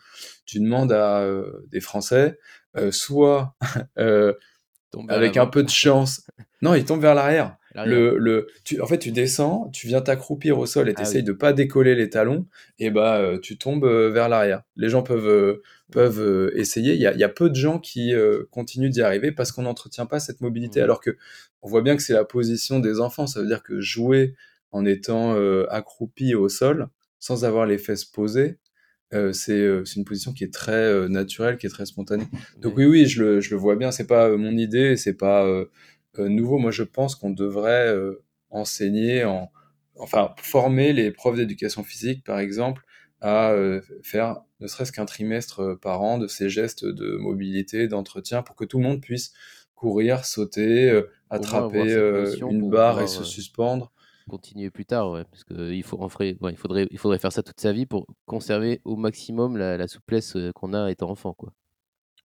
Tu 0.46 0.60
demandes 0.60 0.92
à 0.92 1.26
des 1.70 1.80
Français, 1.80 2.38
soit 2.90 3.54
avec 5.08 5.36
un 5.36 5.46
peu 5.46 5.62
de 5.62 5.70
chance, 5.70 6.26
non, 6.62 6.74
ils 6.74 6.84
tombent 6.84 7.02
vers 7.02 7.14
l'arrière. 7.14 7.56
Le, 7.84 8.16
le, 8.16 8.46
tu, 8.64 8.80
en 8.80 8.86
fait, 8.86 8.98
tu 8.98 9.12
descends, 9.12 9.68
tu 9.70 9.86
viens 9.86 10.00
t'accroupir 10.00 10.58
au 10.58 10.64
sol 10.64 10.88
et 10.88 10.94
tu 10.94 11.02
essayes 11.02 11.20
ah 11.20 11.26
de 11.26 11.32
pas 11.32 11.52
décoller 11.52 11.94
les 11.94 12.08
talons, 12.08 12.46
et 12.78 12.88
bah 12.88 13.32
tu 13.42 13.58
tombes 13.58 13.84
vers 13.84 14.30
l'arrière. 14.30 14.62
Les 14.76 14.88
gens 14.88 15.02
peuvent 15.02 15.60
peuvent 15.92 16.20
euh, 16.20 16.58
essayer. 16.58 16.94
Il 16.94 17.00
y, 17.00 17.24
a, 17.24 17.28
peu 17.28 17.48
de 17.48 17.54
gens 17.54 17.78
qui 17.78 18.12
euh, 18.12 18.44
continuent 18.50 18.90
d'y 18.90 19.02
arriver 19.02 19.32
parce 19.32 19.52
qu'on 19.52 19.62
n'entretient 19.62 20.06
pas 20.06 20.20
cette 20.20 20.40
mobilité. 20.40 20.80
Mmh. 20.80 20.84
Alors 20.84 21.00
que 21.00 21.16
on 21.62 21.68
voit 21.68 21.82
bien 21.82 21.96
que 21.96 22.02
c'est 22.02 22.12
la 22.12 22.24
position 22.24 22.78
des 22.78 23.00
enfants. 23.00 23.26
Ça 23.26 23.40
veut 23.40 23.46
dire 23.46 23.62
que 23.62 23.80
jouer 23.80 24.34
en 24.72 24.84
étant 24.84 25.34
euh, 25.34 25.66
accroupi 25.70 26.34
au 26.34 26.48
sol, 26.48 26.88
sans 27.18 27.44
avoir 27.44 27.66
les 27.66 27.78
fesses 27.78 28.04
posées, 28.04 28.58
c'est 29.32 29.96
une 29.96 30.04
position 30.04 30.32
qui 30.32 30.44
est 30.44 30.52
très 30.52 31.08
naturelle, 31.08 31.58
qui 31.58 31.66
est 31.66 31.70
très 31.70 31.86
spontanée. 31.86 32.26
Donc 32.58 32.76
oui, 32.76 32.84
oui, 32.84 33.06
je 33.06 33.22
le, 33.22 33.40
je 33.40 33.50
le 33.50 33.56
vois 33.56 33.76
bien. 33.76 33.90
C'est 33.90 34.06
pas 34.06 34.36
mon 34.36 34.56
idée, 34.56 34.96
c'est 34.96 35.16
pas 35.16 35.46
nouveau. 36.18 36.58
Moi, 36.58 36.70
je 36.70 36.82
pense 36.82 37.14
qu'on 37.14 37.30
devrait 37.30 37.94
enseigner 38.50 39.24
en, 39.24 39.50
enfin, 39.98 40.34
former 40.40 40.92
les 40.92 41.10
profs 41.10 41.36
d'éducation 41.36 41.82
physique, 41.82 42.24
par 42.24 42.38
exemple, 42.38 42.82
à 43.20 43.54
faire 44.02 44.42
ne 44.60 44.66
serait-ce 44.66 44.92
qu'un 44.92 45.04
trimestre 45.04 45.78
par 45.80 46.00
an 46.00 46.18
de 46.18 46.26
ces 46.26 46.48
gestes 46.48 46.84
de 46.84 47.16
mobilité, 47.16 47.88
d'entretien, 47.88 48.42
pour 48.42 48.56
que 48.56 48.64
tout 48.64 48.78
le 48.78 48.84
monde 48.84 49.00
puisse 49.02 49.32
courir, 49.74 50.24
sauter, 50.24 51.02
attraper 51.28 51.94
une 52.40 52.70
barre 52.70 53.02
et 53.02 53.06
se 53.06 53.24
suspendre 53.24 53.92
continuer 54.28 54.70
plus 54.70 54.84
tard, 54.84 55.10
ouais, 55.10 55.24
parce 55.30 55.44
qu'il 55.44 55.82
faut, 55.82 56.08
ferait, 56.08 56.36
il 56.40 56.56
faudrait, 56.56 56.86
il 56.90 56.98
faudrait 56.98 57.18
faire 57.18 57.32
ça 57.32 57.42
toute 57.42 57.60
sa 57.60 57.72
vie 57.72 57.86
pour 57.86 58.06
conserver 58.26 58.80
au 58.84 58.96
maximum 58.96 59.56
la, 59.56 59.86
souplesse 59.88 60.36
qu'on 60.54 60.74
a 60.74 60.90
étant 60.90 61.10
enfant, 61.10 61.32
quoi. 61.32 61.52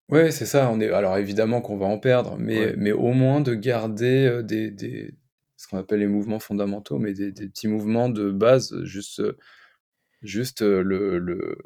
Ouais, 0.10 0.32
c'est 0.32 0.46
ça. 0.46 0.70
On 0.70 0.82
est, 0.82 0.90
alors 0.90 1.18
évidemment 1.18 1.62
qu'on 1.62 1.78
va 1.78 1.86
en 1.86 1.98
perdre, 1.98 2.36
mais, 2.38 2.74
mais 2.76 2.92
au 2.92 3.14
moins 3.14 3.40
de 3.40 3.54
garder 3.54 4.42
des, 4.44 4.70
des, 4.70 5.14
ce 5.56 5.68
qu'on 5.68 5.78
appelle 5.78 6.00
les 6.00 6.08
mouvements 6.08 6.40
fondamentaux, 6.40 7.00
mais 7.00 7.14
des, 7.14 7.32
des, 7.32 7.48
petits 7.48 7.70
mouvements 7.70 8.10
de 8.10 8.30
base, 8.30 8.84
juste, 8.84 9.22
juste 10.22 10.62
le, 10.62 11.18
le, 11.18 11.58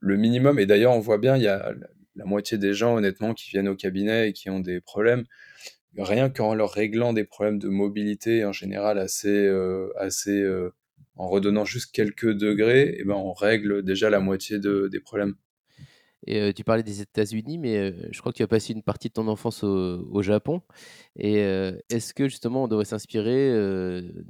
le 0.00 0.16
minimum. 0.16 0.58
Et 0.58 0.66
d'ailleurs, 0.66 0.92
on 0.92 1.00
voit 1.00 1.18
bien, 1.18 1.36
il 1.36 1.42
y 1.42 1.48
a 1.48 1.72
la 2.16 2.24
moitié 2.24 2.58
des 2.58 2.74
gens, 2.74 2.96
honnêtement, 2.96 3.32
qui 3.32 3.50
viennent 3.50 3.68
au 3.68 3.76
cabinet 3.76 4.30
et 4.30 4.32
qui 4.32 4.50
ont 4.50 4.60
des 4.60 4.80
problèmes 4.80 5.24
rien 5.96 6.30
qu'en 6.30 6.54
leur 6.54 6.72
réglant 6.72 7.12
des 7.12 7.24
problèmes 7.24 7.58
de 7.58 7.68
mobilité 7.68 8.44
en 8.44 8.52
général 8.52 8.98
assez, 8.98 9.28
euh, 9.28 9.90
assez 9.96 10.40
euh, 10.40 10.72
en 11.16 11.28
redonnant 11.28 11.64
juste 11.64 11.92
quelques 11.92 12.32
degrés, 12.32 12.96
eh 12.98 13.04
ben 13.04 13.14
on 13.14 13.32
règle 13.32 13.82
déjà 13.82 14.10
la 14.10 14.20
moitié 14.20 14.58
de, 14.58 14.88
des 14.90 15.00
problèmes. 15.00 15.34
Et 16.26 16.40
euh, 16.40 16.52
tu 16.52 16.64
parlais 16.64 16.82
des 16.82 17.00
États-Unis, 17.00 17.58
mais 17.58 17.94
je 18.12 18.20
crois 18.20 18.32
que 18.32 18.36
tu 18.36 18.42
as 18.42 18.48
passé 18.48 18.72
une 18.72 18.82
partie 18.82 19.08
de 19.08 19.14
ton 19.14 19.28
enfance 19.28 19.62
au, 19.62 20.22
Japon. 20.22 20.62
Et 21.16 21.38
est-ce 21.88 22.12
que 22.12 22.28
justement 22.28 22.64
on 22.64 22.68
devrait 22.68 22.84
s'inspirer 22.84 23.52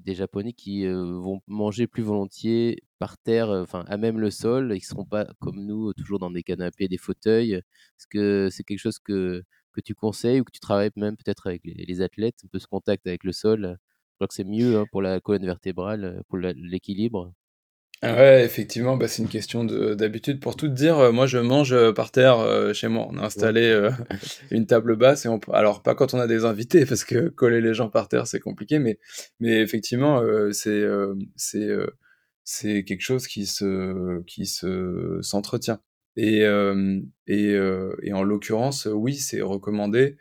des 0.04 0.14
Japonais 0.14 0.52
qui 0.52 0.86
vont 0.86 1.40
manger 1.46 1.86
plus 1.86 2.02
volontiers 2.02 2.82
par 2.98 3.16
terre, 3.18 3.48
enfin 3.48 3.84
à 3.88 3.96
même 3.96 4.20
le 4.20 4.30
sol, 4.30 4.72
et 4.72 4.78
qui 4.78 4.84
ne 4.84 4.88
seront 4.90 5.06
pas 5.06 5.26
comme 5.40 5.64
nous, 5.64 5.92
toujours 5.94 6.18
dans 6.18 6.30
des 6.30 6.42
canapés, 6.42 6.88
des 6.88 6.98
fauteuils? 6.98 7.54
Est-ce 7.54 8.06
que 8.06 8.48
c'est 8.50 8.64
quelque 8.64 8.78
chose 8.78 8.98
que, 8.98 9.42
que 9.78 9.84
tu 9.84 9.94
conseilles 9.94 10.40
ou 10.40 10.44
que 10.44 10.52
tu 10.52 10.60
travailles 10.60 10.90
même 10.96 11.16
peut-être 11.16 11.46
avec 11.46 11.62
les, 11.64 12.00
athlètes, 12.02 12.36
un 12.44 12.48
peu 12.48 12.58
ce 12.58 12.66
contact 12.66 13.06
avec 13.06 13.24
le 13.24 13.32
sol 13.32 13.78
Je 14.12 14.16
crois 14.16 14.28
que 14.28 14.34
c'est 14.34 14.44
mieux 14.44 14.76
hein, 14.78 14.86
pour 14.90 15.02
la 15.02 15.20
colonne 15.20 15.46
vertébrale, 15.46 16.22
pour 16.28 16.38
l'équilibre. 16.38 17.32
Ah 18.00 18.14
ouais, 18.14 18.44
effectivement, 18.44 18.96
bah, 18.96 19.08
c'est 19.08 19.22
une 19.22 19.28
question 19.28 19.64
d'habitude. 19.64 20.40
Pour 20.40 20.54
tout 20.54 20.68
te 20.68 20.72
dire, 20.72 20.98
euh, 20.98 21.10
moi 21.10 21.26
je 21.26 21.38
mange 21.38 21.72
euh, 21.72 21.92
par 21.92 22.12
terre 22.12 22.38
euh, 22.38 22.72
chez 22.72 22.86
moi. 22.86 23.08
On 23.10 23.18
a 23.18 23.24
installé 23.24 23.88
une 24.52 24.66
table 24.66 24.96
basse 24.96 25.24
et 25.26 25.28
on, 25.28 25.40
alors 25.52 25.82
pas 25.82 25.96
quand 25.96 26.14
on 26.14 26.20
a 26.20 26.28
des 26.28 26.44
invités 26.44 26.86
parce 26.86 27.02
que 27.04 27.28
coller 27.28 27.60
les 27.60 27.74
gens 27.74 27.88
par 27.90 28.08
terre 28.08 28.28
c'est 28.28 28.38
compliqué, 28.38 28.78
mais 28.78 28.98
mais 29.40 29.60
effectivement 29.60 30.22
c'est 30.52 30.84
c'est 31.36 31.68
c'est 32.44 32.84
quelque 32.84 33.02
chose 33.02 33.26
qui 33.26 33.46
se 33.46 34.22
qui 34.26 34.46
se 34.46 35.18
s'entretient. 35.22 35.80
Et, 36.20 36.40
et, 37.28 37.52
et, 38.02 38.12
en 38.12 38.22
l'occurrence, 38.24 38.88
oui, 38.92 39.14
c'est 39.14 39.40
recommandé. 39.40 40.16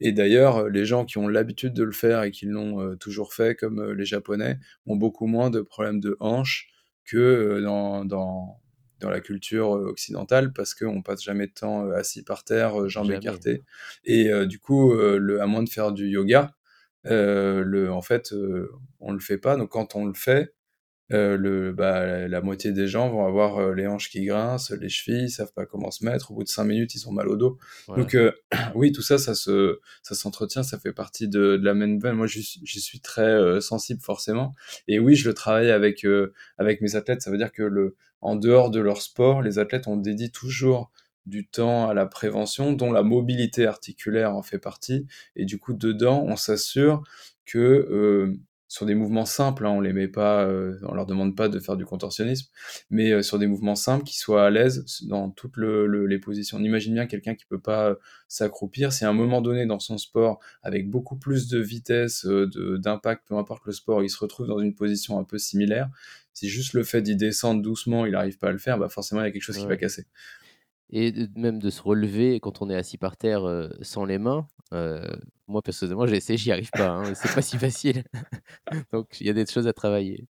Et 0.00 0.12
d'ailleurs, 0.12 0.68
les 0.68 0.86
gens 0.86 1.04
qui 1.04 1.18
ont 1.18 1.28
l'habitude 1.28 1.74
de 1.74 1.84
le 1.84 1.92
faire 1.92 2.22
et 2.22 2.30
qui 2.30 2.46
l'ont 2.46 2.96
toujours 2.96 3.34
fait, 3.34 3.54
comme 3.54 3.92
les 3.92 4.06
Japonais, 4.06 4.58
ont 4.86 4.96
beaucoup 4.96 5.26
moins 5.26 5.50
de 5.50 5.60
problèmes 5.60 6.00
de 6.00 6.16
hanches 6.20 6.68
que 7.04 7.60
dans, 7.62 8.06
dans, 8.06 8.60
dans 9.00 9.10
la 9.10 9.20
culture 9.20 9.68
occidentale, 9.70 10.54
parce 10.54 10.74
qu'on 10.74 11.02
passe 11.02 11.22
jamais 11.22 11.48
de 11.48 11.52
temps 11.52 11.90
assis 11.90 12.24
par 12.24 12.44
terre, 12.44 12.88
jambes 12.88 13.10
écartées. 13.10 13.62
Et 14.04 14.30
du 14.46 14.58
coup, 14.58 14.94
le, 14.94 15.42
à 15.42 15.46
moins 15.46 15.62
de 15.62 15.68
faire 15.68 15.92
du 15.92 16.08
yoga, 16.08 16.54
le, 17.04 17.88
en 17.90 18.00
fait, 18.02 18.32
on 19.00 19.12
le 19.12 19.20
fait 19.20 19.38
pas. 19.38 19.56
Donc 19.56 19.70
quand 19.70 19.96
on 19.96 20.06
le 20.06 20.14
fait, 20.14 20.54
euh, 21.12 21.36
le, 21.36 21.72
bah, 21.72 22.28
la 22.28 22.40
moitié 22.40 22.72
des 22.72 22.86
gens 22.86 23.08
vont 23.10 23.26
avoir 23.26 23.58
euh, 23.58 23.74
les 23.74 23.86
hanches 23.86 24.10
qui 24.10 24.24
grincent, 24.24 24.74
les 24.74 24.88
chevilles, 24.88 25.24
ils 25.24 25.30
savent 25.30 25.52
pas 25.52 25.66
comment 25.66 25.90
se 25.90 26.04
mettre. 26.04 26.30
Au 26.30 26.34
bout 26.34 26.44
de 26.44 26.48
cinq 26.48 26.64
minutes, 26.64 26.94
ils 26.94 27.08
ont 27.08 27.12
mal 27.12 27.28
au 27.28 27.36
dos. 27.36 27.58
Donc 27.88 28.14
euh, 28.14 28.32
oui, 28.74 28.92
tout 28.92 29.02
ça, 29.02 29.18
ça 29.18 29.34
se, 29.34 29.80
ça 30.02 30.14
s'entretient, 30.14 30.62
ça 30.62 30.78
fait 30.78 30.92
partie 30.92 31.28
de, 31.28 31.56
de 31.56 31.64
la 31.64 31.72
veine. 31.72 31.98
Moi, 32.12 32.26
j'y 32.26 32.42
suis 32.80 33.00
très 33.00 33.60
sensible 33.60 34.00
forcément. 34.00 34.54
Et 34.88 34.98
oui, 34.98 35.14
je 35.14 35.28
le 35.28 35.34
travaille 35.34 35.70
avec 35.70 36.06
avec 36.58 36.80
mes 36.80 36.96
athlètes. 36.96 37.22
Ça 37.22 37.30
veut 37.30 37.38
dire 37.38 37.52
que 37.52 37.62
le, 37.62 37.96
en 38.20 38.36
dehors 38.36 38.70
de 38.70 38.80
leur 38.80 39.02
sport, 39.02 39.42
les 39.42 39.58
athlètes 39.58 39.88
ont 39.88 39.96
dédié 39.96 40.30
toujours 40.30 40.90
du 41.26 41.46
temps 41.46 41.88
à 41.88 41.94
la 41.94 42.06
prévention, 42.06 42.72
dont 42.72 42.90
la 42.90 43.02
mobilité 43.02 43.66
articulaire 43.66 44.34
en 44.34 44.42
fait 44.42 44.58
partie. 44.58 45.06
Et 45.36 45.44
du 45.44 45.58
coup, 45.58 45.72
dedans, 45.72 46.24
on 46.26 46.36
s'assure 46.36 47.02
que 47.44 48.36
sur 48.72 48.86
des 48.86 48.94
mouvements 48.94 49.26
simples, 49.26 49.66
hein, 49.66 49.70
on 49.70 49.82
les 49.82 49.92
met 49.92 50.08
pas, 50.08 50.46
euh, 50.46 50.78
on 50.84 50.94
leur 50.94 51.04
demande 51.04 51.36
pas 51.36 51.50
de 51.50 51.58
faire 51.58 51.76
du 51.76 51.84
contorsionnisme, 51.84 52.48
mais 52.88 53.12
euh, 53.12 53.20
sur 53.20 53.38
des 53.38 53.46
mouvements 53.46 53.74
simples 53.74 54.02
qui 54.02 54.16
soient 54.16 54.46
à 54.46 54.48
l'aise 54.48 54.86
dans 55.02 55.28
toutes 55.28 55.58
les 55.58 56.18
positions. 56.18 56.56
On 56.56 56.64
imagine 56.64 56.94
bien 56.94 57.06
quelqu'un 57.06 57.34
qui 57.34 57.44
peut 57.44 57.60
pas 57.60 57.90
euh, 57.90 57.94
s'accroupir, 58.28 58.90
si 58.94 59.04
à 59.04 59.10
un 59.10 59.12
moment 59.12 59.42
donné 59.42 59.66
dans 59.66 59.78
son 59.78 59.98
sport, 59.98 60.40
avec 60.62 60.88
beaucoup 60.88 61.16
plus 61.16 61.48
de 61.48 61.58
vitesse, 61.58 62.24
d'impact, 62.24 63.28
peu 63.28 63.36
importe 63.36 63.66
le 63.66 63.72
sport, 63.72 64.02
il 64.02 64.08
se 64.08 64.16
retrouve 64.16 64.46
dans 64.46 64.58
une 64.58 64.74
position 64.74 65.18
un 65.18 65.24
peu 65.24 65.36
similaire, 65.36 65.90
si 66.32 66.48
juste 66.48 66.72
le 66.72 66.82
fait 66.82 67.02
d'y 67.02 67.14
descendre 67.14 67.60
doucement, 67.60 68.06
il 68.06 68.12
n'arrive 68.12 68.38
pas 68.38 68.48
à 68.48 68.52
le 68.52 68.58
faire, 68.58 68.78
bah 68.78 68.88
forcément 68.88 69.20
il 69.20 69.24
y 69.24 69.28
a 69.28 69.32
quelque 69.32 69.42
chose 69.42 69.58
qui 69.58 69.66
va 69.66 69.76
casser 69.76 70.06
et 70.94 71.12
même 71.36 71.58
de 71.58 71.70
se 71.70 71.80
relever 71.80 72.38
quand 72.40 72.60
on 72.60 72.68
est 72.68 72.76
assis 72.76 72.98
par 72.98 73.16
terre 73.16 73.70
sans 73.80 74.04
les 74.06 74.18
mains. 74.18 74.46
Moi, 75.48 75.62
personnellement, 75.62 76.06
j'ai 76.06 76.16
essayé, 76.16 76.38
j'y 76.38 76.52
arrive 76.52 76.70
pas. 76.70 76.88
Hein, 76.88 77.14
c'est 77.14 77.34
pas 77.34 77.42
si 77.42 77.58
facile. 77.58 78.04
Donc, 78.92 79.20
il 79.20 79.26
y 79.26 79.30
a 79.30 79.32
des 79.32 79.46
choses 79.46 79.66
à 79.66 79.72
travailler. 79.72 80.26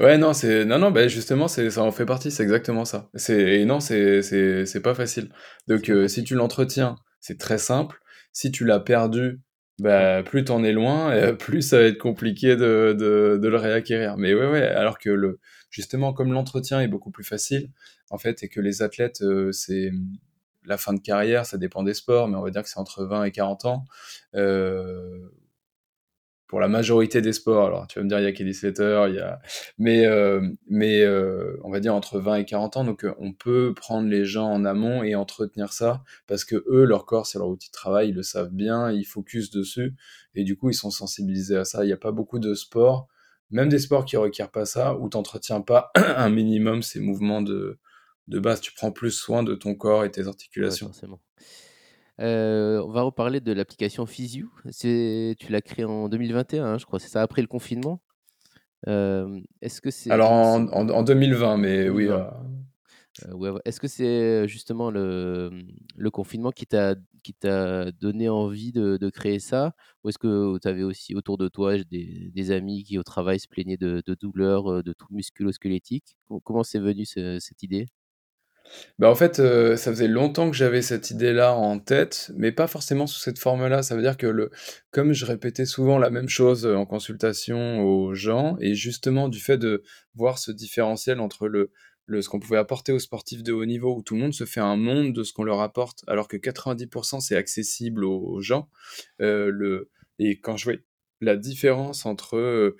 ouais, 0.00 0.18
non, 0.18 0.32
c'est 0.32 0.64
non, 0.64 0.78
non, 0.78 0.90
bah, 0.90 1.08
justement, 1.08 1.48
ça 1.48 1.82
en 1.82 1.92
fait 1.92 2.06
partie. 2.06 2.30
C'est 2.30 2.42
exactement 2.42 2.84
ça. 2.84 3.10
C'est 3.14 3.64
non, 3.64 3.80
c'est 3.80 4.80
pas 4.82 4.94
facile. 4.94 5.30
Donc, 5.68 5.90
si 6.08 6.24
tu 6.24 6.34
l'entretiens, 6.34 6.96
c'est 7.20 7.38
très 7.38 7.58
simple. 7.58 8.00
Si 8.32 8.52
tu 8.52 8.64
l'as 8.64 8.80
perdu, 8.80 9.40
bah, 9.80 10.22
plus 10.22 10.44
t'en 10.44 10.62
es 10.62 10.72
loin, 10.72 11.34
plus 11.38 11.62
ça 11.62 11.78
va 11.78 11.84
être 11.84 11.98
compliqué 11.98 12.56
de, 12.56 12.94
de, 12.98 13.38
de, 13.40 13.48
le 13.48 13.56
réacquérir. 13.56 14.16
Mais 14.18 14.34
ouais, 14.34 14.46
ouais, 14.46 14.62
alors 14.62 14.98
que 14.98 15.10
le, 15.10 15.40
justement, 15.70 16.12
comme 16.12 16.32
l'entretien 16.32 16.80
est 16.80 16.88
beaucoup 16.88 17.10
plus 17.10 17.24
facile, 17.24 17.70
en 18.10 18.18
fait, 18.18 18.42
et 18.42 18.48
que 18.48 18.60
les 18.60 18.82
athlètes, 18.82 19.22
euh, 19.22 19.52
c'est 19.52 19.90
la 20.70 20.78
fin 20.78 20.94
de 20.94 21.00
carrière, 21.00 21.44
ça 21.44 21.58
dépend 21.58 21.82
des 21.82 21.94
sports, 21.94 22.28
mais 22.28 22.36
on 22.36 22.42
va 22.42 22.50
dire 22.50 22.62
que 22.62 22.68
c'est 22.68 22.78
entre 22.78 23.04
20 23.04 23.24
et 23.24 23.32
40 23.32 23.64
ans. 23.66 23.84
Euh, 24.34 25.28
pour 26.46 26.58
la 26.58 26.66
majorité 26.66 27.20
des 27.20 27.32
sports, 27.32 27.66
alors 27.66 27.86
tu 27.86 27.98
vas 27.98 28.04
me 28.04 28.08
dire, 28.08 28.18
il 28.18 28.24
y 28.24 28.26
a 28.26 28.32
Kelly 28.32 28.54
Slater, 28.54 29.04
il 29.08 29.14
y 29.14 29.18
a... 29.20 29.40
mais, 29.78 30.06
euh, 30.06 30.40
mais 30.68 31.06
on 31.62 31.70
va 31.70 31.78
dire 31.78 31.94
entre 31.94 32.18
20 32.18 32.36
et 32.36 32.44
40 32.44 32.76
ans, 32.78 32.84
donc 32.84 33.06
on 33.18 33.32
peut 33.32 33.72
prendre 33.74 34.08
les 34.08 34.24
gens 34.24 34.50
en 34.50 34.64
amont 34.64 35.04
et 35.04 35.14
entretenir 35.14 35.72
ça, 35.72 36.02
parce 36.26 36.44
que 36.44 36.64
eux, 36.68 36.84
leur 36.84 37.06
corps, 37.06 37.26
c'est 37.26 37.38
leur 37.38 37.48
outil 37.48 37.68
de 37.68 37.72
travail, 37.72 38.08
ils 38.08 38.14
le 38.14 38.24
savent 38.24 38.52
bien, 38.52 38.90
ils 38.90 39.04
focusent 39.04 39.50
dessus, 39.50 39.94
et 40.34 40.42
du 40.42 40.56
coup, 40.56 40.70
ils 40.70 40.74
sont 40.74 40.90
sensibilisés 40.90 41.56
à 41.56 41.64
ça. 41.64 41.84
Il 41.84 41.86
n'y 41.86 41.92
a 41.92 41.96
pas 41.96 42.12
beaucoup 42.12 42.40
de 42.40 42.54
sports, 42.54 43.06
même 43.50 43.68
des 43.68 43.78
sports 43.78 44.04
qui 44.04 44.16
ne 44.16 44.22
requièrent 44.22 44.50
pas 44.50 44.64
ça, 44.64 44.96
où 44.96 45.08
tu 45.08 45.18
pas 45.66 45.92
un 45.94 46.30
minimum 46.30 46.82
ces 46.82 46.98
mouvements 46.98 47.42
de, 47.42 47.78
de 48.30 48.38
base, 48.38 48.60
tu 48.60 48.72
prends 48.72 48.92
plus 48.92 49.10
soin 49.10 49.42
de 49.42 49.54
ton 49.54 49.74
corps 49.74 50.04
et 50.04 50.10
tes 50.10 50.26
articulations. 50.26 50.90
Euh, 52.20 52.82
on 52.86 52.90
va 52.90 53.02
reparler 53.02 53.40
de 53.40 53.52
l'application 53.52 54.06
Physio. 54.06 54.48
Tu 54.78 55.36
l'as 55.48 55.60
créée 55.60 55.84
en 55.84 56.08
2021, 56.08 56.64
hein, 56.64 56.78
je 56.78 56.86
crois. 56.86 57.00
C'est 57.00 57.08
ça 57.08 57.22
après 57.22 57.42
le 57.42 57.48
confinement. 57.48 58.00
Euh, 58.88 59.40
est-ce 59.60 59.80
que 59.80 59.90
c'est 59.90 60.10
alors 60.10 60.30
en, 60.30 61.02
2020, 61.02 61.56
mais 61.58 61.88
oui. 61.88 62.08
Euh, 62.08 63.58
est-ce 63.64 63.80
que 63.80 63.88
c'est 63.88 64.46
justement 64.48 64.90
le, 64.90 65.50
le 65.96 66.10
confinement 66.10 66.50
qui 66.52 66.66
t'a 66.66 66.94
donné 68.00 68.28
envie 68.28 68.72
de, 68.72 68.96
de, 68.96 69.10
créer 69.10 69.40
ça? 69.40 69.72
Ou 70.04 70.10
est-ce 70.10 70.18
que 70.18 70.58
tu 70.58 70.68
avais 70.68 70.84
aussi 70.84 71.14
autour 71.14 71.36
de 71.36 71.48
toi 71.48 71.76
des, 71.78 72.30
des, 72.32 72.50
amis 72.52 72.84
qui 72.84 72.96
au 72.96 73.02
travail 73.02 73.40
se 73.40 73.48
plaignaient 73.48 73.76
de, 73.76 74.02
de 74.06 74.14
douleurs, 74.14 74.82
de 74.82 74.92
tout 74.92 75.08
musculo-squelettique 75.10 76.16
Comment 76.44 76.62
c'est 76.62 76.78
venu 76.78 77.04
cette 77.04 77.62
idée? 77.62 77.86
Bah, 78.98 79.10
en 79.10 79.14
fait, 79.14 79.40
euh, 79.40 79.76
ça 79.76 79.90
faisait 79.90 80.08
longtemps 80.08 80.50
que 80.50 80.56
j'avais 80.56 80.82
cette 80.82 81.10
idée-là 81.10 81.54
en 81.54 81.78
tête, 81.78 82.30
mais 82.36 82.52
pas 82.52 82.66
forcément 82.66 83.06
sous 83.06 83.18
cette 83.18 83.38
forme-là. 83.38 83.82
Ça 83.82 83.96
veut 83.96 84.02
dire 84.02 84.16
que 84.16 84.26
le 84.26 84.50
comme 84.90 85.12
je 85.12 85.26
répétais 85.26 85.66
souvent 85.66 85.98
la 85.98 86.10
même 86.10 86.28
chose, 86.28 86.66
euh, 86.66 86.74
en 86.74 86.86
consultation 86.86 87.80
aux 87.82 88.14
gens 88.14 88.56
et 88.60 88.74
justement 88.74 89.28
du 89.28 89.40
fait 89.40 89.58
de 89.58 89.82
voir 90.14 90.38
ce 90.38 90.50
différentiel 90.52 91.20
entre 91.20 91.48
le 91.48 91.70
le 92.06 92.22
ce 92.22 92.28
qu'on 92.28 92.40
pouvait 92.40 92.58
apporter 92.58 92.92
aux 92.92 92.98
sportifs 92.98 93.42
de 93.44 93.52
haut 93.52 93.64
niveau, 93.64 93.96
où 93.96 94.02
tout 94.02 94.14
le 94.14 94.20
monde 94.20 94.34
se 94.34 94.44
fait 94.44 94.60
un 94.60 94.76
monde 94.76 95.12
de 95.12 95.22
ce 95.22 95.32
qu'on 95.32 95.44
leur 95.44 95.60
apporte, 95.60 96.02
alors 96.08 96.26
que 96.26 96.36
90% 96.36 97.20
c'est 97.20 97.36
accessible 97.36 98.04
aux 98.04 98.40
gens, 98.40 98.68
euh, 99.20 99.50
le 99.52 99.90
et 100.18 100.40
quand 100.40 100.56
je 100.56 100.64
voyais 100.64 100.84
la 101.20 101.36
différence 101.36 102.06
entre, 102.06 102.74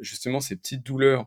justement 0.00 0.40
ces 0.40 0.56
petites 0.56 0.84
douleurs 0.84 1.26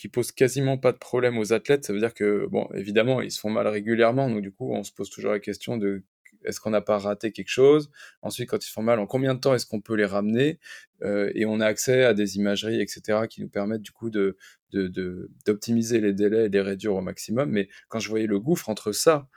qui 0.00 0.08
pose 0.08 0.32
quasiment 0.32 0.78
pas 0.78 0.92
de 0.92 0.96
problème 0.96 1.36
aux 1.36 1.52
athlètes. 1.52 1.84
Ça 1.84 1.92
veut 1.92 1.98
dire 1.98 2.14
que, 2.14 2.46
bon, 2.46 2.66
évidemment, 2.74 3.20
ils 3.20 3.30
se 3.30 3.38
font 3.38 3.50
mal 3.50 3.66
régulièrement, 3.66 4.30
donc 4.30 4.40
du 4.40 4.50
coup, 4.50 4.72
on 4.72 4.82
se 4.82 4.92
pose 4.92 5.10
toujours 5.10 5.32
la 5.32 5.40
question 5.40 5.76
de 5.76 6.02
est-ce 6.46 6.58
qu'on 6.58 6.70
n'a 6.70 6.80
pas 6.80 6.96
raté 6.96 7.32
quelque 7.32 7.50
chose? 7.50 7.90
Ensuite, 8.22 8.48
quand 8.48 8.66
ils 8.66 8.70
font 8.70 8.80
mal, 8.80 8.98
en 8.98 9.06
combien 9.06 9.34
de 9.34 9.40
temps 9.40 9.54
est-ce 9.54 9.66
qu'on 9.66 9.82
peut 9.82 9.94
les 9.94 10.06
ramener? 10.06 10.58
Et 11.04 11.44
on 11.44 11.60
a 11.60 11.66
accès 11.66 12.02
à 12.04 12.14
des 12.14 12.38
imageries, 12.38 12.80
etc., 12.80 13.26
qui 13.28 13.42
nous 13.42 13.50
permettent 13.50 13.82
du 13.82 13.90
coup 13.90 14.08
de, 14.08 14.38
d'optimiser 15.44 16.00
les 16.00 16.14
délais 16.14 16.46
et 16.46 16.48
les 16.48 16.62
réduire 16.62 16.94
au 16.94 17.02
maximum. 17.02 17.50
Mais 17.50 17.68
quand 17.88 17.98
je 17.98 18.08
voyais 18.08 18.26
le 18.26 18.40
gouffre 18.40 18.70
entre 18.70 18.92
ça 18.92 19.28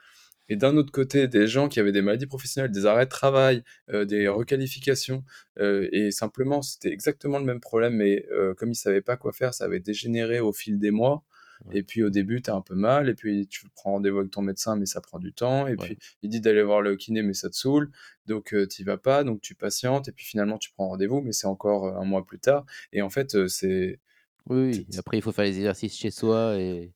et 0.49 0.55
d'un 0.55 0.75
autre 0.77 0.91
côté, 0.91 1.27
des 1.27 1.47
gens 1.47 1.69
qui 1.69 1.79
avaient 1.79 1.91
des 1.91 2.01
maladies 2.01 2.25
professionnelles, 2.25 2.71
des 2.71 2.85
arrêts 2.85 3.05
de 3.05 3.09
travail, 3.09 3.63
euh, 3.91 4.05
des 4.05 4.27
requalifications, 4.27 5.23
euh, 5.59 5.87
et 5.91 6.11
simplement, 6.11 6.61
c'était 6.61 6.91
exactement 6.91 7.39
le 7.39 7.45
même 7.45 7.61
problème, 7.61 7.95
mais 7.95 8.25
euh, 8.31 8.53
comme 8.53 8.71
ils 8.71 8.75
savaient 8.75 9.01
pas 9.01 9.15
quoi 9.15 9.31
faire, 9.31 9.53
ça 9.53 9.65
avait 9.65 9.79
dégénéré 9.79 10.39
au 10.39 10.51
fil 10.51 10.79
des 10.79 10.91
mois. 10.91 11.23
Et 11.71 11.81
puis 11.81 12.03
au 12.03 12.09
début, 12.09 12.41
tu 12.41 12.49
as 12.49 12.55
un 12.55 12.61
peu 12.61 12.75
mal, 12.75 13.07
et 13.07 13.13
puis 13.13 13.47
tu 13.47 13.65
prends 13.73 13.91
rendez-vous 13.91 14.19
avec 14.19 14.31
ton 14.31 14.41
médecin, 14.41 14.75
mais 14.75 14.85
ça 14.85 14.99
prend 14.99 15.17
du 15.17 15.31
temps, 15.31 15.65
et 15.65 15.77
puis 15.77 15.97
il 16.21 16.29
dit 16.29 16.41
d'aller 16.41 16.61
voir 16.61 16.81
le 16.81 16.97
kiné, 16.97 17.21
mais 17.21 17.33
ça 17.33 17.49
te 17.49 17.55
saoule, 17.55 17.89
donc 18.25 18.53
tu 18.69 18.83
vas 18.83 18.97
pas, 18.97 19.23
donc 19.23 19.39
tu 19.39 19.55
patientes, 19.55 20.09
et 20.09 20.11
puis 20.11 20.25
finalement 20.25 20.57
tu 20.57 20.71
prends 20.71 20.89
rendez-vous, 20.89 21.21
mais 21.21 21.31
c'est 21.31 21.47
encore 21.47 21.87
un 21.87 22.03
mois 22.03 22.25
plus 22.25 22.39
tard. 22.39 22.65
Et 22.91 23.01
en 23.01 23.09
fait, 23.09 23.47
c'est... 23.47 24.01
Oui, 24.49 24.85
oui. 24.89 24.97
après 24.97 25.17
il 25.17 25.21
faut 25.21 25.31
faire 25.31 25.45
les 25.45 25.55
exercices 25.55 25.95
chez 25.95 26.11
soi, 26.11 26.59
et 26.59 26.91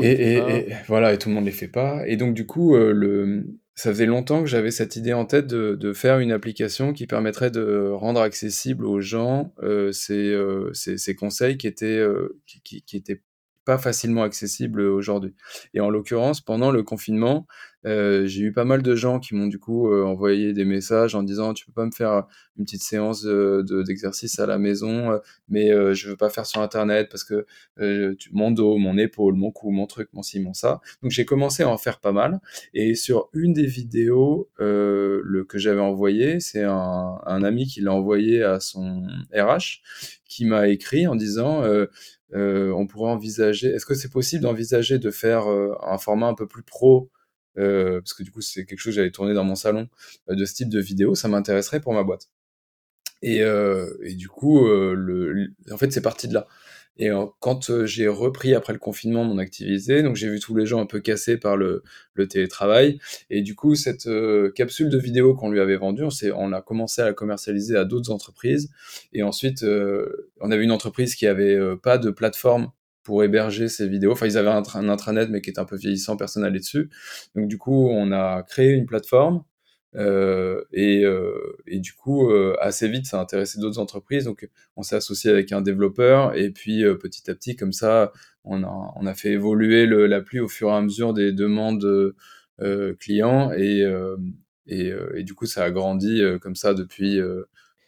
et, 0.00 0.66
voilà, 0.86 1.12
et 1.12 1.18
tout 1.18 1.28
le 1.28 1.34
monde 1.34 1.44
les 1.44 1.52
fait 1.52 1.68
pas. 1.68 2.02
Et 2.06 2.16
donc 2.16 2.34
du 2.34 2.46
coup, 2.46 2.74
euh, 2.74 2.92
le, 2.92 3.44
ça 3.74 3.90
faisait 3.90 4.06
longtemps 4.06 4.40
que 4.40 4.48
j'avais 4.48 4.70
cette 4.70 4.96
idée 4.96 5.12
en 5.12 5.24
tête 5.24 5.46
de, 5.46 5.74
de, 5.74 5.92
faire 5.92 6.20
une 6.20 6.30
application 6.30 6.92
qui 6.92 7.06
permettrait 7.06 7.50
de 7.50 7.90
rendre 7.92 8.20
accessible 8.20 8.86
aux 8.86 9.00
gens 9.00 9.52
euh, 9.62 9.90
ces, 9.90 10.30
euh, 10.30 10.72
ces, 10.72 10.96
ces, 10.96 11.16
conseils 11.16 11.58
qui 11.58 11.66
étaient, 11.66 11.98
euh, 11.98 12.40
qui, 12.46 12.60
qui, 12.62 12.82
qui, 12.82 12.96
étaient 12.96 13.20
pas 13.64 13.78
facilement 13.78 14.22
accessibles 14.22 14.80
aujourd'hui. 14.80 15.34
Et 15.72 15.80
en 15.80 15.90
l'occurrence, 15.90 16.40
pendant 16.40 16.70
le 16.70 16.82
confinement, 16.82 17.46
euh, 17.86 18.26
j'ai 18.26 18.42
eu 18.42 18.52
pas 18.52 18.64
mal 18.64 18.82
de 18.82 18.94
gens 18.94 19.20
qui 19.20 19.34
m'ont 19.34 19.46
du 19.46 19.58
coup 19.58 19.90
euh, 19.90 20.04
envoyé 20.04 20.52
des 20.52 20.64
messages 20.64 21.14
en 21.14 21.22
disant 21.22 21.52
tu 21.52 21.66
peux 21.66 21.72
pas 21.72 21.84
me 21.84 21.90
faire 21.90 22.26
une 22.56 22.64
petite 22.64 22.82
séance 22.82 23.24
d'exercice 23.24 24.36
de, 24.36 24.42
à 24.42 24.46
la 24.46 24.58
maison, 24.58 25.12
euh, 25.12 25.18
mais 25.48 25.70
je 25.94 26.08
veux 26.08 26.16
pas 26.16 26.30
faire 26.30 26.46
sur 26.46 26.60
internet 26.60 27.08
parce 27.10 27.24
que 27.24 27.46
mon 28.32 28.50
dos, 28.50 28.76
mon 28.78 28.96
épaule, 28.96 29.34
mon 29.34 29.50
cou, 29.50 29.70
mon 29.70 29.86
truc, 29.86 30.08
mon 30.12 30.22
ci, 30.22 30.40
mon 30.40 30.54
ça. 30.54 30.80
Donc 31.02 31.10
j'ai 31.10 31.24
commencé 31.24 31.62
à 31.62 31.68
en 31.68 31.78
faire 31.78 32.00
pas 32.00 32.12
mal. 32.12 32.40
Et 32.72 32.94
sur 32.94 33.28
une 33.32 33.52
des 33.52 33.66
vidéos 33.66 34.48
le 34.58 35.44
que 35.48 35.58
j'avais 35.58 35.80
envoyé, 35.80 36.40
c'est 36.40 36.64
un, 36.64 37.18
un, 37.26 37.42
ami 37.42 37.66
qui 37.66 37.80
l'a 37.80 37.92
envoyé 37.92 38.42
à 38.42 38.60
son 38.60 39.06
RH 39.34 39.82
qui 40.26 40.46
m'a 40.46 40.68
écrit 40.68 41.06
en 41.06 41.16
disant 41.16 41.62
on 42.32 42.86
pourrait 42.86 43.10
envisager, 43.10 43.68
est-ce 43.68 43.86
que 43.86 43.94
c'est 43.94 44.10
possible 44.10 44.42
d'envisager 44.42 44.98
de 44.98 45.10
faire 45.10 45.46
un 45.46 45.98
format 45.98 46.28
un 46.28 46.34
peu 46.34 46.46
plus 46.46 46.62
pro 46.62 47.10
euh, 47.58 48.00
parce 48.00 48.14
que 48.14 48.22
du 48.22 48.30
coup 48.30 48.40
c'est 48.40 48.64
quelque 48.64 48.78
chose 48.78 48.92
que 48.92 48.96
j'avais 48.96 49.10
tourné 49.10 49.34
dans 49.34 49.44
mon 49.44 49.54
salon 49.54 49.88
euh, 50.28 50.34
de 50.34 50.44
ce 50.44 50.54
type 50.54 50.68
de 50.68 50.80
vidéo, 50.80 51.14
ça 51.14 51.28
m'intéresserait 51.28 51.80
pour 51.80 51.92
ma 51.92 52.02
boîte. 52.02 52.28
Et, 53.22 53.42
euh, 53.42 53.96
et 54.02 54.14
du 54.14 54.28
coup, 54.28 54.66
le, 54.66 55.48
en 55.70 55.78
fait, 55.78 55.90
c'est 55.90 56.02
parti 56.02 56.28
de 56.28 56.34
là. 56.34 56.46
Et 56.98 57.08
quand 57.40 57.86
j'ai 57.86 58.06
repris 58.06 58.54
après 58.54 58.74
le 58.74 58.78
confinement 58.78 59.24
mon 59.24 59.38
activité, 59.38 60.02
donc 60.02 60.14
j'ai 60.14 60.28
vu 60.28 60.40
tous 60.40 60.54
les 60.54 60.66
gens 60.66 60.80
un 60.80 60.86
peu 60.86 61.00
cassés 61.00 61.38
par 61.38 61.56
le, 61.56 61.82
télétravail. 62.28 62.98
Et 63.30 63.40
du 63.40 63.54
coup, 63.54 63.76
cette 63.76 64.08
capsule 64.54 64.90
de 64.90 64.98
vidéo 64.98 65.34
qu'on 65.34 65.50
lui 65.50 65.60
avait 65.60 65.76
vendue, 65.76 66.04
on, 66.04 66.10
on 66.36 66.52
a 66.52 66.60
commencé 66.60 67.00
à 67.00 67.06
la 67.06 67.12
commercialiser 67.14 67.76
à 67.76 67.86
d'autres 67.86 68.10
entreprises. 68.10 68.70
Et 69.14 69.22
ensuite, 69.22 69.64
on 69.64 70.50
avait 70.50 70.62
une 70.64 70.70
entreprise 70.70 71.14
qui 71.14 71.26
avait 71.26 71.58
pas 71.82 71.96
de 71.96 72.10
plateforme 72.10 72.70
pour 73.04 73.22
héberger 73.22 73.68
ces 73.68 73.86
vidéos. 73.88 74.12
Enfin, 74.12 74.26
ils 74.26 74.38
avaient 74.38 74.48
un, 74.48 74.88
intranet, 74.88 75.28
mais 75.30 75.40
qui 75.40 75.50
était 75.50 75.60
un 75.60 75.64
peu 75.66 75.76
vieillissant, 75.76 76.16
personne 76.16 76.42
n'allait 76.42 76.58
dessus. 76.58 76.90
Donc, 77.36 77.48
du 77.48 77.58
coup, 77.58 77.88
on 77.90 78.10
a 78.12 78.42
créé 78.42 78.72
une 78.72 78.86
plateforme. 78.86 79.44
Euh, 79.96 80.64
et, 80.72 81.04
euh, 81.04 81.56
et, 81.66 81.78
du 81.78 81.92
coup, 81.92 82.30
euh, 82.30 82.56
assez 82.60 82.88
vite, 82.88 83.06
ça 83.06 83.18
a 83.18 83.22
intéressé 83.22 83.60
d'autres 83.60 83.78
entreprises. 83.78 84.24
Donc, 84.24 84.48
on 84.76 84.82
s'est 84.82 84.96
associé 84.96 85.30
avec 85.30 85.52
un 85.52 85.60
développeur. 85.60 86.34
Et 86.36 86.50
puis, 86.50 86.82
petit 87.00 87.30
à 87.30 87.34
petit, 87.34 87.56
comme 87.56 87.72
ça, 87.72 88.12
on 88.44 88.62
a, 88.64 89.14
fait 89.14 89.30
évoluer 89.32 89.86
l'appli 89.86 90.40
au 90.40 90.48
fur 90.48 90.70
et 90.70 90.72
à 90.72 90.80
mesure 90.80 91.12
des 91.14 91.32
demandes 91.32 92.14
clients. 92.98 93.52
Et, 93.52 93.84
du 95.22 95.34
coup, 95.34 95.46
ça 95.46 95.64
a 95.64 95.70
grandi 95.70 96.22
comme 96.40 96.56
ça 96.56 96.74
depuis, 96.74 97.16
de, 97.16 97.46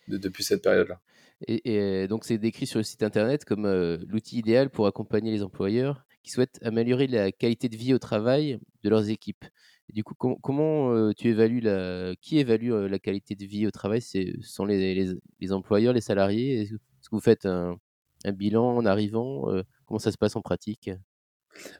depuis 0.08 0.44
cette 0.44 0.62
période-là. 0.62 1.00
Et, 1.46 2.08
donc, 2.08 2.24
c'est 2.24 2.38
décrit 2.38 2.66
sur 2.66 2.78
le 2.78 2.84
site 2.84 3.02
internet 3.02 3.44
comme 3.44 3.66
euh, 3.66 3.98
l'outil 4.08 4.38
idéal 4.38 4.70
pour 4.70 4.86
accompagner 4.86 5.30
les 5.30 5.42
employeurs 5.42 6.04
qui 6.22 6.30
souhaitent 6.30 6.58
améliorer 6.62 7.06
la 7.06 7.30
qualité 7.30 7.68
de 7.68 7.76
vie 7.76 7.94
au 7.94 7.98
travail 7.98 8.58
de 8.82 8.90
leurs 8.90 9.10
équipes. 9.10 9.44
Du 9.92 10.02
coup, 10.02 10.14
comment 10.14 10.90
euh, 10.92 11.12
tu 11.12 11.28
évalues 11.28 11.60
la, 11.60 12.14
qui 12.20 12.38
évalue 12.38 12.72
euh, 12.72 12.88
la 12.88 12.98
qualité 12.98 13.36
de 13.36 13.44
vie 13.44 13.66
au 13.66 13.70
travail? 13.70 14.00
Ce 14.00 14.18
sont 14.40 14.64
les, 14.64 15.16
les, 15.40 15.52
employeurs, 15.52 15.92
les 15.92 16.00
salariés? 16.00 16.62
Est-ce 16.62 16.72
que 16.72 17.14
vous 17.14 17.20
faites 17.20 17.46
un, 17.46 17.76
un 18.24 18.32
bilan 18.32 18.76
en 18.76 18.86
arrivant 18.86 19.44
Comment 19.84 20.00
ça 20.00 20.10
se 20.10 20.18
passe 20.18 20.34
en 20.34 20.42
pratique? 20.42 20.90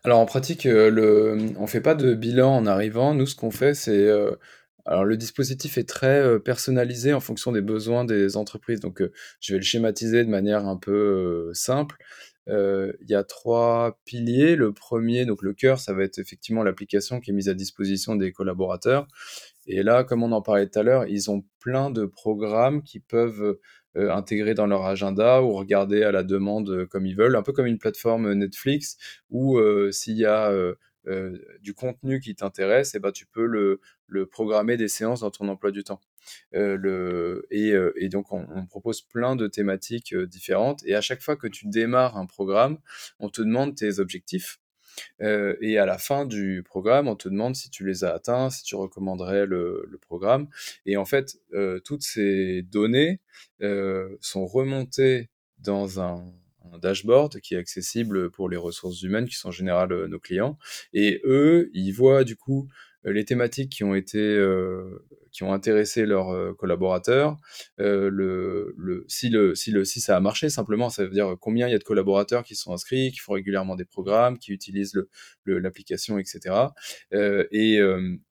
Alors 0.05 0.21
en 0.21 0.27
pratique, 0.27 0.64
le, 0.64 1.37
on 1.57 1.62
ne 1.62 1.66
fait 1.66 1.81
pas 1.81 1.95
de 1.95 2.14
bilan 2.14 2.55
en 2.55 2.66
arrivant. 2.66 3.14
Nous, 3.14 3.27
ce 3.27 3.35
qu'on 3.35 3.51
fait, 3.51 3.75
c'est 3.75 4.09
alors 4.87 5.05
le 5.05 5.16
dispositif 5.16 5.79
est 5.79 5.88
très 5.88 6.20
euh, 6.20 6.38
personnalisé 6.38 7.12
en 7.12 7.20
fonction 7.20 7.53
des 7.53 7.61
besoins 7.61 8.05
des 8.05 8.37
entreprises. 8.37 8.81
Donc 8.81 9.03
euh, 9.03 9.12
je 9.40 9.53
vais 9.53 9.59
le 9.59 9.64
schématiser 9.64 10.25
de 10.25 10.31
manière 10.31 10.66
un 10.66 10.77
peu 10.77 10.92
euh, 10.92 11.55
simple. 11.55 11.96
Il 12.49 13.09
y 13.09 13.14
a 13.16 13.25
trois 13.25 13.99
piliers. 14.05 14.55
Le 14.55 14.72
premier, 14.72 15.27
donc 15.27 15.42
le 15.42 15.53
cœur, 15.53 15.81
ça 15.81 15.92
va 15.92 16.05
être 16.05 16.20
effectivement 16.20 16.62
l'application 16.62 17.18
qui 17.18 17.33
est 17.33 17.35
mise 17.35 17.49
à 17.49 17.55
disposition 17.55 18.14
des 18.14 18.31
collaborateurs. 18.31 19.09
Et 19.66 19.83
là, 19.83 20.05
comme 20.05 20.22
on 20.22 20.31
en 20.31 20.42
parlait 20.42 20.68
tout 20.68 20.79
à 20.79 20.85
l'heure, 20.85 21.07
ils 21.09 21.29
ont 21.29 21.44
plein 21.59 21.90
de 21.90 22.07
programmes 22.07 22.85
qui 22.85 23.01
peuvent 23.01 23.59
intégrer 23.96 24.55
dans 24.55 24.68
leur 24.68 24.85
agenda 24.85 25.42
ou 25.42 25.55
regarder 25.55 26.05
à 26.05 26.12
la 26.12 26.22
demande 26.22 26.87
comme 26.87 27.05
ils 27.05 27.16
veulent, 27.16 27.35
un 27.35 27.42
peu 27.42 27.53
comme 27.53 27.66
une 27.66 27.79
plateforme 27.79 28.33
Netflix 28.35 28.96
où 29.29 29.59
s'il 29.90 30.16
y 30.16 30.25
a 30.25 30.53
du 31.61 31.75
contenu 31.75 32.21
qui 32.21 32.35
t'intéresse, 32.35 32.95
et 32.95 32.99
eh 32.99 33.01
ben, 33.01 33.12
tu 33.12 33.27
peux 33.27 33.47
le, 33.47 33.81
programmer 34.27 34.77
des 34.77 34.88
séances 34.88 35.21
dans 35.21 35.31
ton 35.31 35.49
emploi 35.49 35.71
du 35.71 35.85
temps. 35.85 36.01
Euh, 36.55 36.79
euh, 37.53 37.92
et, 37.97 38.09
donc, 38.09 38.33
on, 38.33 38.66
propose 38.66 39.03
plein 39.03 39.37
de 39.37 39.47
thématiques 39.47 40.12
euh, 40.12 40.27
différentes. 40.27 40.83
Et 40.85 40.95
à 40.95 41.01
chaque 41.01 41.23
fois 41.23 41.37
que 41.37 41.47
tu 41.47 41.69
démarres 41.69 42.16
un 42.16 42.27
programme, 42.27 42.79
on 43.21 43.29
te 43.29 43.42
demande 43.42 43.75
tes 43.75 43.99
objectifs. 43.99 44.61
Euh, 45.21 45.57
et 45.61 45.79
à 45.79 45.87
la 45.87 45.99
fin 45.99 46.25
du 46.25 46.62
programme, 46.64 47.09
on 47.09 47.16
te 47.16 47.29
demande 47.29 47.55
si 47.55 47.71
tu 47.71 47.87
les 47.87 48.05
as 48.05 48.14
atteints, 48.14 48.51
si 48.51 48.62
tu 48.62 48.77
recommanderais 48.77 49.47
le, 49.47 49.99
programme. 50.01 50.49
Et 50.87 50.97
en 50.97 51.05
fait, 51.05 51.37
euh, 51.53 51.81
toutes 51.81 52.03
ces 52.03 52.62
données 52.62 53.21
sont 54.21 54.47
remontées 54.47 55.31
dans 55.59 56.01
un 56.01 56.25
dashboard 56.78 57.40
qui 57.40 57.54
est 57.54 57.58
accessible 57.58 58.30
pour 58.30 58.48
les 58.48 58.56
ressources 58.56 59.02
humaines 59.02 59.28
qui 59.28 59.34
sont 59.36 59.48
en 59.48 59.52
général 59.52 59.92
euh, 59.92 60.08
nos 60.08 60.18
clients. 60.18 60.58
Et 60.92 61.20
eux, 61.24 61.70
ils 61.74 61.92
voient 61.92 62.24
du 62.24 62.36
coup 62.36 62.68
les 63.12 63.25
thématiques 63.25 63.71
qui 63.71 63.85
ont 63.85 63.95
été 63.95 64.19
euh, 64.19 65.05
qui 65.33 65.42
ont 65.42 65.53
intéressé 65.53 66.07
leurs 66.07 66.57
collaborateurs. 66.57 67.37
le, 67.79 68.75
le, 68.77 69.05
si, 69.07 69.29
le, 69.29 69.55
si, 69.55 69.71
le, 69.71 69.85
si 69.85 70.01
ça 70.01 70.16
a 70.16 70.21
marché, 70.21 70.49
simplement, 70.49 70.88
ça 70.88 71.05
veut 71.05 71.11
dire 71.11 71.37
combien 71.38 71.69
il 71.69 71.73
y 71.73 71.75
a 71.75 71.79
de 71.79 71.85
collaborateurs 71.85 72.42
qui 72.42 72.55
sont 72.55 72.73
inscrits, 72.73 73.12
qui 73.12 73.19
font 73.19 73.35
régulièrement 73.35 73.77
des 73.77 73.85
programmes, 73.85 74.38
qui 74.38 74.53
utilisent 74.53 74.99
l'application, 75.45 76.19
etc. 76.19 76.55
et, 77.51 77.81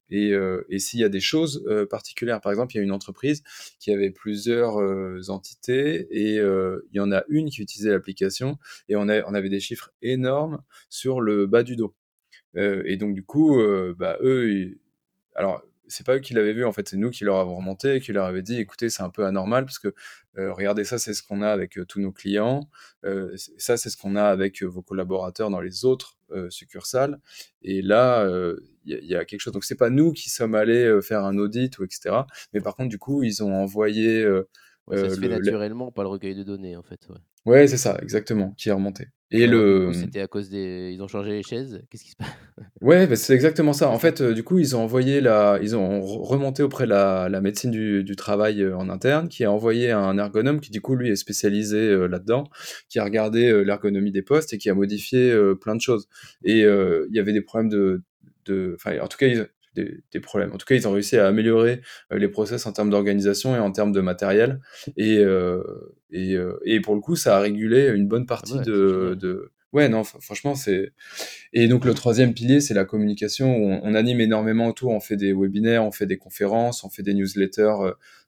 et, 0.09 0.31
euh, 0.31 0.65
et 0.69 0.79
s'il 0.79 0.99
y 0.99 1.03
a 1.03 1.09
des 1.09 1.19
choses 1.19 1.63
euh, 1.67 1.85
particulières, 1.85 2.41
par 2.41 2.51
exemple, 2.51 2.73
il 2.73 2.77
y 2.77 2.81
a 2.81 2.83
une 2.83 2.91
entreprise 2.91 3.43
qui 3.79 3.91
avait 3.91 4.11
plusieurs 4.11 4.79
euh, 4.79 5.21
entités 5.29 6.07
et 6.11 6.35
il 6.35 6.95
y 6.95 6.99
en 6.99 7.11
a 7.11 7.23
une 7.29 7.49
qui 7.49 7.61
utilisait 7.61 7.91
l'application 7.91 8.57
et 8.89 8.95
on, 8.95 9.07
a, 9.09 9.23
on 9.23 9.33
avait 9.33 9.49
des 9.49 9.59
chiffres 9.59 9.91
énormes 10.01 10.61
sur 10.89 11.21
le 11.21 11.47
bas 11.47 11.63
du 11.63 11.75
dos. 11.75 11.95
Et 12.55 12.97
donc 12.97 13.13
du 13.13 13.23
coup, 13.23 13.61
bah, 13.97 14.17
eux, 14.21 14.51
ils... 14.51 14.79
alors 15.35 15.61
c'est 15.87 16.05
pas 16.05 16.15
eux 16.15 16.19
qui 16.19 16.33
l'avaient 16.33 16.53
vu, 16.53 16.65
en 16.65 16.71
fait, 16.71 16.89
c'est 16.89 16.97
nous 16.97 17.09
qui 17.09 17.23
leur 17.23 17.37
avons 17.37 17.57
remonté 17.57 17.99
qui 17.99 18.11
leur 18.11 18.25
avaient 18.25 18.41
dit, 18.41 18.59
écoutez, 18.59 18.89
c'est 18.89 19.03
un 19.03 19.09
peu 19.09 19.25
anormal 19.25 19.65
parce 19.65 19.79
que 19.79 19.93
euh, 20.37 20.51
regardez 20.53 20.83
ça, 20.83 20.97
c'est 20.97 21.13
ce 21.13 21.23
qu'on 21.23 21.41
a 21.41 21.49
avec 21.49 21.77
euh, 21.77 21.85
tous 21.85 21.99
nos 21.99 22.11
clients, 22.11 22.69
euh, 23.05 23.35
ça, 23.57 23.77
c'est 23.77 23.89
ce 23.89 23.97
qu'on 23.97 24.15
a 24.15 24.23
avec 24.23 24.63
vos 24.63 24.81
collaborateurs 24.81 25.49
dans 25.49 25.61
les 25.61 25.85
autres 25.85 26.17
succursales. 26.49 27.19
Et 27.61 27.83
là, 27.83 28.27
il 28.83 28.99
y, 28.99 29.11
y, 29.11 29.15
a 29.15 29.25
quelque 29.25 29.39
chose. 29.39 29.53
Donc, 29.53 29.63
c'est 29.63 29.75
pas 29.75 29.91
nous 29.91 30.11
qui 30.11 30.31
sommes 30.31 30.55
allés 30.55 30.99
faire 31.03 31.23
un 31.23 31.37
audit 31.37 31.77
ou 31.77 31.83
etc. 31.83 32.15
Mais 32.51 32.61
par 32.61 32.75
contre, 32.75 32.89
du 32.89 32.97
coup, 32.97 33.21
ils 33.21 33.43
ont 33.43 33.53
envoyé. 33.53 34.27
Ouais, 34.87 34.97
ça 34.97 35.11
se 35.11 35.19
fait 35.19 35.27
naturellement, 35.27 35.91
pas 35.91 36.01
le 36.01 36.09
recueil 36.09 36.33
de 36.33 36.41
données, 36.41 36.75
en 36.75 36.81
fait. 36.81 37.07
Ouais. 37.09 37.17
Ouais, 37.45 37.67
c'est 37.67 37.77
ça, 37.77 37.97
exactement, 38.01 38.53
qui 38.57 38.69
est 38.69 38.71
remonté. 38.71 39.07
Et 39.31 39.47
le. 39.47 39.91
C'était 39.93 40.21
à 40.21 40.27
cause 40.27 40.49
des. 40.49 40.91
Ils 40.93 41.01
ont 41.01 41.07
changé 41.07 41.31
les 41.31 41.43
chaises. 41.43 41.81
Qu'est-ce 41.89 42.03
qui 42.03 42.11
se 42.11 42.15
passe? 42.15 42.27
Ouais, 42.81 43.07
bah, 43.07 43.15
c'est 43.15 43.33
exactement 43.33 43.73
ça. 43.73 43.89
En 43.89 43.97
fait, 43.97 44.21
euh, 44.21 44.33
du 44.33 44.43
coup, 44.43 44.59
ils 44.59 44.75
ont 44.75 44.81
envoyé 44.81 45.19
la, 45.19 45.59
ils 45.61 45.75
ont 45.75 46.01
remonté 46.01 46.61
auprès 46.61 46.85
de 46.85 46.91
la, 46.91 47.27
la 47.29 47.41
médecine 47.41 47.71
du, 47.71 48.03
du 48.03 48.15
travail 48.15 48.61
euh, 48.61 48.77
en 48.77 48.89
interne, 48.89 49.27
qui 49.27 49.43
a 49.43 49.51
envoyé 49.51 49.91
un 49.91 50.17
ergonome 50.17 50.61
qui 50.61 50.69
du 50.71 50.81
coup 50.81 50.95
lui 50.95 51.09
est 51.09 51.15
spécialisé 51.15 51.77
euh, 51.77 52.07
là-dedans, 52.07 52.45
qui 52.87 52.99
a 52.99 53.03
regardé 53.03 53.63
l'ergonomie 53.63 54.11
des 54.11 54.21
postes 54.21 54.53
et 54.53 54.57
qui 54.57 54.69
a 54.69 54.75
modifié 54.75 55.35
plein 55.59 55.75
de 55.75 55.81
choses. 55.81 56.07
Et 56.43 56.59
il 56.59 57.09
y 57.11 57.19
avait 57.19 57.33
des 57.33 57.41
problèmes 57.41 57.69
de, 57.69 58.03
de, 58.45 58.75
enfin, 58.75 58.99
en 59.01 59.07
tout 59.07 59.17
cas, 59.17 59.27
des, 59.75 60.19
problèmes. 60.19 60.51
En 60.53 60.57
tout 60.57 60.65
cas, 60.65 60.75
ils 60.75 60.87
ont 60.87 60.91
réussi 60.91 61.17
à 61.17 61.27
améliorer 61.27 61.81
les 62.11 62.27
process 62.27 62.65
en 62.65 62.71
termes 62.71 62.89
d'organisation 62.89 63.55
et 63.55 63.59
en 63.59 63.71
termes 63.71 63.91
de 63.91 64.01
matériel. 64.01 64.61
Et, 64.97 65.23
et, 66.11 66.37
et, 66.65 66.79
pour 66.79 66.95
le 66.95 67.01
coup, 67.01 67.15
ça 67.15 67.37
a 67.37 67.39
régulé 67.39 67.91
une 67.93 68.07
bonne 68.07 68.25
partie 68.25 68.59
de, 68.61 69.15
de, 69.19 69.51
Ouais, 69.75 69.89
non, 69.89 70.05
franchement, 70.05 70.55
c'est. 70.55 70.93
Et 71.51 71.67
donc, 71.67 71.83
le 71.83 71.93
troisième 71.93 72.33
pilier, 72.33 72.61
c'est 72.61 72.73
la 72.73 72.85
communication. 72.85 73.57
Où 73.57 73.79
on, 73.83 73.93
anime 73.93 74.21
énormément 74.21 74.67
autour. 74.67 74.91
On 74.91 75.01
fait 75.01 75.17
des 75.17 75.33
webinaires, 75.33 75.83
on 75.83 75.91
fait 75.91 76.05
des 76.05 76.17
conférences, 76.17 76.85
on 76.85 76.89
fait 76.89 77.03
des 77.03 77.13
newsletters 77.13 77.75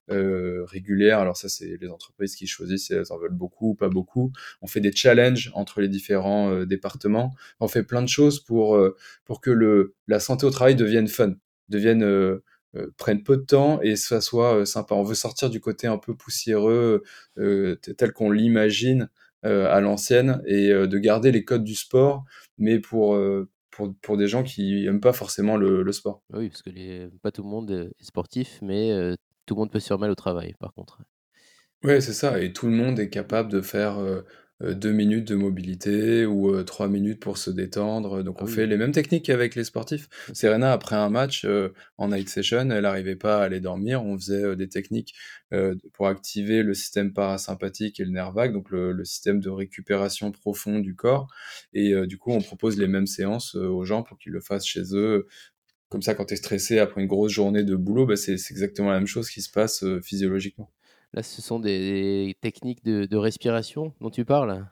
euh, 0.09 0.61
euh 0.61 0.65
régulières. 0.65 1.19
Alors, 1.19 1.37
ça, 1.37 1.49
c'est 1.49 1.77
les 1.79 1.89
entreprises 1.89 2.35
qui 2.35 2.47
choisissent 2.47 2.87
si 2.87 2.93
elles 2.93 3.11
en 3.11 3.17
veulent 3.17 3.31
beaucoup 3.31 3.71
ou 3.71 3.75
pas 3.75 3.89
beaucoup. 3.89 4.31
On 4.61 4.67
fait 4.67 4.79
des 4.79 4.91
challenges 4.91 5.51
entre 5.53 5.81
les 5.81 5.87
différents 5.89 6.51
euh, 6.51 6.65
départements. 6.65 7.33
On 7.59 7.67
fait 7.67 7.83
plein 7.83 8.01
de 8.01 8.09
choses 8.09 8.39
pour, 8.39 8.75
euh, 8.75 8.95
pour 9.25 9.41
que 9.41 9.51
le, 9.51 9.95
la 10.07 10.19
santé 10.19 10.45
au 10.45 10.49
travail 10.49 10.75
devienne 10.75 11.07
fun, 11.07 11.35
devienne. 11.69 12.39
prenne 12.97 13.23
peu 13.23 13.37
de 13.37 13.41
temps 13.41 13.81
et 13.81 13.95
ça 13.95 14.21
soit 14.21 14.65
sympa. 14.65 14.93
On 14.93 15.03
veut 15.03 15.15
sortir 15.15 15.49
du 15.49 15.59
côté 15.59 15.87
un 15.87 15.97
peu 15.97 16.15
poussiéreux 16.15 17.03
tel 17.35 18.13
qu'on 18.13 18.29
l'imagine 18.29 19.09
euh, 19.45 19.71
à 19.71 19.81
l'ancienne 19.81 20.41
et 20.47 20.71
euh, 20.71 20.87
de 20.87 20.97
garder 20.97 21.31
les 21.31 21.45
codes 21.45 21.63
du 21.63 21.75
sport, 21.75 22.25
mais 22.57 22.79
pour, 22.79 23.13
euh, 23.13 23.47
pour, 23.69 23.93
pour, 24.01 24.17
des 24.17 24.27
gens 24.27 24.41
qui 24.41 24.83
n'aiment 24.83 24.99
pas 24.99 25.13
forcément 25.13 25.57
le, 25.57 25.91
sport. 25.91 26.23
Oui, 26.33 26.49
parce 26.49 26.63
que 26.63 27.07
pas 27.21 27.31
tout 27.31 27.43
le 27.43 27.49
monde 27.49 27.69
est 27.69 28.03
sportif, 28.03 28.57
mais 28.63 29.15
tout 29.47 29.55
le 29.55 29.61
monde 29.61 29.71
peut 29.71 29.79
se 29.79 29.87
faire 29.87 29.97
mal 29.97 30.11
au 30.11 30.15
travail, 30.15 30.53
par 30.59 30.73
contre. 30.73 30.99
Oui, 31.83 32.01
c'est 32.01 32.13
ça. 32.13 32.39
Et 32.39 32.53
tout 32.53 32.67
le 32.67 32.73
monde 32.73 32.99
est 32.99 33.09
capable 33.09 33.51
de 33.51 33.61
faire 33.61 33.99
euh, 34.63 34.73
deux 34.73 34.91
minutes 34.91 35.27
de 35.27 35.35
mobilité 35.35 36.25
ou 36.25 36.49
euh, 36.49 36.63
trois 36.63 36.87
minutes 36.87 37.19
pour 37.19 37.37
se 37.37 37.51
détendre. 37.51 38.23
Donc, 38.23 38.37
ah 38.39 38.43
on 38.43 38.47
fait 38.47 38.65
les 38.65 38.75
mêmes 38.75 38.91
techniques 38.91 39.25
qu'avec 39.25 39.53
les 39.53 39.63
sportifs. 39.63 40.09
Serena, 40.33 40.73
après 40.73 40.95
un 40.95 41.09
match 41.09 41.45
euh, 41.45 41.69
en 41.97 42.07
night 42.07 42.27
session, 42.29 42.69
elle 42.71 42.81
n'arrivait 42.81 43.15
pas 43.15 43.39
à 43.39 43.43
aller 43.43 43.59
dormir. 43.59 44.03
On 44.03 44.17
faisait 44.17 44.55
des 44.55 44.69
techniques 44.69 45.13
pour 45.93 46.07
activer 46.07 46.61
le 46.61 46.73
système 46.73 47.13
parasympathique 47.13 48.01
et 48.01 48.03
le 48.03 48.11
nerf 48.11 48.33
vague, 48.33 48.51
donc 48.51 48.69
le, 48.69 49.05
système 49.05 49.39
de 49.39 49.49
récupération 49.49 50.31
profond 50.31 50.79
du 50.79 50.93
corps. 50.93 51.27
Et 51.71 51.93
du 52.05 52.17
coup, 52.17 52.31
on 52.31 52.41
propose 52.41 52.77
les 52.77 52.87
mêmes 52.87 53.07
séances 53.07 53.55
aux 53.55 53.85
gens 53.85 54.03
pour 54.03 54.17
qu'ils 54.17 54.33
le 54.33 54.41
fassent 54.41 54.65
chez 54.65 54.93
eux. 54.93 55.27
Comme 55.89 56.01
ça, 56.01 56.15
quand 56.15 56.25
tu 56.25 56.33
es 56.33 56.37
stressé 56.37 56.79
après 56.79 57.01
une 57.01 57.07
grosse 57.07 57.31
journée 57.31 57.63
de 57.63 57.75
boulot, 57.75 58.05
bah, 58.05 58.17
c'est 58.17 58.33
exactement 58.33 58.89
la 58.89 58.97
même 58.97 59.07
chose 59.07 59.29
qui 59.29 59.41
se 59.41 59.49
passe 59.49 59.85
physiologiquement. 60.01 60.69
Là, 61.13 61.23
ce 61.23 61.41
sont 61.41 61.59
des 61.59 62.35
techniques 62.41 62.83
de, 62.83 63.15
respiration 63.15 63.93
dont 64.01 64.09
tu 64.09 64.25
parles? 64.25 64.67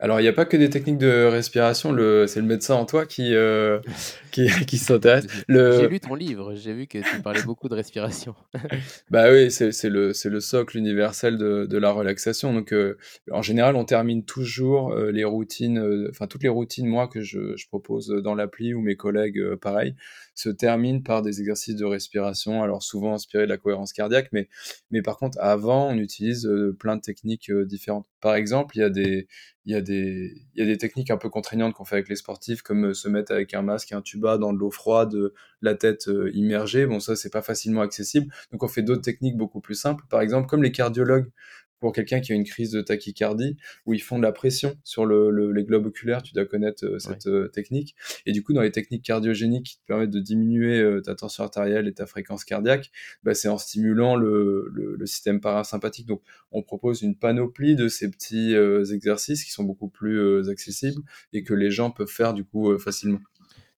Alors, 0.00 0.20
il 0.20 0.22
n'y 0.22 0.28
a 0.28 0.32
pas 0.32 0.44
que 0.44 0.56
des 0.56 0.70
techniques 0.70 0.98
de 0.98 1.24
respiration, 1.24 1.90
le, 1.90 2.28
c'est 2.28 2.40
le 2.40 2.46
médecin 2.46 2.74
en 2.74 2.84
toi 2.84 3.04
qui, 3.04 3.34
euh, 3.34 3.80
qui, 4.30 4.48
qui 4.66 4.78
s'intéresse. 4.78 5.26
J'ai 5.48 5.88
lu 5.88 5.98
ton 5.98 6.14
livre, 6.14 6.54
j'ai 6.54 6.72
vu 6.72 6.86
que 6.86 6.98
tu 6.98 7.20
parlais 7.20 7.42
beaucoup 7.44 7.68
de 7.68 7.74
respiration. 7.74 8.36
bah 9.10 9.32
oui, 9.32 9.50
c'est, 9.50 9.72
c'est, 9.72 9.88
le, 9.88 10.12
c'est 10.12 10.30
le 10.30 10.38
socle 10.38 10.78
universel 10.78 11.36
de, 11.36 11.66
de 11.66 11.78
la 11.78 11.90
relaxation. 11.90 12.54
Donc, 12.54 12.72
euh, 12.72 12.96
en 13.32 13.42
général, 13.42 13.74
on 13.74 13.84
termine 13.84 14.24
toujours 14.24 14.92
euh, 14.92 15.10
les 15.10 15.24
routines, 15.24 16.08
enfin, 16.10 16.28
toutes 16.28 16.44
les 16.44 16.48
routines, 16.48 16.86
moi, 16.86 17.08
que 17.08 17.20
je, 17.20 17.56
je 17.56 17.66
propose 17.66 18.08
dans 18.08 18.36
l'appli 18.36 18.74
ou 18.74 18.80
mes 18.80 18.94
collègues, 18.94 19.56
pareil, 19.56 19.96
se 20.38 20.48
terminent 20.48 21.02
par 21.02 21.22
des 21.22 21.40
exercices 21.40 21.76
de 21.76 21.84
respiration, 21.84 22.62
alors 22.62 22.82
souvent 22.82 23.14
inspirés 23.14 23.44
de 23.44 23.48
la 23.48 23.58
cohérence 23.58 23.92
cardiaque, 23.92 24.28
mais, 24.32 24.48
mais 24.90 25.02
par 25.02 25.16
contre, 25.16 25.38
avant, 25.40 25.88
on 25.88 25.98
utilise 25.98 26.48
plein 26.78 26.96
de 26.96 27.00
techniques 27.00 27.50
différentes. 27.52 28.06
Par 28.20 28.34
exemple, 28.34 28.76
il 28.76 28.80
y 28.80 28.84
a 28.84 28.90
des, 28.90 29.26
y 29.68 29.74
il 29.74 30.34
y 30.54 30.62
a 30.62 30.64
des 30.64 30.78
techniques 30.78 31.10
un 31.10 31.18
peu 31.18 31.28
contraignantes 31.28 31.74
qu'on 31.74 31.84
fait 31.84 31.96
avec 31.96 32.08
les 32.08 32.16
sportifs, 32.16 32.62
comme 32.62 32.86
euh, 32.86 32.94
se 32.94 33.08
mettre 33.08 33.32
avec 33.32 33.52
un 33.54 33.62
masque 33.62 33.92
et 33.92 33.94
un 33.94 34.02
tuba 34.02 34.38
dans 34.38 34.52
de 34.52 34.58
l'eau 34.58 34.70
froide, 34.70 35.14
euh, 35.14 35.34
la 35.60 35.74
tête 35.74 36.08
euh, 36.08 36.30
immergée. 36.34 36.86
Bon, 36.86 37.00
ça, 37.00 37.16
c'est 37.16 37.30
pas 37.30 37.42
facilement 37.42 37.82
accessible. 37.82 38.32
Donc, 38.52 38.62
on 38.62 38.68
fait 38.68 38.82
d'autres 38.82 39.02
techniques 39.02 39.36
beaucoup 39.36 39.60
plus 39.60 39.74
simples. 39.74 40.04
Par 40.08 40.20
exemple, 40.20 40.48
comme 40.48 40.62
les 40.62 40.72
cardiologues 40.72 41.30
pour 41.80 41.92
quelqu'un 41.92 42.20
qui 42.20 42.32
a 42.32 42.34
une 42.34 42.44
crise 42.44 42.72
de 42.72 42.80
tachycardie, 42.80 43.56
où 43.86 43.94
ils 43.94 44.02
font 44.02 44.18
de 44.18 44.22
la 44.22 44.32
pression 44.32 44.76
sur 44.84 45.06
le, 45.06 45.52
les 45.52 45.64
globes 45.64 45.86
oculaires, 45.86 46.22
tu 46.22 46.34
dois 46.34 46.46
connaître 46.46 46.84
euh, 46.84 46.98
cette 46.98 47.26
euh, 47.26 47.48
technique. 47.48 47.94
Et 48.26 48.32
du 48.32 48.42
coup, 48.42 48.52
dans 48.52 48.62
les 48.62 48.72
techniques 48.72 49.04
cardiogéniques 49.04 49.66
qui 49.66 49.78
te 49.78 49.86
permettent 49.86 50.10
de 50.10 50.20
diminuer 50.20 50.80
euh, 50.80 51.00
ta 51.00 51.14
tension 51.14 51.44
artérielle 51.44 51.88
et 51.88 51.94
ta 51.94 52.06
fréquence 52.06 52.44
cardiaque, 52.44 52.90
bah, 53.22 53.34
c'est 53.34 53.48
en 53.48 53.58
stimulant 53.58 54.16
le, 54.16 54.68
le, 54.72 55.06
système 55.06 55.40
parasympathique. 55.40 56.06
Donc, 56.06 56.22
on 56.52 56.62
propose 56.62 57.02
une 57.02 57.16
panoplie 57.16 57.76
de 57.76 57.88
ces 57.88 58.10
petits 58.10 58.54
exercices 58.92 59.42
qui 59.44 59.50
sont 59.50 59.64
beaucoup 59.64 59.88
plus 59.88 60.48
accessibles 60.50 61.02
et 61.32 61.42
que 61.42 61.54
les 61.54 61.70
gens 61.70 61.90
peuvent 61.90 62.10
faire 62.10 62.34
du 62.34 62.44
coup 62.44 62.78
facilement. 62.78 63.20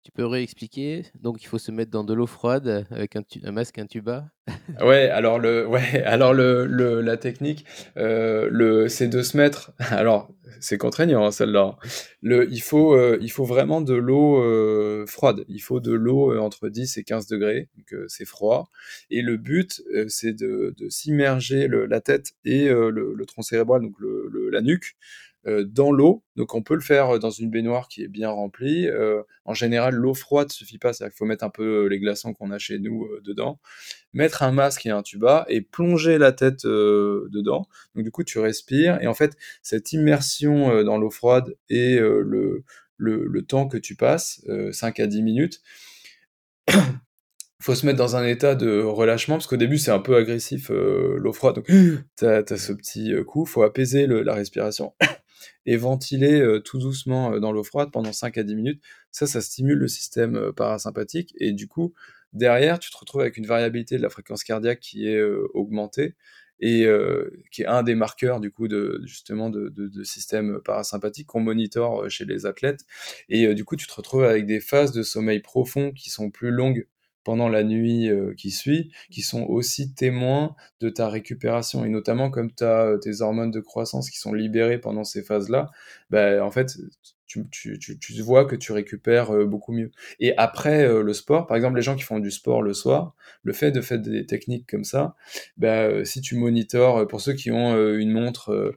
Tu 0.03 0.13
peux 0.13 0.25
réexpliquer 0.25 1.05
Donc, 1.21 1.43
il 1.43 1.47
faut 1.47 1.59
se 1.59 1.71
mettre 1.71 1.91
dans 1.91 2.05
de 2.05 2.15
l'eau 2.15 2.27
froide 2.27 2.87
avec 2.91 3.17
un, 3.17 3.53
masque, 3.53 3.79
un 3.79 3.87
tuba 3.87 4.31
Ouais, 4.81 5.11
alors 5.11 5.39
le, 5.39 5.67
ouais, 5.67 6.03
alors 6.05 6.33
le, 6.33 6.65
le 6.65 7.03
la 7.03 7.19
technique, 7.19 7.67
euh, 7.99 8.49
le, 8.51 8.89
c'est 8.89 9.09
de 9.09 9.21
se 9.21 9.37
mettre. 9.37 9.73
Alors, 9.91 10.33
c'est 10.59 10.79
contraignant 10.79 11.27
hein, 11.27 11.31
celle-là. 11.31 11.77
Le, 12.23 12.51
il 12.51 12.63
faut, 12.63 12.95
euh, 12.95 13.19
il 13.21 13.31
faut 13.31 13.45
vraiment 13.45 13.83
de 13.83 13.93
l'eau 13.93 14.43
euh, 14.43 15.05
froide. 15.07 15.45
Il 15.49 15.61
faut 15.61 15.81
de 15.81 15.93
l'eau 15.93 16.39
entre 16.39 16.71
10 16.71 16.97
et 16.97 17.05
15 17.05 17.27
degrés, 17.27 17.69
donc 17.77 18.09
c'est 18.09 18.25
froid. 18.25 18.71
Et 19.11 19.21
le 19.21 19.37
but, 19.37 19.83
c'est 20.09 20.33
de, 20.33 20.75
de 20.79 20.89
s'immerger 20.89 21.69
la 21.69 22.01
tête 22.01 22.33
et 22.47 22.69
le, 22.69 22.91
le, 22.91 23.27
tronc 23.27 23.43
cérébral, 23.43 23.83
donc 23.83 23.95
le, 23.99 24.49
la 24.51 24.63
nuque, 24.63 24.97
dans 25.47 25.91
l'eau. 25.91 26.23
Donc 26.41 26.55
on 26.55 26.63
peut 26.63 26.75
le 26.75 26.81
faire 26.81 27.17
euh, 27.17 27.19
dans 27.19 27.31
une 27.31 27.51
baignoire 27.51 27.87
qui 27.87 28.03
est 28.03 28.09
bien 28.09 28.31
remplie. 28.31 28.89
Euh, 28.89 29.23
en 29.45 29.53
général, 29.53 29.95
l'eau 29.95 30.15
froide 30.15 30.51
suffit 30.51 30.79
pas, 30.79 30.95
c'est-à-dire 30.95 31.13
qu'il 31.13 31.19
faut 31.19 31.27
mettre 31.27 31.45
un 31.45 31.51
peu 31.51 31.87
les 31.87 31.99
glaçons 31.99 32.33
qu'on 32.33 32.51
a 32.51 32.59
chez 32.59 32.79
nous 32.79 33.07
dedans, 33.23 33.61
mettre 34.15 34.43
un 34.43 34.53
masque 34.53 34.87
et 34.87 34.91
un 34.91 35.03
tuba 35.03 35.45
et 35.49 35.61
plonger 35.61 36.17
la 36.17 36.33
tête 36.33 36.65
dedans. 36.65 37.67
Donc 37.95 38.05
du 38.05 38.11
coup, 38.11 38.25
tu 38.25 38.39
respires. 38.39 39.03
Et 39.03 39.07
en 39.07 39.13
fait, 39.13 39.37
cette 39.63 39.93
immersion 39.93 40.83
dans 40.83 40.97
l'eau 40.97 41.11
froide 41.11 41.55
et 41.69 41.99
le, 41.99 42.65
le, 42.97 43.27
le, 43.27 43.43
temps 43.43 43.69
que 43.69 43.77
tu 43.77 43.97
passes, 43.97 44.43
5 44.73 45.01
à 45.01 45.07
10 45.07 45.23
minutes, 45.23 45.61
faut 47.61 47.75
se 47.75 47.85
mettre 47.85 47.99
dans 47.99 48.17
un 48.17 48.27
état 48.27 48.55
de 48.55 48.81
relâchement. 48.81 49.37
Parce 49.37 49.47
qu'au 49.47 49.57
début 49.57 49.77
c'est 49.77 49.91
un 49.91 50.01
peu 50.01 50.17
agressif 50.17 50.71
l'eau 50.71 51.33
froide. 51.33 51.57
Donc 51.57 51.67
tu 51.67 52.27
as, 52.27 52.57
ce 52.57 52.73
petit 52.73 53.13
coup. 53.27 53.45
Faut 53.45 53.63
apaiser 53.63 54.07
la 54.07 54.35
respiration 54.35 54.95
et 55.67 55.77
ventiler 55.77 56.41
euh, 56.41 56.61
tout 56.61 56.79
doucement 56.79 57.33
euh, 57.33 57.41
dans 57.41 57.53
l'eau 57.53 57.65
froide 57.65 57.91
pendant 57.93 58.13
5 58.13 58.39
à 58.39 58.43
10 58.43 58.55
minutes. 58.55 58.83
Ça, 59.11 59.27
ça 59.27 59.41
stimule 59.41 59.79
le 59.79 59.89
système 59.89 60.37
euh, 60.37 60.53
parasympathique 60.53 61.35
et 61.39 61.53
du 61.53 61.69
coup, 61.69 61.95
derrière, 62.33 62.79
tu 62.79 62.91
te 62.91 62.97
retrouves 62.97 63.23
avec 63.23 63.37
une 63.37 63.47
variabilité 63.47 63.97
de 63.97 64.03
la 64.03 64.11
fréquence 64.11 64.45
cardiaque 64.45 64.81
qui 64.81 65.09
est 65.09 65.23
augmentée 65.55 66.15
et 66.63 66.87
qui 67.51 67.63
est 67.63 67.67
un 67.67 67.83
des 67.83 67.95
marqueurs 67.95 68.39
du 68.39 68.53
coup 68.53 68.69
de 68.69 69.01
justement 69.05 69.49
de, 69.49 70.05
système 70.05 70.61
parasympathique 70.63 71.27
qu'on 71.27 71.41
monitore 71.41 72.09
chez 72.11 72.27
les 72.27 72.45
athlètes 72.45 72.83
et 73.31 73.55
du 73.55 73.65
coup 73.65 73.77
tu 73.77 73.87
te 73.87 73.95
retrouves 73.95 74.25
avec 74.25 74.45
des 74.45 74.61
phases 74.61 74.93
de 74.93 75.03
sommeil 75.03 75.41
profond 75.41 75.91
qui 75.91 76.11
sont 76.11 76.31
plus 76.31 76.51
longues 76.51 76.87
pendant 77.25 77.49
la 77.49 77.65
nuit 77.65 78.09
euh, 78.09 78.35
qui 78.35 78.51
suit, 78.51 78.91
qui 79.11 79.23
sont 79.23 79.43
aussi 79.43 79.93
témoins 79.93 80.55
de 80.81 80.89
ta 80.89 81.09
récupération. 81.09 81.85
Et 81.85 81.89
notamment, 81.89 82.31
comme 82.31 82.53
tu 82.53 82.65
as 82.65 82.87
euh, 82.87 82.99
tes 82.99 83.21
hormones 83.21 83.51
de 83.51 83.61
croissance 83.61 84.11
qui 84.11 84.19
sont 84.19 84.33
libérées 84.33 84.79
pendant 84.79 85.05
ces 85.05 85.23
phases-là, 85.23 85.71
bah, 86.09 86.45
en 86.45 86.51
fait, 86.51 86.79
tu, 87.27 87.47
tu, 87.51 87.79
tu, 87.79 88.23
vois 88.23 88.45
que 88.45 88.57
tu 88.57 88.73
récupères 88.73 89.33
euh, 89.33 89.45
beaucoup 89.45 89.73
mieux. 89.73 89.91
Et 90.19 90.37
après 90.37 90.89
le 90.89 91.13
sport, 91.13 91.47
par 91.47 91.57
exemple, 91.57 91.77
les 91.77 91.83
gens 91.83 91.95
qui 91.95 92.03
font 92.03 92.19
du 92.19 92.31
sport 92.31 92.63
le 92.63 92.75
soir, 92.75 93.15
le 93.45 93.53
fait 93.53 93.71
de 93.71 93.81
faire 93.81 94.01
des 94.01 94.27
techniques 94.27 94.69
comme 94.69 94.85
ça, 94.85 95.15
bah, 95.57 96.05
si 96.05 96.21
tu 96.21 96.37
monitores, 96.37 97.07
pour 97.07 97.21
ceux 97.21 97.35
qui 97.35 97.51
ont 97.51 97.77
une 97.97 98.11
montre 98.11 98.75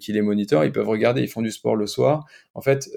qui 0.00 0.12
les 0.12 0.22
monitore, 0.22 0.64
ils 0.64 0.72
peuvent 0.72 0.88
regarder, 0.88 1.22
ils 1.22 1.28
font 1.28 1.42
du 1.42 1.50
sport 1.50 1.76
le 1.76 1.86
soir. 1.86 2.26
En 2.54 2.60
fait, 2.60 2.90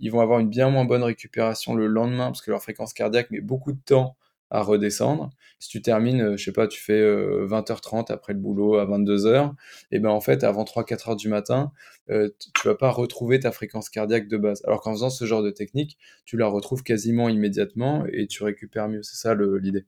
ils 0.00 0.10
vont 0.10 0.20
avoir 0.20 0.38
une 0.38 0.48
bien 0.48 0.70
moins 0.70 0.86
bonne 0.86 1.02
récupération 1.02 1.74
le 1.74 1.86
lendemain 1.86 2.26
parce 2.26 2.40
que 2.40 2.50
leur 2.50 2.62
fréquence 2.62 2.94
cardiaque 2.94 3.30
met 3.30 3.40
beaucoup 3.40 3.72
de 3.72 3.80
temps 3.84 4.16
à 4.50 4.62
redescendre. 4.62 5.30
Si 5.58 5.68
tu 5.68 5.82
termines, 5.82 6.20
euh, 6.20 6.36
je 6.36 6.44
sais 6.44 6.52
pas, 6.52 6.66
tu 6.66 6.80
fais 6.80 7.00
20h30 7.00 8.10
euh, 8.10 8.14
après 8.14 8.32
le 8.32 8.38
boulot 8.38 8.76
à 8.76 8.86
22h, 8.86 9.54
et 9.90 9.98
ben 9.98 10.10
en 10.10 10.20
fait, 10.20 10.44
avant 10.44 10.64
3-4 10.64 11.10
heures 11.10 11.16
du 11.16 11.28
matin, 11.28 11.72
euh, 12.10 12.30
tu 12.38 12.68
vas 12.68 12.74
pas 12.74 12.90
retrouver 12.90 13.40
ta 13.40 13.52
fréquence 13.52 13.90
cardiaque 13.90 14.28
de 14.28 14.36
base. 14.36 14.62
Alors 14.64 14.80
qu'en 14.80 14.92
faisant 14.92 15.10
ce 15.10 15.24
genre 15.24 15.42
de 15.42 15.50
technique, 15.50 15.98
tu 16.24 16.36
la 16.36 16.46
retrouves 16.46 16.82
quasiment 16.82 17.28
immédiatement 17.28 18.04
et 18.12 18.26
tu 18.26 18.42
récupères 18.42 18.88
mieux. 18.88 19.02
C'est 19.02 19.16
ça 19.16 19.34
l'idée. 19.34 19.84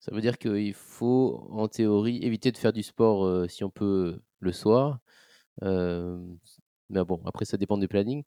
Ça 0.00 0.14
veut 0.14 0.20
dire 0.20 0.38
qu'il 0.38 0.74
faut, 0.74 1.48
en 1.50 1.66
théorie, 1.66 2.22
éviter 2.22 2.52
de 2.52 2.58
faire 2.58 2.74
du 2.74 2.82
sport 2.82 3.48
si 3.50 3.64
on 3.64 3.70
peut 3.70 4.20
le 4.40 4.52
soir. 4.52 5.00
mais 5.62 7.04
bon, 7.04 7.20
après, 7.24 7.46
ça 7.46 7.56
dépend 7.56 7.78
du 7.78 7.88
planning. 7.88 8.22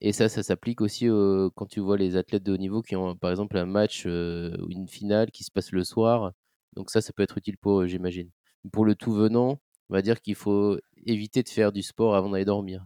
Et 0.00 0.12
ça, 0.12 0.28
ça 0.28 0.42
s'applique 0.42 0.80
aussi 0.80 1.06
quand 1.54 1.66
tu 1.66 1.80
vois 1.80 1.96
les 1.96 2.16
athlètes 2.16 2.42
de 2.42 2.52
haut 2.52 2.56
niveau 2.58 2.82
qui 2.82 2.96
ont, 2.96 3.16
par 3.16 3.30
exemple, 3.30 3.56
un 3.56 3.66
match 3.66 4.06
ou 4.06 4.70
une 4.70 4.88
finale 4.88 5.30
qui 5.30 5.44
se 5.44 5.50
passe 5.50 5.72
le 5.72 5.84
soir. 5.84 6.32
Donc 6.74 6.90
ça, 6.90 7.00
ça 7.00 7.12
peut 7.12 7.22
être 7.22 7.38
utile 7.38 7.56
pour 7.58 7.80
eux, 7.82 7.86
j'imagine. 7.86 8.30
Pour 8.72 8.84
le 8.84 8.94
tout 8.94 9.12
venant, 9.12 9.60
on 9.90 9.94
va 9.94 10.02
dire 10.02 10.20
qu'il 10.20 10.34
faut 10.34 10.78
éviter 11.06 11.42
de 11.42 11.48
faire 11.48 11.72
du 11.72 11.82
sport 11.82 12.14
avant 12.16 12.30
d'aller 12.30 12.44
dormir. 12.44 12.84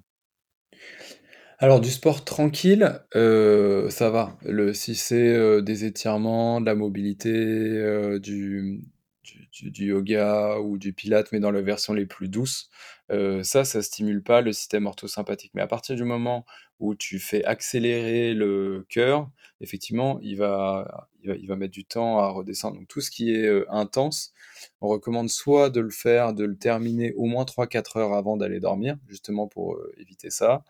Alors 1.60 1.80
du 1.80 1.90
sport 1.90 2.24
tranquille, 2.24 3.00
heu, 3.16 3.88
ça 3.90 4.10
va. 4.10 4.38
Le 4.44 4.72
si 4.74 4.94
c'est, 4.94 5.34
heu, 5.36 5.60
des 5.62 5.84
étirements, 5.84 6.60
de 6.60 6.66
la 6.66 6.74
mobilité, 6.76 8.20
du 8.20 9.86
yoga 9.86 10.58
ou 10.60 10.78
du 10.78 10.92
pilates, 10.92 11.32
mais 11.32 11.40
dans 11.40 11.50
les 11.50 11.62
versions 11.62 11.92
les 11.94 12.06
plus 12.06 12.28
douces, 12.28 12.70
ça, 13.10 13.64
ça 13.64 13.82
stimule 13.82 14.22
pas 14.22 14.40
le 14.40 14.52
système 14.52 14.86
orthosympathique. 14.86 15.52
Mais 15.54 15.62
à 15.62 15.66
partir 15.66 15.96
du 15.96 16.04
moment 16.04 16.44
où 16.80 16.94
tu 16.94 17.18
fais 17.18 17.44
accélérer 17.44 18.34
le 18.34 18.86
cœur, 18.88 19.30
effectivement, 19.60 20.18
il 20.22 20.36
va 20.36 21.08
mettre 21.56 21.72
du 21.72 21.84
temps 21.84 22.18
à 22.18 22.28
redescendre. 22.28 22.76
Donc 22.78 22.88
tout 22.88 23.00
ce 23.00 23.10
qui 23.10 23.34
est, 23.34 23.46
heu, 23.46 23.66
intense, 23.70 24.32
on 24.80 24.88
recommande 24.88 25.28
soit 25.30 25.70
de 25.70 25.80
le 25.80 25.90
faire, 25.90 26.34
de 26.34 26.44
le 26.44 26.56
terminer 26.56 27.12
au 27.14 27.24
moins 27.26 27.44
3-4 27.44 27.96
heures 27.96 28.14
avant 28.14 28.36
d'aller 28.36 28.60
dormir, 28.60 28.96
justement 29.08 29.46
pour, 29.48 29.74
heu, 29.76 29.92
éviter 29.98 30.30
ça. 30.30 30.64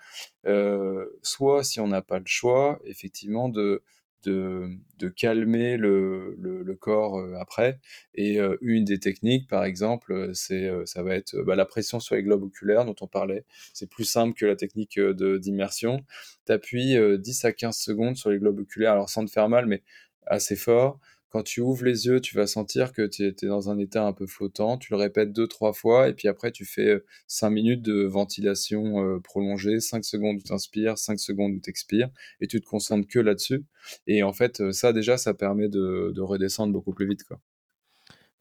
Heu, 0.46 1.18
soit 1.22 1.64
si 1.64 1.80
on 1.80 1.88
n'a 1.88 2.02
pas 2.02 2.18
le 2.18 2.26
choix, 2.26 2.80
effectivement 2.84 3.48
de 3.48 3.82
de 4.24 5.08
calmer 5.08 5.76
le 5.76 6.74
corps, 6.80 7.18
heu, 7.20 7.34
après 7.40 7.78
et 8.14 8.38
heu, 8.40 8.58
une 8.62 8.84
des 8.84 8.98
techniques, 8.98 9.48
par 9.48 9.64
exemple, 9.64 10.12
heu, 10.12 10.30
c'est, 10.34 10.70
ça 10.86 11.02
va 11.02 11.14
être, 11.14 11.36
bah, 11.42 11.56
la 11.56 11.64
pression 11.66 12.00
sur 12.00 12.14
les 12.14 12.22
globes 12.22 12.42
oculaires 12.44 12.84
dont 12.84 12.96
on 13.00 13.06
parlait. 13.06 13.44
C'est 13.74 13.88
plus 13.90 14.04
simple 14.04 14.34
que 14.38 14.46
la 14.46 14.56
technique, 14.56 14.98
d'immersion. 15.00 16.04
Tu 16.46 16.52
appuies, 16.52 16.96
10 17.18 17.44
à 17.44 17.52
15 17.52 17.76
secondes 17.78 18.16
sur 18.16 18.30
les 18.30 18.38
globes 18.38 18.60
oculaires, 18.60 18.92
alors 18.92 19.08
sans 19.10 19.24
te 19.24 19.30
faire 19.30 19.48
mal, 19.48 19.66
mais 19.66 19.82
assez 20.26 20.56
fort. 20.56 20.98
Quand 21.30 21.42
tu 21.42 21.60
ouvres 21.60 21.84
les 21.84 22.06
yeux, 22.06 22.20
tu 22.20 22.34
vas 22.36 22.46
sentir 22.46 22.92
que 22.92 23.06
tu 23.06 23.24
es 23.26 23.46
dans 23.46 23.70
un 23.70 23.78
état 23.78 24.04
un 24.06 24.12
peu 24.12 24.26
flottant. 24.26 24.78
Tu 24.78 24.92
le 24.92 24.96
répètes 24.98 25.32
2-3 25.32 25.72
fois 25.72 26.08
et 26.08 26.14
puis 26.14 26.28
après 26.28 26.52
tu 26.52 26.64
fais, 26.64 26.86
heu, 26.94 27.04
5 27.26 27.50
minutes 27.50 27.82
de 27.82 28.04
ventilation, 28.04 29.02
heu, 29.04 29.20
prolongée, 29.20 29.80
5 29.80 30.04
secondes 30.04 30.36
où 30.38 30.42
tu 30.42 30.52
inspires, 30.52 30.98
5 30.98 31.18
secondes 31.20 31.52
où 31.54 31.60
tu 31.60 31.70
expires 31.70 32.10
et 32.40 32.46
tu 32.46 32.60
te 32.60 32.66
concentres 32.66 33.08
que 33.08 33.18
là-dessus 33.18 33.64
et 34.06 34.22
en 34.22 34.32
fait, 34.32 34.60
heu, 34.60 34.72
ça 34.72 34.92
déjà, 34.92 35.16
ça 35.18 35.34
permet 35.34 35.68
de 35.68 36.12
de 36.14 36.20
redescendre 36.22 36.72
beaucoup 36.72 36.92
plus 36.94 37.06
vite, 37.08 37.24
quoi. 37.24 37.40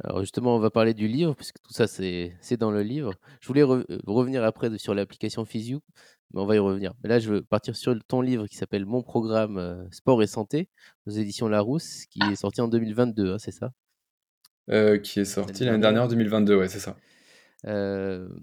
Alors 0.03 0.19
justement, 0.21 0.55
on 0.55 0.59
va 0.59 0.69
parler 0.69 0.93
du 0.93 1.07
livre 1.07 1.33
puisque 1.35 1.59
tout 1.61 1.73
ça 1.73 1.87
c'est 1.87 2.31
dans 2.59 2.69
le 2.71 2.83
livre. 2.83 3.13
Je 3.41 3.47
voulais 3.47 3.63
revenir 3.63 4.43
après 4.43 4.75
sur 4.77 4.93
l'application 4.93 5.43
Physiou, 5.45 5.79
mais 6.33 6.41
on 6.41 6.45
va 6.45 6.55
y 6.55 6.59
revenir. 6.59 6.93
Mais 7.03 7.09
là, 7.09 7.19
je 7.19 7.29
veux 7.31 7.43
partir 7.43 7.75
sur 7.75 7.95
ton 8.07 8.21
livre 8.21 8.47
qui 8.47 8.55
s'appelle 8.57 8.85
Mon 8.85 9.03
programme, 9.03 9.57
heu, 9.59 9.87
sport 9.91 10.21
et 10.23 10.27
santé 10.27 10.69
aux 11.07 11.11
éditions 11.11 11.47
Larousse 11.49 12.05
qui 12.07 12.31
est 12.31 12.35
sorti 12.35 12.61
en 12.61 12.67
2022, 12.67 13.33
hein, 13.33 13.39
c'est 13.39 13.51
ça? 13.51 13.71
Heu, 14.69 14.99
qui 15.01 15.19
est 15.19 15.25
sorti 15.25 15.65
l'année 15.65 15.81
dernière? 15.81 15.81
dernière, 15.81 16.07
2022, 16.07 16.55
ouais, 16.57 16.69
c'est 16.69 16.79
ça. 16.79 16.95
Hem, 17.63 18.39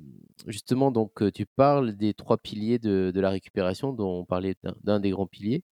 justement 0.47 0.91
donc 0.91 1.23
tu 1.33 1.47
parles 1.47 1.93
des 1.97 2.15
3 2.15 2.37
piliers 2.39 2.79
de 2.79 3.13
de 3.15 3.21
la 3.21 3.31
récupération 3.31 3.93
dont 3.93 4.21
on 4.21 4.25
parlait 4.25 4.57
d'un 4.83 5.01
des 5.01 5.11
grands 5.11 5.27
piliers. 5.27 5.63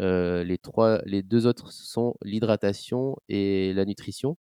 Les 0.00 0.58
3 0.58 1.00
les 1.04 1.22
2 1.22 1.46
autres 1.46 1.72
sont 1.72 2.14
l'hydratation 2.22 3.16
et 3.28 3.72
la 3.74 3.84
nutrition. 3.84 4.36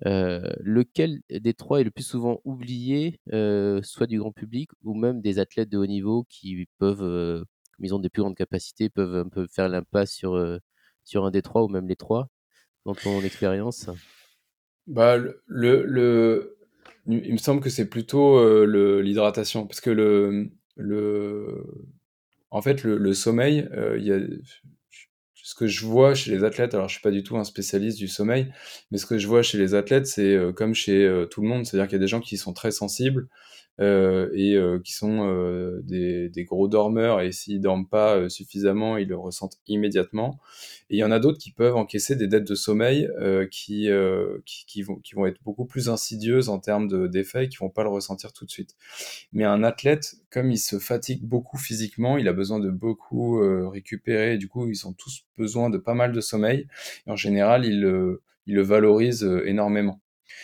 Lequel 0.00 1.20
des 1.30 1.54
3 1.54 1.80
est 1.80 1.84
le 1.84 1.90
plus 1.90 2.06
souvent 2.06 2.40
oublié, 2.44 3.20
soit 3.82 4.06
du 4.06 4.18
grand 4.18 4.32
public 4.32 4.70
ou 4.82 4.94
même 4.94 5.20
des 5.20 5.38
athlètes 5.38 5.68
de 5.68 5.78
haut 5.78 5.86
niveau 5.86 6.24
qui 6.28 6.66
peuvent, 6.78 7.44
comme 7.72 7.84
ils 7.84 7.94
ont 7.94 7.98
des 7.98 8.10
plus 8.10 8.22
grandes 8.22 8.36
capacités, 8.36 8.88
peuvent 8.88 9.16
un 9.16 9.28
peu 9.28 9.46
faire 9.46 9.68
l'impasse 9.68 10.12
sur, 10.12 10.58
sur 11.04 11.24
un 11.24 11.30
des 11.30 11.42
3 11.42 11.62
ou 11.62 11.68
même 11.68 11.88
les 11.88 11.96
3, 11.96 12.28
dans 12.84 12.94
ton 12.94 13.20
expérience? 13.22 13.88
Bah, 14.86 15.16
le 15.16 15.36
le 15.46 16.56
il 17.06 17.32
me 17.32 17.38
semble 17.38 17.60
que 17.60 17.70
c'est 17.70 17.88
plutôt, 17.88 18.64
l'hydratation 18.64 19.66
parce 19.66 19.80
que 19.80 19.90
le, 19.90 20.50
le 20.76 21.64
en 22.50 22.62
fait, 22.62 22.84
le 22.84 23.14
sommeil, 23.14 23.68
il 23.96 24.04
y 24.04 24.12
a 24.12 24.18
ce 25.42 25.54
que 25.54 25.66
je 25.66 25.84
vois 25.86 26.14
chez 26.14 26.30
les 26.30 26.44
athlètes, 26.44 26.74
alors 26.74 26.88
je 26.88 26.94
suis 26.94 27.02
pas 27.02 27.10
du 27.10 27.22
tout 27.22 27.36
un 27.36 27.44
spécialiste 27.44 27.98
du 27.98 28.08
sommeil, 28.08 28.52
mais 28.90 28.98
ce 28.98 29.06
que 29.06 29.18
je 29.18 29.26
vois 29.28 29.42
chez 29.42 29.58
les 29.58 29.74
athlètes, 29.74 30.06
c'est, 30.06 30.34
heu, 30.34 30.52
comme 30.52 30.74
chez, 30.74 31.04
heu, 31.04 31.26
tout 31.30 31.42
le 31.42 31.48
monde, 31.48 31.66
c'est-à-dire 31.66 31.88
qu'il 31.88 31.96
y 31.96 32.00
a 32.00 32.04
des 32.04 32.08
gens 32.08 32.20
qui 32.20 32.36
sont 32.36 32.52
très 32.52 32.70
sensibles, 32.70 33.28
et 33.78 34.54
heu, 34.56 34.80
qui 34.84 34.92
sont, 34.92 35.26
heu, 35.28 35.82
des 35.84 36.28
des 36.28 36.44
gros 36.44 36.68
dormeurs 36.68 37.20
et 37.20 37.32
s'ils 37.32 37.60
dorment 37.60 37.88
pas, 37.88 38.28
suffisamment, 38.28 38.96
ils 38.96 39.08
le 39.08 39.16
ressentent 39.16 39.58
immédiatement 39.66 40.40
et 40.90 40.96
il 40.96 40.98
y 40.98 41.04
en 41.04 41.10
a 41.10 41.18
d'autres 41.18 41.38
qui 41.38 41.50
peuvent 41.52 41.76
encaisser 41.76 42.16
des 42.16 42.28
dettes 42.28 42.46
de 42.48 42.54
sommeil, 42.54 43.08
qui, 43.50 43.88
qui 44.46 44.64
qui 44.66 44.82
vont 44.82 44.96
qui 44.96 45.14
vont 45.14 45.26
être 45.26 45.42
beaucoup 45.42 45.64
plus 45.66 45.88
insidieuses 45.88 46.48
en 46.48 46.58
termes 46.58 46.88
de 46.88 47.06
d'effets 47.06 47.46
et 47.46 47.48
qui 47.48 47.56
vont 47.58 47.70
pas 47.70 47.82
le 47.82 47.88
ressentir 47.90 48.32
tout 48.32 48.44
de 48.44 48.50
suite. 48.50 48.76
Mais 49.32 49.44
un 49.44 49.64
athlète, 49.64 50.16
comme 50.30 50.50
il 50.52 50.58
se 50.58 50.78
fatigue 50.80 51.22
beaucoup 51.24 51.58
physiquement, 51.58 52.18
il 52.18 52.28
a 52.28 52.34
besoin 52.34 52.60
de 52.60 52.70
beaucoup, 52.70 53.38
récupérer, 53.70 54.38
du 54.38 54.48
coup, 54.48 54.68
ils 54.68 54.86
ont 54.86 54.92
tous 54.94 55.24
besoin 55.38 55.70
de 55.70 55.78
pas 55.78 55.94
mal 55.94 56.12
de 56.12 56.20
sommeil 56.20 56.68
et 57.08 57.10
en 57.12 57.16
général, 57.16 57.66
ils 57.66 57.80
le 57.80 58.62
valorisent, 58.62 59.24
énormément. 59.46 60.01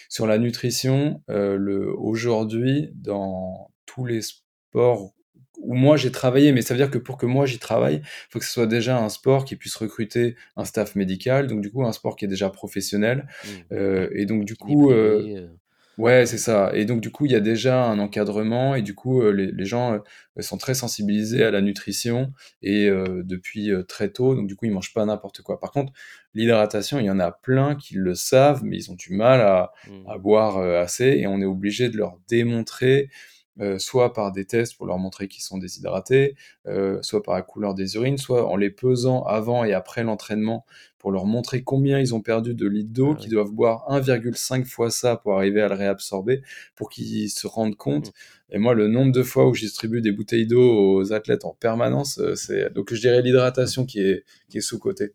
Sur 0.08 0.26
la 0.26 0.38
nutrition, 0.38 1.22
le 1.28 1.92
aujourd'hui, 1.98 2.90
dans 2.94 3.70
tous 3.86 4.04
les 4.04 4.20
sports 4.22 5.14
où 5.60 5.74
moi 5.74 5.96
j'ai 5.96 6.12
travaillé, 6.12 6.52
mais 6.52 6.62
ça 6.62 6.72
veut 6.74 6.78
dire 6.78 6.90
que 6.90 6.98
pour 6.98 7.16
que 7.16 7.26
moi 7.26 7.44
j'y 7.46 7.58
travaille, 7.58 7.96
il 7.96 8.26
faut 8.30 8.38
que 8.38 8.44
ce 8.44 8.52
soit 8.52 8.66
déjà 8.66 8.98
un 9.02 9.08
sport 9.08 9.44
qui 9.44 9.56
puisse 9.56 9.74
recruter 9.76 10.36
un 10.56 10.64
staff 10.64 10.94
médical, 10.94 11.48
donc 11.48 11.62
du 11.62 11.70
coup 11.72 11.84
un 11.84 11.92
sport 11.92 12.16
qui 12.16 12.24
est 12.24 12.28
déjà 12.28 12.48
professionnel, 12.48 13.26
Mmh. 13.44 13.74
heu 13.74 14.10
et 14.14 14.26
donc 14.26 14.44
du 14.44 14.54
coup, 14.56 14.86
privé, 14.88 15.36
heu, 15.36 15.50
ouais, 15.98 16.24
c'est 16.26 16.38
ça 16.38 16.70
et 16.74 16.84
donc 16.86 17.00
du 17.02 17.10
coup, 17.10 17.26
il 17.26 17.32
y 17.32 17.34
a 17.34 17.40
déjà 17.40 17.84
un 17.84 17.98
encadrement 17.98 18.74
et 18.74 18.82
du 18.82 18.94
coup, 18.94 19.22
heu, 19.22 19.30
les 19.32 19.52
les 19.52 19.64
gens, 19.66 19.94
heu, 19.96 20.02
sont 20.42 20.56
très 20.58 20.74
sensibilisés 20.74 21.44
à 21.44 21.50
la 21.50 21.60
nutrition 21.60 22.32
et 22.62 22.86
heu, 22.88 23.22
depuis, 23.24 23.70
très 23.88 24.10
tôt, 24.10 24.34
donc 24.34 24.46
du 24.48 24.56
coup, 24.56 24.66
ils 24.66 24.72
mangent 24.72 24.94
pas 24.94 25.04
n'importe 25.04 25.42
quoi. 25.42 25.60
Par 25.60 25.72
contre, 25.72 25.92
l'hydratation, 26.34 26.98
il 27.00 27.06
y 27.06 27.10
en 27.10 27.20
a 27.20 27.32
plein 27.32 27.74
qui 27.76 27.94
le 27.96 28.14
savent, 28.14 28.62
mais 28.64 28.76
ils 28.78 28.90
ont 28.90 28.94
du 28.96 29.12
mal 29.14 29.40
à 29.42 29.72
Mmh. 29.84 30.10
à 30.10 30.16
boire, 30.18 30.58
assez 30.58 31.04
et 31.06 31.26
on 31.26 31.40
est 31.42 31.44
obligé 31.44 31.90
de 31.90 31.98
leur 31.98 32.16
démontrer, 32.28 33.10
heu, 33.60 33.78
soit 33.78 34.12
par 34.12 34.32
des 34.32 34.44
tests 34.44 34.76
pour 34.76 34.86
leur 34.86 34.98
montrer 34.98 35.28
qu'ils 35.28 35.42
sont 35.42 35.58
déshydratés, 35.58 36.36
heu, 36.66 36.98
soit 37.02 37.22
par 37.22 37.34
la 37.34 37.42
couleur 37.42 37.74
des 37.74 37.94
urines, 37.96 38.18
soit 38.18 38.46
en 38.48 38.56
les 38.56 38.70
pesant 38.70 39.22
avant 39.24 39.64
et 39.64 39.72
après 39.74 40.04
l'entraînement 40.04 40.64
pour 40.98 41.12
leur 41.12 41.26
montrer 41.26 41.62
combien 41.62 42.00
ils 42.00 42.14
ont 42.14 42.20
perdu 42.20 42.54
de 42.54 42.66
litres 42.66 42.92
d'eau, 42.92 43.14
Ah 43.14 43.16
qu'ils 43.16 43.30
oui. 43.30 43.32
doivent 43.32 43.52
boire 43.52 43.84
1,5 43.90 44.66
fois 44.66 44.90
ça 44.90 45.16
pour 45.16 45.36
arriver 45.36 45.62
à 45.62 45.68
le 45.68 45.74
réabsorber, 45.74 46.42
pour 46.74 46.90
qu'ils 46.90 47.30
se 47.30 47.46
rendent 47.46 47.76
Mmh. 47.86 48.08
compte 48.08 48.12
et 48.50 48.58
moi, 48.58 48.74
le 48.74 48.88
nombre 48.88 49.12
de 49.12 49.22
fois 49.22 49.46
où 49.46 49.54
je 49.54 49.60
distribue 49.62 50.00
des 50.00 50.12
bouteilles 50.12 50.46
d'eau 50.46 50.62
aux 50.96 51.12
athlètes 51.12 51.44
en 51.44 51.52
permanence, 51.54 52.18
heu, 52.18 52.34
c'est 52.34 52.72
donc 52.72 52.92
je 52.94 53.00
dirais 53.00 53.20
l'hydratation 53.22 53.84
qui 53.86 54.00
est 54.00 54.24
qui 54.48 54.58
est 54.58 54.60
sous-cotée. 54.62 55.12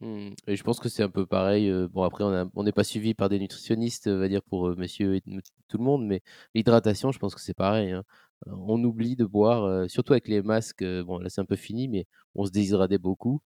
Mmh 0.00 0.34
et 0.46 0.56
je 0.56 0.62
pense 0.62 0.78
que 0.78 0.88
c'est 0.90 1.02
un 1.02 1.08
peu 1.08 1.24
pareil, 1.26 1.68
heu, 1.70 1.88
bon 1.88 2.02
après 2.02 2.22
on 2.24 2.62
n'est 2.64 2.72
pas 2.72 2.84
suivi 2.84 3.14
par 3.14 3.30
des 3.30 3.38
nutritionnistes, 3.38 4.06
on 4.08 4.18
va 4.18 4.28
dire 4.28 4.42
pour, 4.42 4.68
heu, 4.68 4.74
monsieur 4.76 5.14
et 5.16 5.22
tout 5.68 5.78
le 5.78 5.84
monde, 5.84 6.04
mais 6.06 6.20
l'hydratation, 6.54 7.12
je 7.12 7.18
pense 7.18 7.34
que 7.34 7.40
c'est 7.40 7.54
pareil, 7.54 7.92
hein. 7.92 8.04
Heu, 8.46 8.52
on 8.54 8.82
oublie 8.84 9.16
de 9.16 9.24
boire, 9.24 9.88
surtout 9.88 10.12
avec 10.12 10.28
les 10.28 10.42
masques, 10.42 10.84
bon 11.04 11.18
là 11.18 11.30
c'est 11.30 11.40
un 11.40 11.46
peu 11.46 11.56
fini, 11.56 11.88
mais 11.88 12.06
on 12.34 12.44
se 12.44 12.50
déshydratait 12.50 12.98
beaucoup 12.98 13.40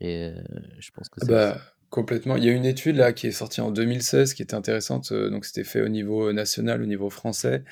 et 0.00 0.32
je 0.78 0.90
pense 0.92 1.08
que 1.10 1.20
Ah 1.20 1.24
c'est 1.24 1.34
bah, 1.34 1.75
complètement. 1.90 2.36
Il 2.36 2.44
y 2.44 2.48
a 2.48 2.52
une 2.52 2.64
étude 2.64 2.96
là 2.96 3.12
qui 3.12 3.26
est 3.26 3.32
sortie 3.32 3.60
en 3.60 3.70
2016 3.70 4.34
qui 4.34 4.42
était 4.42 4.54
intéressante, 4.54 5.12
heu, 5.12 5.30
donc 5.30 5.44
c'était 5.44 5.64
fait 5.64 5.80
au 5.80 5.88
niveau, 5.88 6.32
national, 6.32 6.82
au 6.82 6.86
niveau 6.86 7.10
français, 7.10 7.64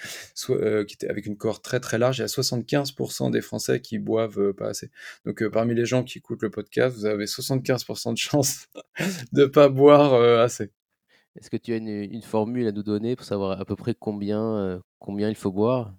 était 0.94 1.08
avec 1.08 1.26
une 1.26 1.36
cohorte 1.36 1.64
très, 1.64 1.80
très 1.80 1.98
large. 1.98 2.18
Il 2.18 2.22
y 2.22 2.24
a 2.24 2.28
75% 2.28 3.30
des 3.30 3.40
Français 3.40 3.80
qui 3.80 3.98
boivent, 3.98 4.52
pas 4.54 4.68
assez. 4.68 4.90
Donc 5.24 5.46
parmi 5.48 5.74
les 5.74 5.86
gens 5.86 6.04
qui 6.04 6.18
écoutent 6.18 6.42
le 6.42 6.50
podcast, 6.50 6.96
vous 6.96 7.06
avez 7.06 7.26
75% 7.26 8.12
de 8.12 8.18
chances 8.18 8.68
de 9.32 9.46
pas 9.46 9.68
boire, 9.68 10.14
assez. 10.40 10.70
est-ce 11.36 11.50
que 11.50 11.56
tu 11.56 11.72
as 11.72 11.76
une 11.76 12.22
formule 12.22 12.66
à 12.66 12.72
nous 12.72 12.82
donner 12.82 13.16
pour 13.16 13.26
savoir 13.26 13.60
à 13.60 13.64
peu 13.64 13.76
près 13.76 13.94
combien 13.98 14.80
il 15.00 15.36
faut 15.36 15.52
boire? 15.52 15.94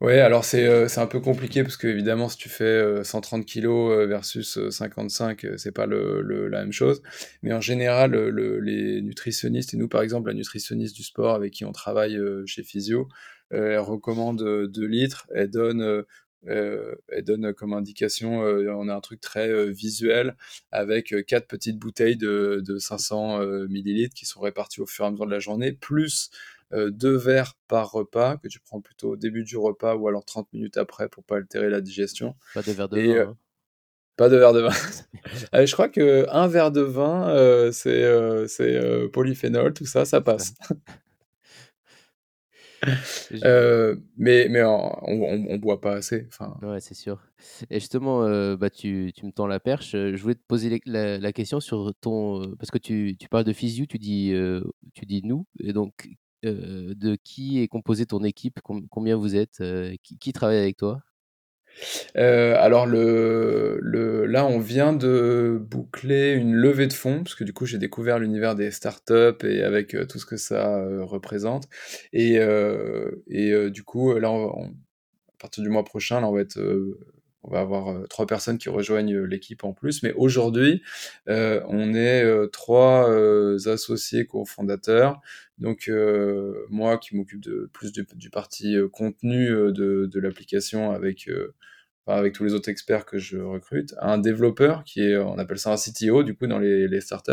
Ouais, 0.00 0.18
alors 0.20 0.46
c'est, 0.46 0.88
c'est 0.88 1.00
un 1.02 1.06
peu 1.06 1.20
compliqué 1.20 1.62
parce 1.62 1.76
qu'évidemment 1.76 2.30
si 2.30 2.38
tu 2.38 2.48
fais, 2.48 2.64
heu, 2.64 3.04
130 3.04 3.44
kilogrammes, 3.44 4.00
heu, 4.00 4.06
versus, 4.06 4.56
heu, 4.56 4.70
55, 4.70 5.44
heu, 5.44 5.58
c'est 5.58 5.72
pas 5.72 5.84
le 5.84 6.22
le 6.22 6.48
la 6.48 6.60
même 6.60 6.72
chose. 6.72 7.02
Mais 7.42 7.52
en 7.52 7.60
général, 7.60 8.12
le 8.12 8.60
les 8.60 9.02
nutritionnistes 9.02 9.74
et 9.74 9.76
nous 9.76 9.88
par 9.88 10.00
exemple, 10.00 10.28
la 10.30 10.34
nutritionniste 10.34 10.96
du 10.96 11.02
sport 11.02 11.34
avec 11.34 11.52
qui 11.52 11.66
on 11.66 11.72
travaille, 11.72 12.16
heu, 12.16 12.44
chez 12.46 12.62
Physio, 12.62 13.08
elle 13.50 13.78
recommande, 13.80 14.40
heu, 14.40 14.68
2 14.68 14.86
litres. 14.86 15.26
Elle 15.34 15.50
donne, 15.50 15.82
heu, 15.82 16.06
elle 16.46 17.22
donne 17.24 17.52
comme 17.52 17.74
indication, 17.74 18.42
heu, 18.42 18.72
on 18.74 18.88
a 18.88 18.94
un 18.94 19.00
truc 19.02 19.20
très, 19.20 19.50
heu, 19.50 19.64
visuel 19.68 20.34
avec, 20.72 21.14
4 21.26 21.46
petites 21.46 21.78
bouteilles 21.78 22.16
de 22.16 22.62
de 22.66 22.78
500, 22.78 23.42
heu, 23.42 23.66
millilitres 23.68 24.14
qui 24.14 24.24
sont 24.24 24.40
réparties 24.40 24.80
au 24.80 24.86
fur 24.86 25.04
et 25.04 25.08
à 25.08 25.10
mesure 25.10 25.26
de 25.26 25.30
la 25.30 25.40
journée, 25.40 25.72
plus 25.72 26.30
heu, 26.72 26.90
2 26.90 27.16
verres 27.16 27.54
par 27.68 27.90
repas 27.92 28.36
que 28.38 28.48
tu 28.48 28.60
prends 28.60 28.80
plutôt 28.80 29.10
au 29.12 29.16
début 29.16 29.44
du 29.44 29.56
repas 29.56 29.94
ou 29.96 30.08
alors 30.08 30.24
30 30.24 30.52
minutes 30.52 30.76
après 30.76 31.08
pour 31.08 31.24
pas 31.24 31.36
altérer 31.36 31.70
la 31.70 31.80
digestion 31.80 32.34
Pas 32.52 32.62
de 32.62 32.72
verre 32.72 32.88
de 32.88 32.96
et 32.96 33.14
heu 33.16 33.24
vin, 33.24 33.30
hein? 33.30 33.36
pas 34.16 34.28
de 34.28 34.36
verre 34.38 34.52
de 34.54 34.60
vin. 34.60 34.70
Je 35.52 35.72
crois 35.72 35.88
qu'un 35.88 36.48
verre 36.48 36.72
de 36.72 36.80
vin, 36.82 37.30
heu, 37.36 37.72
c'est, 37.72 38.48
c'est, 38.48 39.08
polyphénol, 39.12 39.72
tout 39.74 39.86
ça, 39.86 40.04
ça 40.04 40.20
passe. 40.20 40.54
Euh, 43.44 43.96
mais 44.16 44.48
mais 44.48 44.62
on, 44.62 44.92
on, 45.08 45.46
on 45.50 45.56
boit 45.56 45.80
pas 45.80 45.94
assez. 45.94 46.26
Enfin, 46.28 46.56
Ouais, 46.62 46.80
c'est 46.80 46.94
sûr. 46.94 47.22
Et 47.70 47.80
justement, 47.80 48.22
euh, 48.24 48.56
bah, 48.56 48.68
tu, 48.68 49.12
tu 49.16 49.24
me 49.24 49.32
tends 49.32 49.46
la 49.46 49.60
perche. 49.60 49.94
Euh, 49.94 50.14
Je 50.14 50.22
voulais 50.22 50.34
te 50.34 50.42
poser 50.46 50.80
la, 50.84 51.16
la 51.18 51.32
question 51.32 51.58
sur 51.58 51.94
ton... 52.02 52.42
euh, 52.42 52.54
Parce 52.58 52.70
que 52.70 52.76
tu, 52.76 53.16
tu 53.18 53.28
parles 53.28 53.44
de 53.44 53.54
physio, 53.54 53.86
tu 53.86 53.98
dis, 53.98 54.32
euh, 54.34 54.60
tu 54.94 55.06
dis 55.06 55.22
nous. 55.24 55.46
Et 55.60 55.72
donc, 55.72 56.10
euh, 56.44 56.94
de 56.94 57.16
qui 57.24 57.60
est 57.62 57.68
composée 57.68 58.06
ton 58.06 58.24
équipe? 58.24 58.60
Com- 58.62 58.86
Combien 58.90 59.16
vous 59.16 59.36
êtes? 59.36 59.60
euh, 59.60 59.94
qui, 60.02 60.32
travaille 60.32 60.58
avec 60.58 60.76
toi? 60.76 61.02
Euh, 62.16 62.56
alors 62.58 62.86
le, 62.86 63.78
le, 63.82 64.26
là, 64.26 64.46
on 64.46 64.58
vient 64.58 64.92
de 64.92 65.58
boucler 65.60 66.32
une 66.32 66.54
levée 66.54 66.86
de 66.86 66.92
fonds, 66.92 67.22
parce 67.22 67.34
que 67.34 67.44
du 67.44 67.52
coup, 67.52 67.66
j'ai 67.66 67.78
découvert 67.78 68.18
l'univers 68.18 68.54
des 68.54 68.70
startups 68.70 69.44
et 69.44 69.62
avec 69.62 69.96
tout 70.08 70.18
ce 70.18 70.26
que 70.26 70.36
ça 70.36 70.82
représente. 71.02 71.68
Et, 72.12 72.38
et 73.28 73.70
du 73.70 73.82
coup, 73.84 74.14
là, 74.18 74.28
à 74.30 75.32
partir 75.38 75.62
du 75.64 75.70
mois 75.70 75.84
prochain, 75.84 76.20
là, 76.20 76.28
on 76.28 76.32
va 76.32 76.40
être, 76.42 76.60
on 77.42 77.50
va 77.52 77.60
avoir 77.60 77.88
euh, 77.88 78.06
trois 78.06 78.26
personnes 78.26 78.58
qui 78.58 78.68
rejoignent 78.68 79.14
euh, 79.14 79.24
l'équipe 79.24 79.64
en 79.64 79.72
plus. 79.72 80.02
Mais 80.02 80.12
aujourd'hui, 80.12 80.82
euh, 81.28 81.60
on 81.68 81.94
est 81.94 82.50
trois 82.52 83.10
associés 83.66 84.26
cofondateurs. 84.26 85.20
Donc 85.58 85.90
moi 86.70 86.98
qui 86.98 87.16
m'occupe 87.16 87.40
de 87.40 87.68
plus 87.72 87.92
du, 87.92 88.30
parti 88.30 88.76
contenu 88.92 89.48
de, 89.48 90.20
l'application 90.20 90.92
avec 90.92 91.28
avec 92.06 92.32
tous 92.32 92.44
les 92.44 92.54
autres 92.54 92.68
experts 92.68 93.06
que 93.06 93.18
je 93.18 93.38
recrute, 93.38 93.94
un 94.00 94.18
développeur 94.18 94.84
qui 94.84 95.02
est, 95.02 95.16
on 95.16 95.38
appelle 95.38 95.58
ça 95.58 95.72
un 95.72 95.76
CTO 95.76 96.22
du 96.22 96.34
coup 96.34 96.46
dans 96.46 96.58
les, 96.58 97.00
startups, 97.00 97.32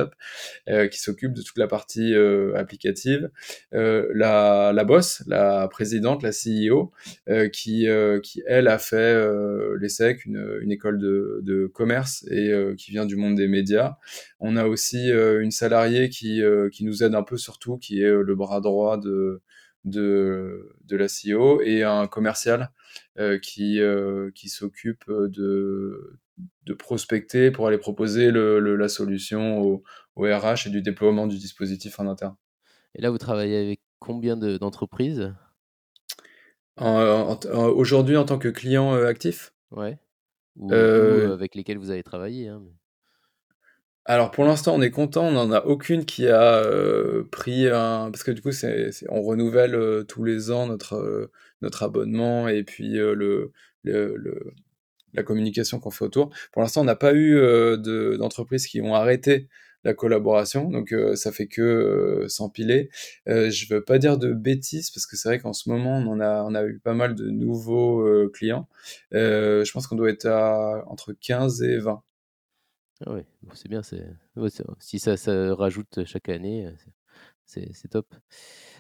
euh, 0.70 0.88
qui 0.88 1.00
s'occupe 1.00 1.34
de 1.34 1.42
toute 1.42 1.58
la 1.58 1.68
partie 1.68 2.14
euh, 2.14 2.56
applicative, 2.56 3.30
euh, 3.74 4.10
la, 4.14 4.84
boss, 4.84 5.24
la 5.28 5.68
présidente, 5.68 6.24
la 6.24 6.32
CEO, 6.32 6.92
qui, 7.52 7.88
qui 8.24 8.44
elle 8.46 8.68
a 8.68 8.78
fait 8.78 9.16
l'ESSEC, 9.80 10.26
une, 10.26 10.72
école 10.72 11.00
de, 11.00 11.40
de 11.44 11.68
commerce 11.68 12.26
et 12.30 12.54
qui 12.78 12.92
vient 12.92 13.06
du 13.06 13.16
monde 13.16 13.36
des 13.36 13.48
médias. 13.48 13.96
On 14.40 14.56
a 14.56 14.66
aussi 14.66 15.10
une 15.10 15.52
salariée 15.52 16.10
qui, 16.10 16.42
qui 16.72 16.86
nous 16.86 17.04
aide 17.04 17.16
un 17.16 17.24
peu 17.24 17.38
sur 17.38 17.60
tout, 17.60 17.78
qui 17.78 18.02
est 18.02 18.12
le 18.12 18.36
bras 18.36 18.62
droit 18.62 18.98
de, 18.98 19.42
de, 19.90 20.76
de 20.86 20.98
la 20.98 21.08
CEO 21.08 21.62
et 21.62 21.84
un 21.84 22.08
commercial 22.08 22.72
euh, 23.20 23.40
qui, 23.40 23.80
euh, 23.82 24.32
qui 24.36 24.50
s'occupe 24.50 25.06
de, 25.10 26.20
de 26.66 26.74
prospecter 26.74 27.52
pour 27.52 27.68
aller 27.68 27.78
proposer 27.78 28.32
le, 28.32 28.60
le- 28.60 28.76
la 28.76 28.90
solution 28.90 29.60
au, 29.62 29.84
au 30.16 30.24
RH 30.24 30.68
et 30.68 30.70
du 30.70 30.82
déploiement 30.82 31.28
du 31.28 31.38
dispositif 31.38 32.00
en 32.00 32.08
interne. 32.08 32.36
Et 32.96 33.02
là, 33.02 33.10
vous 33.10 33.18
travaillez 33.18 33.58
avec 33.58 33.82
combien 34.00 34.38
de- 34.38 34.58
d'entreprises? 34.58 35.34
En- 36.78 36.88
en- 36.92 37.40
en- 37.54 37.68
Aujourd'hui, 37.70 38.18
en 38.18 38.26
tant 38.26 38.38
que 38.38 38.50
client 38.50 38.94
euh, 38.96 39.08
actif, 39.08 39.54
Ouais. 39.72 39.98
Ou, 40.56 40.74
euh, 40.74 41.28
euh, 41.30 41.34
avec 41.34 41.56
lesquels 41.56 41.78
vous 41.78 41.92
avez 41.92 42.04
travaillé, 42.04 42.48
hein, 42.48 42.64
alors 44.10 44.32
pour 44.32 44.46
l'instant, 44.46 44.74
on 44.74 44.82
est 44.82 44.90
content, 44.90 45.26
on 45.28 45.32
n'en 45.32 45.52
a 45.52 45.66
aucune 45.66 46.06
qui 46.06 46.28
a 46.30 46.64
euh, 46.64 47.26
pris 47.30 47.68
un... 47.68 48.10
Parce 48.10 48.24
que 48.24 48.32
du 48.32 48.42
coup, 48.42 48.54
c'est, 48.54 48.90
on 49.10 49.22
renouvelle 49.22 49.76
euh, 49.76 50.04
tous 50.04 50.24
les 50.24 50.50
ans 50.50 50.66
notre, 50.66 50.96
euh, 50.96 51.30
notre 51.62 51.84
abonnement 51.84 52.48
et 52.48 52.64
puis 52.64 52.94
le, 52.94 53.52
la 53.84 55.24
communication 55.24 55.80
qu'on 55.82 55.92
fait 55.92 56.06
autour. 56.06 56.30
Pour 56.54 56.62
l'instant, 56.62 56.82
on 56.82 56.86
n'a 56.86 56.96
pas 56.96 57.14
eu 57.14 57.36
de, 57.36 58.16
d'entreprises 58.18 58.66
qui 58.68 58.80
ont 58.80 58.96
arrêté 58.96 59.50
la 59.84 59.94
collaboration, 59.94 60.70
donc 60.70 60.94
ça 61.16 61.32
fait 61.32 61.48
que 61.48 62.26
s'empiler. 62.28 62.90
Je 63.26 63.74
veux 63.74 63.84
pas 63.84 63.98
dire 63.98 64.18
de 64.18 64.34
bêtises 64.34 64.90
parce 64.92 65.06
que 65.06 65.18
c'est 65.18 65.30
vrai 65.30 65.40
qu'en 65.40 65.54
ce 65.54 65.70
moment, 65.70 65.98
on 65.98 66.08
en 66.08 66.20
a, 66.20 66.44
on 66.44 66.56
a 66.56 66.64
eu 66.66 66.80
pas 66.80 66.94
mal 66.94 67.16
de 67.16 67.30
nouveaux 67.30 68.30
clients. 68.30 68.68
Je 69.12 69.72
pense 69.72 69.88
qu'on 69.88 69.96
doit 69.96 70.10
être 70.10 70.28
à 70.28 70.84
entre 70.88 71.14
15 71.14 71.62
et 71.64 71.78
20. 71.78 72.04
Ah 73.06 73.14
ouais, 73.14 73.26
bon, 73.44 73.52
c'est 73.54 73.70
bien. 73.70 73.84
C'est... 73.84 74.04
ouais, 74.36 74.50
c'est- 74.50 74.64
Si 74.80 75.00
ça 75.00 75.18
se 75.18 75.50
rajoute 75.52 76.04
chaque 76.06 76.30
année, 76.30 76.66
euh, 76.68 76.72
c'est 76.78 76.92
c'est- 77.46 77.74
c'est 77.74 77.88
top. 77.90 78.08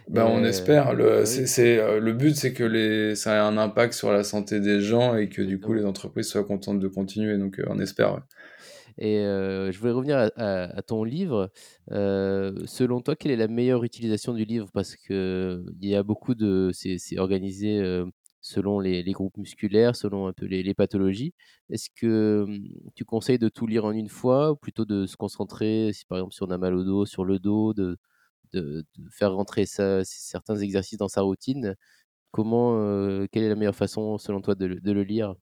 Ben, 0.09 0.25
on 0.25 0.43
Euh, 0.43 0.49
espère. 0.49 0.93
Le, 0.93 1.03
bah 1.21 1.25
c'est, 1.25 1.41
oui, 1.41 1.47
c'est, 1.47 1.79
euh, 1.79 1.99
le 1.99 2.13
but, 2.13 2.35
c'est 2.35 2.53
que 2.53 2.63
les, 2.63 3.15
ça 3.15 3.35
ait 3.35 3.39
un 3.39 3.57
impact 3.57 3.93
sur 3.93 4.11
la 4.11 4.23
santé 4.23 4.59
des 4.59 4.79
gens 4.81 5.15
et 5.15 5.27
que 5.29 5.41
du 5.41 5.59
coup, 5.59 5.73
les 5.73 5.85
entreprises 5.85 6.27
soient 6.29 6.45
contentes 6.45 6.79
de 6.79 6.87
continuer. 6.87 7.37
Donc, 7.37 7.59
euh, 7.59 7.65
on 7.69 7.79
espère. 7.79 8.13
ouais. 8.15 8.21
Et 8.97 9.19
euh, 9.19 9.71
je 9.71 9.79
voulais 9.79 9.91
revenir 9.91 10.17
à, 10.17 10.29
à- 10.37 10.77
à 10.77 10.81
ton 10.81 11.03
livre. 11.03 11.51
Euh, 11.91 12.53
selon 12.65 13.01
toi, 13.01 13.15
quelle 13.15 13.31
est 13.31 13.35
la 13.35 13.47
meilleure 13.47 13.83
utilisation 13.83 14.33
du 14.33 14.45
livre? 14.45 14.69
Parce 14.73 14.95
que 14.95 15.63
il 15.81 15.89
y 15.89 15.95
a 15.95 16.03
beaucoup 16.03 16.35
de, 16.35 16.71
c'est 16.73 16.97
c'est 16.97 17.19
organisé 17.19 17.79
euh, 17.79 18.05
selon 18.47 18.79
les, 18.79 19.03
groupes 19.11 19.37
musculaires, 19.37 19.95
selon 19.95 20.27
un 20.27 20.33
peu 20.33 20.45
les, 20.45 20.73
pathologies. 20.73 21.33
Est-ce 21.69 21.89
que 21.95 22.43
hum, 22.47 22.91
tu 22.95 23.05
conseilles 23.05 23.39
de 23.39 23.49
tout 23.49 23.67
lire 23.67 23.85
en 23.85 23.91
une 23.91 24.09
fois 24.09 24.51
ou 24.51 24.55
plutôt 24.55 24.85
de 24.85 25.05
se 25.05 25.17
concentrer, 25.17 25.91
si 25.93 26.05
par 26.05 26.17
exemple 26.19 26.33
si 26.33 26.43
on 26.43 26.51
a 26.51 26.57
mal 26.57 26.75
au 26.75 26.83
dos, 26.83 27.05
sur 27.05 27.25
le 27.25 27.39
dos, 27.39 27.73
de, 27.73 27.97
faire 29.11 29.33
rentrer 29.33 29.65
certains 29.65 30.57
exercices 30.57 30.97
dans 30.97 31.07
sa 31.09 31.21
routine? 31.21 31.75
Comment, 32.31 32.79
euh, 32.81 33.27
quelle 33.31 33.43
est 33.43 33.49
la 33.49 33.55
meilleure 33.55 33.75
façon 33.75 34.17
selon 34.17 34.41
toi 34.41 34.55
de 34.55 34.67
le 34.67 35.03
lire? 35.03 35.35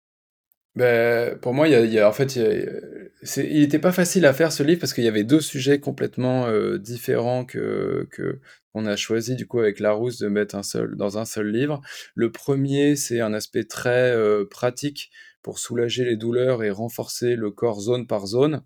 Ben, 0.76 1.38
pour 1.38 1.54
moi, 1.54 1.68
il 1.68 1.72
y 1.72 1.74
a, 1.76 1.84
y 1.84 1.98
a- 2.00 2.08
en 2.08 2.12
fait, 2.12 2.34
il 2.36 2.42
y 2.42 2.46
a- 2.46 3.42
il 3.44 3.60
n'était 3.60 3.78
pas 3.78 3.92
facile 3.92 4.26
à 4.26 4.32
faire 4.32 4.52
ce 4.52 4.62
livre 4.62 4.80
parce 4.80 4.92
qu'il 4.92 5.04
y 5.04 5.08
avait 5.08 5.22
deux 5.24 5.40
sujets 5.40 5.78
complètement 5.80 6.46
euh, 6.48 6.78
différents 6.78 7.44
que, 7.44 8.06
que 8.10 8.40
qu'on 8.72 8.86
a 8.86 8.96
choisi 8.96 9.36
du 9.36 9.46
coup 9.46 9.60
avec 9.60 9.78
Larousse 9.78 10.18
de 10.18 10.26
mettre 10.28 10.56
un 10.56 10.64
seul 10.64 10.96
dans 10.96 11.16
un 11.16 11.24
seul 11.24 11.48
livre. 11.50 11.80
Le 12.16 12.32
premier, 12.32 12.96
c'est 12.96 13.20
un 13.20 13.32
aspect 13.32 13.64
très 13.64 14.10
euh, 14.12 14.44
pratique 14.50 15.10
pour 15.42 15.58
soulager 15.60 16.04
les 16.04 16.16
douleurs 16.16 16.64
et 16.64 16.70
renforcer 16.70 17.36
le 17.36 17.50
corps 17.52 17.80
zone 17.80 18.06
par 18.08 18.26
zone. 18.26 18.62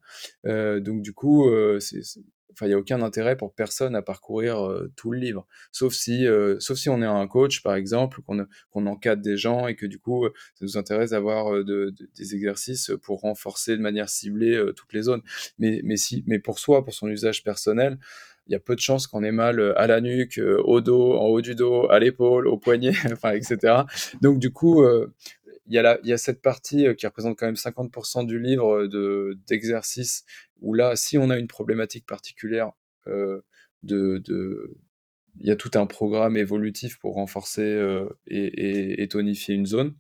Euh, 0.47 0.81
donc 0.81 1.03
du 1.03 1.13
coup, 1.13 1.49
euh, 1.51 1.79
c'est- 1.81 2.03
enfin, 2.59 2.67
il 2.67 2.71
y 2.71 2.75
a 2.75 2.79
aucun 2.79 3.03
intérêt 3.03 3.37
pour 3.37 3.55
personne 3.55 3.95
à 3.95 4.03
parcourir 4.03 4.67
euh, 4.67 4.91
tout 4.97 5.13
le 5.13 5.19
livre, 5.19 5.47
sauf 5.71 5.93
si, 5.95 6.27
euh, 6.27 6.57
sauf 6.59 6.77
si 6.79 6.89
on 6.89 7.01
est 7.03 7.07
un 7.07 7.27
coach 7.29 7.63
par 7.63 7.75
exemple, 7.77 8.21
qu'on 8.27 8.47
qu'on 8.71 8.87
encadre 8.87 9.23
des 9.23 9.37
gens 9.37 9.69
et 9.69 9.77
que 9.77 9.87
du 9.87 9.99
coup 9.99 10.27
ça 10.55 10.65
nous 10.65 10.77
intéresse 10.77 11.11
d'avoir 11.11 11.55
euh, 11.55 11.65
de- 11.65 11.91
de- 11.99 12.09
des 12.17 12.35
exercices 12.35 12.91
pour 13.03 13.21
renforcer 13.21 13.77
de 13.77 13.83
manière 13.83 14.09
ciblée 14.09 14.55
euh, 14.57 14.73
toutes 14.73 14.93
les 14.93 15.03
zones. 15.03 15.23
Mais, 15.59 15.81
mais, 15.85 15.97
si, 15.97 16.25
mais 16.27 16.39
pour 16.39 16.59
soi, 16.59 16.85
pour 16.85 16.95
son 16.95 17.09
usage 17.09 17.45
personnel, 17.45 17.99
il 18.47 18.53
y 18.53 18.57
a 18.57 18.61
peu 18.61 18.75
de 18.75 18.81
chances 18.81 19.07
qu'on 19.07 19.23
ait 19.23 19.31
mal 19.33 19.61
euh, 19.61 19.79
à 19.79 19.87
la 19.87 20.01
nuque, 20.01 20.39
euh, 20.39 20.57
au 20.65 20.81
dos, 20.81 21.13
en 21.15 21.27
haut 21.27 21.43
du 21.43 21.55
dos, 21.55 21.87
à 21.91 21.99
l'épaule, 21.99 22.47
au 22.49 22.57
poignet, 22.57 22.93
enfin, 23.13 23.33
etc. 23.33 23.85
Donc 24.23 24.39
du 24.39 24.51
coup, 24.53 24.83
euh, 24.83 25.13
il 25.69 25.75
y, 25.75 25.79
a 25.79 25.83
la, 25.83 25.99
il 26.03 26.09
y 26.09 26.13
a 26.13 26.19
cette 26.19 26.43
partie 26.43 26.87
euh, 26.87 26.95
qui 26.95 27.07
représente 27.07 27.39
quand 27.39 27.47
même 27.47 27.55
50% 27.55 28.27
du 28.27 28.41
livre 28.41 28.83
euh, 28.85 28.89
de, 28.89 29.39
d'exercices 29.47 30.25
où 30.61 30.75
là, 30.75 30.97
si 30.97 31.19
on 31.19 31.31
a 31.31 31.39
une 31.39 31.47
problématique 31.47 32.07
particulière, 32.07 32.73
euh, 33.07 33.43
de, 33.83 34.19
de, 34.19 34.77
il 35.39 35.47
y 35.47 35.51
a 35.51 35.57
tout 35.57 35.71
un 35.75 35.87
programme 35.87 36.37
évolutif 36.37 36.99
pour 36.99 37.15
renforcer 37.15 37.63
euh, 37.63 38.09
et, 38.27 38.45
et, 38.45 39.03
et 39.03 39.09
tonifier 39.09 39.55
une 39.55 39.67
zone 39.67 39.95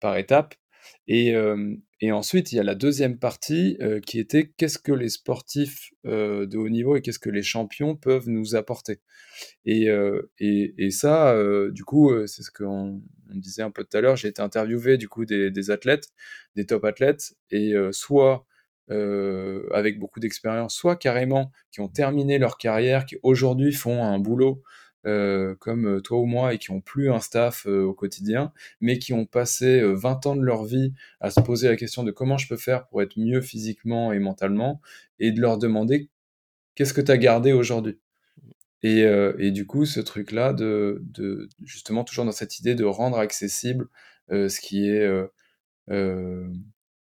par 0.00 0.16
étape. 0.16 0.54
Et, 1.06 1.34
euh, 1.34 1.74
et 2.04 2.12
ensuite, 2.12 2.52
il 2.52 2.56
y 2.56 2.60
a 2.60 2.62
la 2.62 2.74
deuxième 2.74 3.18
partie 3.18 3.78
euh, 3.80 3.98
qui 3.98 4.18
était 4.18 4.52
qu'est-ce 4.58 4.78
que 4.78 4.92
les 4.92 5.08
sportifs 5.08 5.90
euh, 6.04 6.44
de 6.44 6.58
haut 6.58 6.68
niveau 6.68 6.96
et 6.96 7.00
qu'est-ce 7.00 7.18
que 7.18 7.30
les 7.30 7.42
champions 7.42 7.96
peuvent 7.96 8.28
nous 8.28 8.56
apporter. 8.56 9.00
Et, 9.64 9.88
euh, 9.88 10.20
ça, 10.90 11.34
du 11.70 11.82
coup, 11.82 12.12
c'est 12.26 12.42
ce 12.42 12.50
qu'on 12.50 13.00
on 13.30 13.36
disait 13.36 13.62
un 13.62 13.70
peu 13.70 13.84
tout 13.84 13.96
à 13.96 14.02
l'heure. 14.02 14.16
J'ai 14.16 14.28
été 14.28 14.42
interviewé 14.42 14.98
du 14.98 15.08
coup 15.08 15.24
des, 15.24 15.70
athlètes, 15.70 16.08
des 16.56 16.66
top 16.66 16.84
athlètes, 16.84 17.32
et 17.50 17.72
soit 17.90 18.46
avec 18.90 19.98
beaucoup 19.98 20.20
d'expérience, 20.20 20.74
soit 20.74 20.96
carrément 20.96 21.52
qui 21.70 21.80
ont 21.80 21.88
terminé 21.88 22.38
leur 22.38 22.58
carrière, 22.58 23.06
qui 23.06 23.16
aujourd'hui 23.22 23.72
font 23.72 24.04
un 24.04 24.18
boulot 24.18 24.62
euh, 25.06 25.54
comme 25.58 26.00
toi 26.02 26.18
ou 26.18 26.26
moi 26.26 26.54
et 26.54 26.58
qui 26.58 26.70
ont 26.70 26.80
plus 26.80 27.10
un 27.10 27.20
staff 27.20 27.66
euh, 27.66 27.82
au 27.82 27.94
quotidien, 27.94 28.52
mais 28.80 28.98
qui 28.98 29.12
ont 29.12 29.26
passé 29.26 29.80
euh, 29.80 29.92
20 29.94 30.26
ans 30.26 30.36
de 30.36 30.42
leur 30.42 30.64
vie 30.64 30.92
à 31.20 31.30
se 31.30 31.40
poser 31.40 31.68
la 31.68 31.76
question 31.76 32.02
de 32.02 32.10
comment 32.10 32.38
je 32.38 32.48
peux 32.48 32.56
faire 32.56 32.86
pour 32.86 33.02
être 33.02 33.18
mieux 33.18 33.40
physiquement 33.40 34.12
et 34.12 34.18
mentalement, 34.18 34.80
et 35.18 35.32
de 35.32 35.40
leur 35.40 35.58
demander 35.58 36.08
qu'est-ce 36.74 36.94
que 36.94 37.00
tu 37.00 37.12
as 37.12 37.18
gardé 37.18 37.52
aujourd'hui. 37.52 37.98
Et, 38.82 39.04
euh, 39.04 39.34
et 39.38 39.50
du 39.50 39.66
coup, 39.66 39.86
ce 39.86 40.00
truc-là, 40.00 40.52
de, 40.52 41.02
de, 41.06 41.48
justement, 41.64 42.04
toujours 42.04 42.26
dans 42.26 42.32
cette 42.32 42.58
idée 42.60 42.74
de 42.74 42.84
rendre 42.84 43.18
accessible 43.18 43.88
euh, 44.30 44.48
ce 44.48 44.60
qui 44.60 44.88
est, 44.90 45.00
euh, 45.00 45.26
euh, 45.90 46.46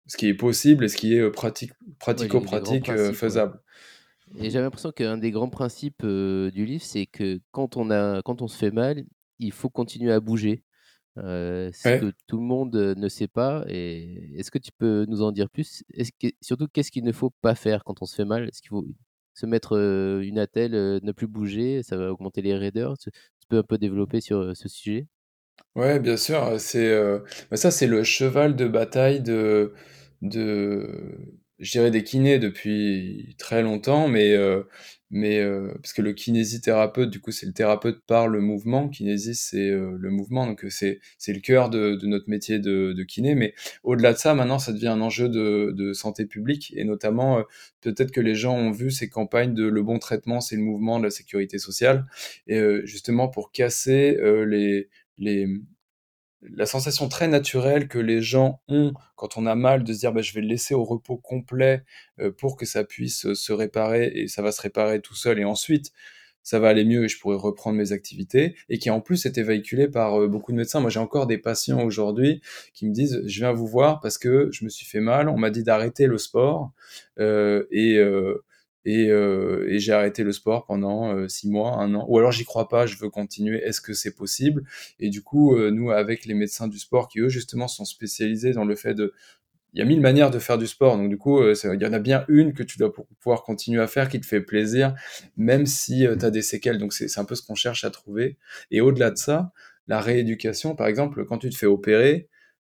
ce 0.08 0.18
qui 0.18 0.28
est 0.28 0.34
possible 0.34 0.86
et 0.86 0.90
ce 0.90 0.98
qui 0.98 1.16
est 1.16 1.20
euh, 1.20 1.32
pratique, 1.32 1.72
pratico-pratique 2.00 2.90
euh, 2.90 3.14
ouais. 3.14 3.48
Et 4.36 4.50
j'avais 4.50 4.64
l'impression 4.66 4.92
qu'un 4.92 5.18
des 5.18 5.32
grands 5.32 5.50
principes 5.50 6.04
euh, 6.04 6.52
du 6.52 6.66
livre, 6.66 6.84
c'est 6.84 7.06
que 7.06 7.40
quand 7.52 7.78
on 7.78 7.92
a, 7.92 8.22
quand 8.22 8.42
on 8.42 8.48
se 8.48 8.58
fait 8.58 8.72
mal, 8.72 9.06
il 9.40 9.52
faut 9.52 9.70
continuer 9.70 10.12
à 10.12 10.20
bouger. 10.20 10.64
Euh, 11.18 11.72
ce 11.74 11.92
Ouais. 11.92 12.00
que 12.00 12.14
tout 12.28 12.38
le 12.38 12.44
monde 12.44 12.76
euh, 12.76 12.96
ne 12.96 13.10
sait 13.10 13.28
pas. 13.30 13.66
Et 13.70 14.34
est-ce 14.40 14.52
que 14.52 14.60
tu 14.60 14.72
peux 14.78 15.06
nous 15.10 15.22
en 15.24 15.32
dire 15.32 15.50
plus? 15.50 15.84
Est-ce 15.94 16.12
que, 16.20 16.28
surtout, 16.42 16.68
qu'est-ce 16.70 16.92
qu'il 16.92 17.06
ne 17.06 17.12
faut 17.14 17.32
pas 17.42 17.56
faire 17.56 17.84
quand 17.86 18.02
on 18.02 18.06
se 18.06 18.16
fait 18.16 18.26
mal? 18.26 18.48
Est-ce 18.50 18.62
qu'il 18.62 18.70
faut 18.70 18.86
se 19.36 19.46
mettre 19.48 19.78
euh, 19.78 20.22
une 20.22 20.40
attelle, 20.40 20.74
ne 20.74 21.12
plus 21.14 21.28
bouger, 21.28 21.84
ça 21.84 21.98
va 21.98 22.12
augmenter 22.14 22.42
les 22.44 22.56
raideurs? 22.58 22.98
Tu, 23.00 23.12
tu 23.12 23.48
peux 23.50 23.60
un 23.60 23.64
peu 23.64 23.78
développer 23.80 24.22
sur 24.22 24.56
ce 24.58 24.70
sujet? 24.70 25.08
Ouais, 25.76 26.00
bien 26.00 26.18
sûr, 26.18 26.60
c'est, 26.60 26.92
bah, 27.50 27.56
ça, 27.58 27.72
c'est 27.72 27.88
le 27.88 28.04
cheval 28.04 28.56
de 28.56 28.68
bataille 28.68 29.22
de 29.22 29.74
de 30.22 31.18
je 31.62 31.72
dirais 31.72 31.92
des 31.92 32.04
kinés 32.04 32.40
depuis 32.40 33.36
très 33.38 33.62
longtemps, 33.64 34.08
mais 34.08 34.36
mais 35.14 35.42
parce 35.76 35.94
que 35.94 36.02
le 36.02 36.14
kinésithérapeute, 36.14 37.10
du 37.10 37.20
coup, 37.20 37.32
c'est 37.32 37.46
le 37.46 37.54
thérapeute 37.54 38.02
par 38.08 38.28
le 38.28 38.40
mouvement. 38.42 38.88
Kinésie, 38.90 39.36
c'est 39.36 39.70
le 39.70 40.10
mouvement, 40.10 40.48
donc 40.48 40.66
c'est 40.70 41.00
c'est 41.18 41.34
le 41.34 41.40
cœur 41.40 41.70
de, 41.70 41.96
de 41.96 42.08
notre 42.08 42.30
métier 42.30 42.60
de, 42.60 42.94
de 42.94 43.04
kiné. 43.04 43.36
Mais 43.36 43.54
au-delà 43.84 44.14
de 44.14 44.18
ça, 44.18 44.34
maintenant, 44.34 44.60
ça 44.60 44.74
devient 44.74 44.88
un 44.88 45.02
enjeu 45.02 45.30
de, 45.30 45.72
de 45.76 45.94
santé 45.94 46.26
publique 46.26 46.74
et 46.76 46.84
notamment 46.86 47.44
peut-être 47.82 48.12
que 48.12 48.22
les 48.22 48.36
gens 48.36 48.56
ont 48.56 48.72
vu 48.72 48.92
ces 48.92 49.10
campagnes 49.10 49.54
de 49.54 49.66
le 49.68 49.84
bon 49.84 50.00
traitement, 50.00 50.42
c'est 50.42 50.56
le 50.56 50.62
mouvement 50.64 51.00
de 51.00 51.04
la 51.06 51.12
sécurité 51.12 51.58
sociale 51.60 52.06
et 52.48 52.62
justement 52.86 53.28
pour 53.28 53.52
casser 53.52 54.18
les 54.48 54.90
les 55.18 55.48
la 56.42 56.66
sensation 56.66 57.08
très 57.08 57.28
naturelle 57.28 57.88
que 57.88 58.00
les 58.00 58.22
gens 58.22 58.62
ont 58.68 58.94
quand 59.16 59.38
on 59.38 59.46
a 59.46 59.56
mal 59.56 59.84
de 59.84 59.94
se 59.94 60.00
dire 60.00 60.12
bah, 60.12 60.22
je 60.22 60.34
vais 60.34 60.42
le 60.42 60.48
laisser 60.48 60.74
au 60.74 60.84
repos 60.84 61.18
complet 61.18 61.84
euh, 62.20 62.32
pour 62.32 62.58
que 62.58 62.66
ça 62.66 62.84
puisse 62.84 63.26
euh, 63.26 63.36
se 63.36 63.54
réparer 63.54 64.12
et 64.16 64.28
ça 64.28 64.42
va 64.42 64.52
se 64.52 64.62
réparer 64.62 65.02
tout 65.02 65.16
seul 65.16 65.40
et 65.40 65.46
ensuite 65.46 65.92
ça 66.44 66.58
va 66.58 66.70
aller 66.70 66.86
mieux 66.86 67.04
et 67.06 67.08
je 67.08 67.20
pourrai 67.20 67.36
reprendre 67.36 67.78
mes 67.78 67.92
activités 67.92 68.56
et 68.70 68.80
qui 68.80 68.90
en 68.90 69.00
plus 69.00 69.28
était 69.28 69.44
véhiculé 69.44 69.88
par 69.88 70.20
euh, 70.20 70.28
beaucoup 70.28 70.52
de 70.52 70.58
médecins. 70.58 70.80
Moi 70.80 70.90
j'ai 70.90 71.00
encore 71.00 71.28
des 71.28 71.38
patients 71.38 71.84
aujourd'hui 71.84 72.42
qui 72.74 72.88
me 72.88 72.94
disent 72.94 73.22
je 73.26 73.40
viens 73.40 73.52
vous 73.52 73.68
voir 73.68 74.00
parce 74.00 74.18
que 74.18 74.50
je 74.52 74.66
me 74.66 74.70
suis 74.70 74.86
fait 74.86 75.02
mal, 75.02 75.30
on 75.30 75.38
m'a 75.38 75.52
dit 75.52 75.64
d'arrêter 75.64 76.08
le 76.08 76.18
sport 76.18 76.72
et 77.20 78.00
et, 78.86 79.10
euh, 79.10 79.68
et 79.70 79.80
j'ai 79.80 79.94
arrêté 79.94 80.24
le 80.24 80.32
sport 80.32 80.66
pendant 80.66 81.14
euh, 81.14 81.28
six 81.28 81.50
mois, 81.50 81.78
un 81.78 81.94
an. 81.94 82.06
Ou 82.08 82.18
alors 82.18 82.32
j'y 82.32 82.46
crois 82.46 82.68
pas, 82.68 82.86
je 82.86 82.98
veux 82.98 83.10
continuer. 83.10 83.62
Est-ce 83.64 83.82
que 83.82 83.94
c'est 83.94 84.16
possible? 84.16 84.64
Et 85.00 85.10
du 85.10 85.22
coup, 85.22 85.56
euh, 85.56 85.72
nous, 85.72 85.92
avec 85.92 86.26
les 86.26 86.34
médecins 86.34 86.68
du 86.68 86.80
sport 86.80 87.08
qui 87.08 87.20
eux 87.20 87.30
justement 87.30 87.68
sont 87.68 87.86
spécialisés 87.86 88.52
dans 88.52 88.66
le 88.66 88.76
fait 88.76 88.94
de 88.94 89.14
il 89.74 89.80
y 89.80 89.82
a 89.82 89.86
mille 89.86 90.02
manières 90.02 90.32
de 90.32 90.40
faire 90.40 90.58
du 90.58 90.68
sport, 90.68 90.98
donc 90.98 91.08
du 91.08 91.18
coup, 91.18 91.42
il 91.42 91.82
y 91.82 91.86
en 91.86 91.94
a 91.94 92.00
bien 92.00 92.26
une 92.28 92.52
que 92.52 92.62
tu 92.62 92.78
dois 92.78 92.92
pouvoir 92.92 93.44
continuer 93.44 93.82
à 93.82 93.88
faire 93.88 94.10
qui 94.10 94.20
te 94.20 94.26
fait 94.26 94.42
plaisir, 94.42 94.94
même 95.38 95.66
si 95.66 96.06
tu 96.20 96.26
as 96.26 96.30
des 96.30 96.42
séquelles. 96.42 96.78
Donc 96.78 96.92
c'est 96.92 97.18
un 97.18 97.24
peu 97.24 97.36
ce 97.36 97.42
qu'on 97.42 97.56
cherche 97.56 97.86
à 97.86 97.90
trouver. 97.90 98.38
Et 98.70 98.82
au-delà 98.82 99.12
de 99.12 99.16
ça, 99.16 99.54
la 99.88 100.02
rééducation, 100.02 100.76
par 100.76 100.88
exemple, 100.88 101.24
quand 101.24 101.38
tu 101.38 101.50
te 101.50 101.56
fais 101.56 101.68
opérer, 101.68 102.28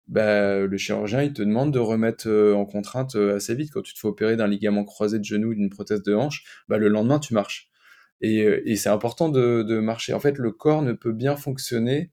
bah, 0.08 0.60
le 0.60 0.76
chirurgien, 0.76 1.22
il 1.22 1.32
te 1.32 1.42
demande 1.42 1.72
de 1.72 1.78
remettre 1.80 2.28
euh, 2.28 2.54
en 2.54 2.64
contrainte 2.64 3.16
euh, 3.16 3.36
assez 3.36 3.54
vite. 3.54 3.72
Quand 3.72 3.82
tu 3.82 3.92
te 3.92 3.98
fais 3.98 4.08
opérer 4.08 4.36
d'un 4.36 4.46
ligament 4.46 4.84
croisé 4.84 5.18
de 5.18 5.24
genou 5.24 5.50
ou 5.50 5.54
d'une 5.54 5.70
prothèse 5.70 6.02
de 6.02 6.14
hanche, 6.14 6.44
bah, 6.68 6.78
le 6.78 6.88
lendemain, 6.88 7.18
tu 7.18 7.34
marches. 7.34 7.68
Et, 8.20 8.44
euh, 8.44 8.76
c'est 8.76 8.88
important 8.88 9.28
de, 9.28 9.80
marcher. 9.80 10.14
En 10.14 10.20
fait, 10.20 10.38
le 10.38 10.52
corps 10.52 10.82
ne 10.82 10.92
peut 10.92 11.12
bien 11.12 11.36
fonctionner 11.36 12.10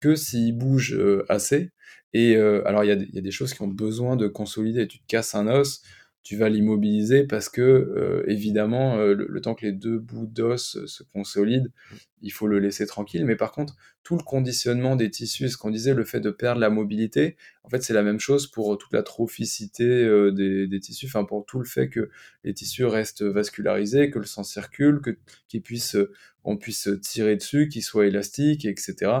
que 0.00 0.16
s'il 0.16 0.56
bouge 0.56 0.98
assez. 1.28 1.70
Et 2.12 2.36
alors, 2.36 2.84
il 2.84 2.86
y, 2.88 3.14
y, 3.14 3.18
a 3.18 3.22
des 3.22 3.30
choses 3.30 3.54
qui 3.54 3.62
ont 3.62 3.68
besoin 3.68 4.16
de 4.16 4.28
consolider. 4.28 4.86
Tu 4.88 4.98
te 4.98 5.06
casses 5.06 5.34
un 5.34 5.46
os, 5.46 5.82
tu 6.22 6.36
vas 6.36 6.50
l'immobiliser 6.50 7.24
parce 7.24 7.48
que, 7.48 7.62
euh, 7.62 8.22
évidemment, 8.26 8.98
euh, 8.98 9.14
le, 9.14 9.40
temps 9.40 9.54
que 9.54 9.64
les 9.64 9.72
deux 9.72 9.98
bouts 9.98 10.26
d'os 10.26 10.84
se 10.84 11.02
consolident, 11.02 11.68
il 12.20 12.30
faut 12.30 12.46
le 12.46 12.58
laisser 12.58 12.86
tranquille. 12.86 13.24
Mais 13.24 13.36
par 13.36 13.52
contre, 13.52 13.76
tout 14.02 14.16
le 14.18 14.22
conditionnement 14.22 14.96
des 14.96 15.10
tissus, 15.10 15.48
ce 15.48 15.56
qu'on 15.56 15.70
disait, 15.70 15.94
le 15.94 16.04
fait 16.04 16.20
de 16.20 16.30
perdre 16.30 16.60
la 16.60 16.68
mobilité, 16.68 17.36
en 17.64 17.70
fait, 17.70 17.82
c'est 17.82 17.94
la 17.94 18.02
même 18.02 18.20
chose 18.20 18.46
pour 18.48 18.76
toute 18.76 18.92
la 18.92 19.02
trophicité 19.02 19.84
euh, 19.84 20.30
des, 20.30 20.80
tissus, 20.80 21.06
enfin, 21.06 21.24
pour 21.24 21.46
tout 21.46 21.58
le 21.58 21.64
fait 21.64 21.88
que 21.88 22.10
les 22.44 22.52
tissus 22.52 22.84
restent 22.84 23.22
vascularisés, 23.22 24.10
que 24.10 24.18
le 24.18 24.26
sang 24.26 24.44
circule, 24.44 25.00
que, 25.00 25.16
qu'ils 25.48 25.62
puissent, 25.62 25.96
on 26.44 26.58
puisse 26.58 26.90
tirer 27.00 27.36
dessus, 27.36 27.68
qu'ils 27.68 27.82
soient 27.82 28.06
élastiques, 28.06 28.66
etc. 28.66 29.12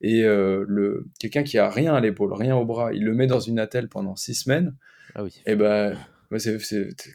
Et 0.00 0.22
le, 0.22 1.06
quelqu'un 1.18 1.42
qui 1.42 1.58
a 1.58 1.68
rien 1.68 1.94
à 1.94 2.00
l'épaule, 2.00 2.32
rien 2.32 2.56
au 2.56 2.64
bras, 2.64 2.92
il 2.94 3.04
le 3.04 3.14
met 3.14 3.26
dans 3.26 3.40
une 3.40 3.58
attelle 3.58 3.88
pendant 3.88 4.16
six 4.16 4.34
semaines, 4.34 4.74
ah 5.14 5.22
oui, 5.22 5.40
et 5.46 5.56
ben 5.56 5.96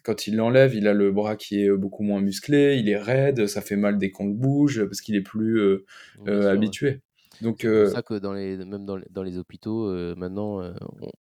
quand 0.04 0.28
il 0.28 0.36
l'enlève, 0.36 0.76
il 0.76 0.88
a 0.88 0.94
le 0.94 1.12
bras 1.12 1.36
qui 1.36 1.64
est 1.64 1.72
beaucoup 1.72 2.04
moins 2.04 2.22
musclé, 2.22 2.78
il 2.78 2.90
est 2.90 2.98
raide, 2.98 3.48
ça 3.48 3.62
fait 3.62 3.76
mal 3.76 3.98
dès 3.98 4.12
qu'on 4.12 4.28
le 4.28 4.34
bouge 4.34 4.84
parce 4.86 5.02
qu'il 5.02 5.16
est 5.16 5.22
plus 5.22 5.60
euh, 5.60 5.86
euh, 6.28 6.52
habitué. 6.52 7.02
Donc, 7.42 7.62
c'est 7.62 7.68
pour 7.68 7.78
euh, 7.78 7.90
ça 7.90 8.02
que 8.04 8.20
dans 8.20 8.34
les, 8.34 8.58
même 8.58 8.86
dans 8.86 8.98
les, 8.98 9.06
dans 9.10 9.24
les 9.24 9.38
hôpitaux, 9.38 9.92
maintenant, 10.16 10.62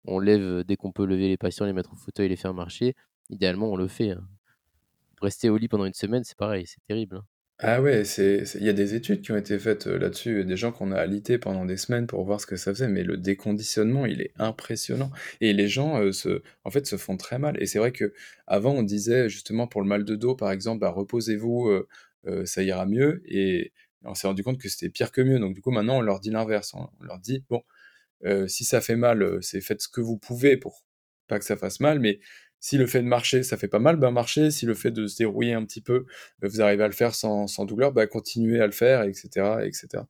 on, 0.05 0.19
lève 0.19 0.63
dès 0.63 0.75
qu'on 0.75 0.91
peut 0.91 1.05
lever 1.05 1.27
les 1.27 1.37
patients, 1.37 1.65
les 1.65 1.73
mettre 1.73 1.93
au 1.93 1.95
fauteuil, 1.95 2.29
les 2.29 2.35
faire 2.35 2.53
marcher. 2.53 2.95
Idéalement, 3.29 3.71
on 3.71 3.75
le 3.75 3.87
fait. 3.87 4.11
Hein. 4.11 4.27
Rester 5.21 5.49
au 5.49 5.57
lit 5.57 5.67
pendant 5.67 5.85
une 5.85 5.93
semaine, 5.93 6.23
c'est 6.23 6.37
pareil, 6.37 6.65
c'est 6.67 6.83
terrible. 6.87 7.17
Hein. 7.17 7.25
Ah 7.63 7.79
ouais, 7.79 8.05
c'est, 8.05 8.43
il 8.55 8.63
y 8.63 8.69
a 8.69 8.73
des 8.73 8.95
études 8.95 9.21
qui 9.21 9.31
ont 9.31 9.37
été 9.37 9.59
faites 9.59 9.85
euh, 9.85 9.99
là-dessus, 9.99 10.43
des 10.45 10.57
gens 10.57 10.71
qu'on 10.71 10.91
a 10.91 10.97
alité 10.97 11.37
pendant 11.37 11.63
des 11.63 11.77
semaines 11.77 12.07
pour 12.07 12.23
voir 12.25 12.41
ce 12.41 12.47
que 12.47 12.55
ça 12.55 12.73
faisait, 12.73 12.87
mais 12.87 13.03
le 13.03 13.17
déconditionnement, 13.17 14.07
il 14.07 14.19
est 14.21 14.33
impressionnant. 14.39 15.11
Et 15.41 15.53
les 15.53 15.67
gens, 15.67 16.01
euh, 16.01 16.11
se, 16.11 16.41
en 16.63 16.71
fait, 16.71 16.87
se 16.87 16.97
font 16.97 17.17
très 17.17 17.37
mal. 17.37 17.61
Et 17.61 17.67
c'est 17.67 17.77
vrai 17.77 17.91
que 17.91 18.13
avant, 18.47 18.71
on 18.73 18.81
disait 18.81 19.29
justement 19.29 19.67
pour 19.67 19.81
le 19.81 19.87
mal 19.87 20.05
de 20.05 20.15
dos, 20.15 20.35
par 20.35 20.51
exemple, 20.51 20.79
bah, 20.79 20.89
reposez-vous, 20.89 21.69
euh, 22.25 22.45
ça 22.45 22.63
ira 22.63 22.87
mieux. 22.87 23.21
Et 23.25 23.71
on 24.05 24.15
s'est 24.15 24.25
rendu 24.27 24.43
compte 24.43 24.57
que 24.59 24.67
c'était 24.67 24.89
pire 24.89 25.11
que 25.11 25.21
mieux. 25.21 25.37
Donc 25.37 25.53
du 25.53 25.61
coup, 25.61 25.69
maintenant, 25.71 25.97
on 25.99 26.01
leur 26.01 26.19
dit 26.19 26.31
l'inverse. 26.31 26.73
On 26.73 26.89
leur 27.01 27.19
dit, 27.19 27.43
bon, 27.47 27.61
si 28.47 28.65
ça 28.65 28.81
fait 28.81 28.95
mal, 28.95 29.39
c'est 29.41 29.61
faites 29.61 29.81
ce 29.81 29.87
que 29.89 30.01
vous 30.01 30.17
pouvez 30.17 30.57
pour 30.57 30.83
pas 31.27 31.39
que 31.39 31.45
ça 31.45 31.57
fasse 31.57 31.79
mal, 31.79 31.99
mais 31.99 32.19
si 32.61 32.77
le 32.77 32.85
fait 32.85 33.01
de 33.01 33.07
marcher, 33.07 33.43
ça 33.43 33.57
fait 33.57 33.67
pas 33.67 33.79
mal, 33.79 33.97
ben 33.97 34.11
marcher. 34.11 34.51
Si 34.51 34.65
le 34.67 34.75
fait 34.75 34.91
de 34.91 35.07
se 35.07 35.17
dérouiller 35.17 35.53
un 35.53 35.65
petit 35.65 35.81
peu, 35.81 36.05
euh, 36.43 36.47
vous 36.47 36.61
arrivez 36.61 36.83
à 36.83 36.87
le 36.87 36.93
faire 36.93 37.15
sans, 37.15 37.65
douleur, 37.65 37.91
ben 37.91 38.07
continuez 38.07 38.61
à 38.61 38.67
le 38.67 38.71
faire, 38.71 39.01
etc. 39.03 39.57
etc. 39.65 40.03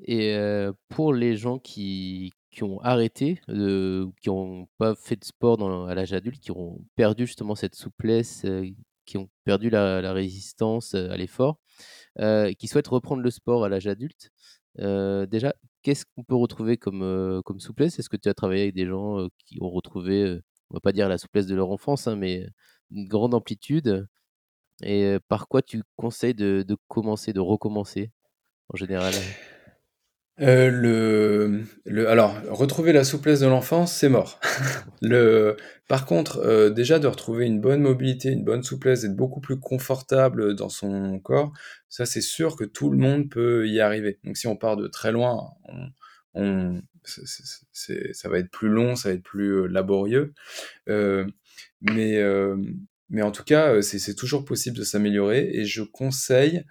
Et 0.00 0.34
euh, 0.34 0.72
pour 0.90 1.14
les 1.14 1.36
gens 1.36 1.58
qui, 1.58 2.32
qui 2.50 2.64
ont 2.64 2.80
arrêté, 2.82 3.40
euh, 3.48 4.06
qui 4.20 4.28
n'ont 4.28 4.68
pas 4.78 4.94
fait 4.94 5.16
de 5.16 5.24
sport 5.24 5.88
à 5.88 5.94
l'âge 5.94 6.12
adulte, 6.12 6.40
qui 6.40 6.52
ont 6.52 6.84
perdu 6.96 7.26
justement 7.26 7.54
cette 7.54 7.74
souplesse, 7.74 8.44
qui 9.06 9.16
ont 9.16 9.30
perdu 9.44 9.70
la, 9.70 10.12
résistance 10.12 10.94
à 10.94 11.16
l'effort, 11.16 11.58
qui 12.58 12.68
souhaitent 12.68 12.88
reprendre 12.88 13.22
le 13.22 13.30
sport 13.30 13.64
à 13.64 13.70
l'âge 13.70 13.86
adulte, 13.86 14.30
déjà, 14.78 15.54
qu'est-ce 15.82 16.04
qu'on 16.14 16.24
peut 16.24 16.36
retrouver 16.36 16.76
comme, 16.76 17.40
comme 17.44 17.60
souplesse? 17.60 17.98
Est-ce 17.98 18.10
que 18.10 18.18
tu 18.18 18.28
as 18.28 18.34
travaillé 18.34 18.62
avec 18.64 18.74
des 18.74 18.86
gens 18.86 19.28
qui 19.38 19.58
ont 19.62 19.70
retrouvé 19.70 20.40
va 20.74 20.80
pas 20.80 20.92
dire 20.92 21.08
la 21.08 21.18
souplesse 21.18 21.46
de 21.46 21.54
leur 21.54 21.70
enfance, 21.70 22.06
hein, 22.06 22.16
mais 22.16 22.46
une 22.90 23.06
grande 23.08 23.34
amplitude. 23.34 24.06
Et 24.82 25.18
par 25.28 25.48
quoi 25.48 25.62
tu 25.62 25.82
conseilles 25.96 26.34
de, 26.34 26.64
commencer, 26.88 27.32
de 27.32 27.40
recommencer 27.40 28.10
en 28.68 28.76
général? 28.76 29.14
Le, 30.36 31.62
le, 31.84 32.08
alors, 32.08 32.34
retrouver 32.50 32.92
la 32.92 33.04
souplesse 33.04 33.38
de 33.38 33.46
l'enfance, 33.46 33.92
c'est 33.92 34.08
mort. 34.08 34.40
le, 35.00 35.56
par 35.86 36.06
contre, 36.06 36.70
déjà 36.70 36.98
de 36.98 37.06
retrouver 37.06 37.46
une 37.46 37.60
bonne 37.60 37.80
mobilité, 37.80 38.30
une 38.30 38.44
bonne 38.44 38.64
souplesse, 38.64 39.02
d'être 39.02 39.14
beaucoup 39.14 39.40
plus 39.40 39.60
confortable 39.60 40.56
dans 40.56 40.68
son 40.68 41.20
corps, 41.20 41.52
ça 41.88 42.04
c'est 42.04 42.20
sûr 42.20 42.56
que 42.56 42.64
tout 42.64 42.90
le 42.90 42.98
monde 42.98 43.30
peut 43.30 43.68
y 43.68 43.80
arriver. 43.80 44.18
Donc 44.24 44.36
si 44.36 44.48
on 44.48 44.56
part 44.56 44.76
de 44.76 44.88
très 44.88 45.12
loin, 45.12 45.52
on, 46.34 46.80
ça 47.04 48.28
va 48.28 48.38
être 48.38 48.50
plus 48.50 48.68
long, 48.68 48.96
ça 48.96 49.08
va 49.08 49.14
être 49.14 49.22
plus 49.22 49.62
euh, 49.62 49.66
laborieux. 49.66 50.34
Euh, 50.88 51.26
mais, 51.80 52.18
euh, 52.18 52.56
mais 53.10 53.22
en 53.22 53.30
tout 53.30 53.44
cas, 53.44 53.80
c'est 53.82 54.14
toujours 54.14 54.44
possible 54.44 54.76
de 54.76 54.84
s'améliorer 54.84 55.50
et 55.52 55.64
je 55.64 55.82
conseille 55.82 56.64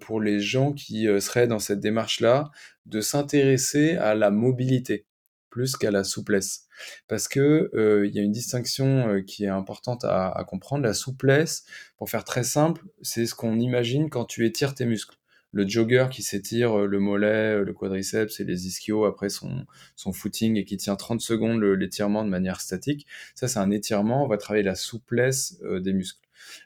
pour 0.00 0.20
les 0.20 0.40
gens 0.40 0.72
qui 0.72 1.06
seraient 1.20 1.46
dans 1.46 1.58
cette 1.58 1.80
démarche-là 1.80 2.50
de 2.86 3.00
s'intéresser 3.00 3.96
à 3.96 4.14
la 4.14 4.30
mobilité 4.30 5.06
plus 5.50 5.76
qu'à 5.76 5.90
la 5.90 6.04
souplesse. 6.04 6.66
Parce 7.06 7.28
que 7.28 7.70
il 8.04 8.14
y 8.14 8.18
a 8.18 8.22
une 8.22 8.32
distinction 8.32 9.22
qui 9.26 9.44
est 9.44 9.48
importante 9.48 10.04
à, 10.04 10.30
à, 10.30 10.44
comprendre. 10.44 10.82
La 10.82 10.94
souplesse, 10.94 11.64
pour 11.96 12.10
faire 12.10 12.24
très 12.24 12.44
simple, 12.44 12.82
c'est 13.02 13.26
ce 13.26 13.34
qu'on 13.34 13.58
imagine 13.60 14.10
quand 14.10 14.24
tu 14.24 14.46
étires 14.46 14.74
tes 14.74 14.86
muscles 14.86 15.16
le 15.56 15.66
jogger 15.66 16.08
qui 16.10 16.22
s'étire 16.22 16.80
euh, 16.80 16.86
le 16.86 17.00
mollet, 17.00 17.56
euh, 17.56 17.64
le 17.64 17.72
quadriceps 17.72 18.40
et 18.40 18.44
les 18.44 18.66
ischios 18.66 19.06
après 19.06 19.30
son, 19.30 19.64
footing 20.12 20.56
et 20.56 20.64
qui 20.64 20.76
tient 20.76 20.96
30 20.96 21.20
secondes 21.20 21.62
l'étirement 21.62 22.24
de 22.24 22.28
manière 22.28 22.60
statique. 22.60 23.06
Ça, 23.34 23.48
c'est 23.48 23.58
un 23.58 23.70
étirement. 23.70 24.22
On 24.22 24.28
va 24.28 24.36
travailler 24.36 24.62
la 24.62 24.74
souplesse 24.74 25.58
euh, 25.62 25.80
des 25.80 25.94
muscles. 25.94 26.20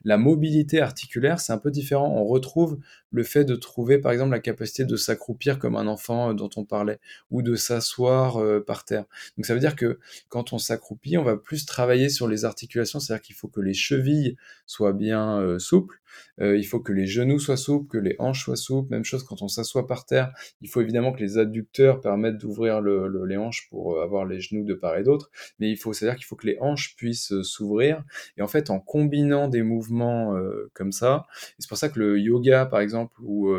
La 0.04 0.18
mobilité 0.18 0.80
articulaire, 0.80 1.38
c'est 1.38 1.52
un 1.52 1.58
peu 1.58 1.70
différent. 1.70 2.08
On 2.08 2.24
retrouve 2.24 2.80
le 3.10 3.22
fait 3.22 3.44
de 3.44 3.54
trouver, 3.56 3.98
par 3.98 4.12
exemple, 4.12 4.30
la 4.30 4.40
capacité 4.40 4.84
de 4.84 4.96
s'accroupir 4.96 5.58
comme 5.58 5.76
un 5.76 5.86
enfant 5.86 6.34
dont 6.34 6.50
on 6.56 6.64
parlait, 6.64 6.98
ou 7.30 7.42
de 7.42 7.54
s'asseoir 7.56 8.38
par 8.64 8.84
terre. 8.84 9.04
Donc 9.36 9.46
ça 9.46 9.54
veut 9.54 9.60
dire 9.60 9.76
que 9.76 9.98
quand 10.28 10.52
on 10.52 10.58
s'accroupit, 10.58 11.18
on 11.18 11.24
va 11.24 11.36
plus 11.36 11.66
travailler 11.66 12.08
sur 12.08 12.28
les 12.28 12.44
articulations, 12.44 13.00
c'est-à-dire 13.00 13.22
qu'il 13.22 13.36
faut 13.36 13.48
que 13.48 13.60
les 13.60 13.74
chevilles 13.74 14.36
soient 14.66 14.92
bien 14.92 15.58
souples, 15.58 16.00
Euh, 16.40 16.56
il 16.56 16.64
faut 16.64 16.80
que 16.80 16.92
les 16.92 17.06
genoux 17.06 17.38
soient 17.38 17.56
souples, 17.56 17.88
que 17.88 17.98
les 17.98 18.16
hanches 18.18 18.44
soient 18.44 18.56
souples. 18.56 18.90
Même 18.90 19.04
chose 19.04 19.22
quand 19.22 19.42
on 19.42 19.48
s'assoit 19.48 19.86
par 19.86 20.06
terre. 20.06 20.32
Il 20.60 20.68
faut 20.68 20.80
évidemment 20.80 21.12
que 21.12 21.20
les 21.20 21.38
adducteurs 21.38 22.00
permettent 22.00 22.38
d'ouvrir 22.38 22.80
le, 22.80 23.24
les 23.26 23.36
hanches 23.36 23.68
pour 23.70 23.94
euh, 23.94 24.02
avoir 24.02 24.24
les 24.24 24.40
genoux 24.40 24.64
de 24.64 24.74
part 24.74 24.96
et 24.96 25.04
d'autre. 25.04 25.30
Mais 25.58 25.70
il 25.70 25.76
faut, 25.76 25.92
c'est-à-dire 25.92 26.16
qu'il 26.16 26.26
faut 26.26 26.36
que 26.36 26.48
les 26.48 26.58
hanches 26.60 26.96
puissent 26.96 27.32
euh, 27.32 27.44
s'ouvrir. 27.44 28.02
Et 28.36 28.42
en 28.42 28.48
fait, 28.48 28.70
en 28.70 28.80
combinant 28.80 29.48
des 29.48 29.62
mouvements 29.62 30.34
comme 30.74 30.92
ça, 30.92 31.26
c'est 31.58 31.68
pour 31.68 31.78
ça 31.78 31.88
que 31.88 31.98
le 31.98 32.18
yoga, 32.18 32.66
par 32.66 32.80
exemple, 32.80 32.99
ou 33.22 33.54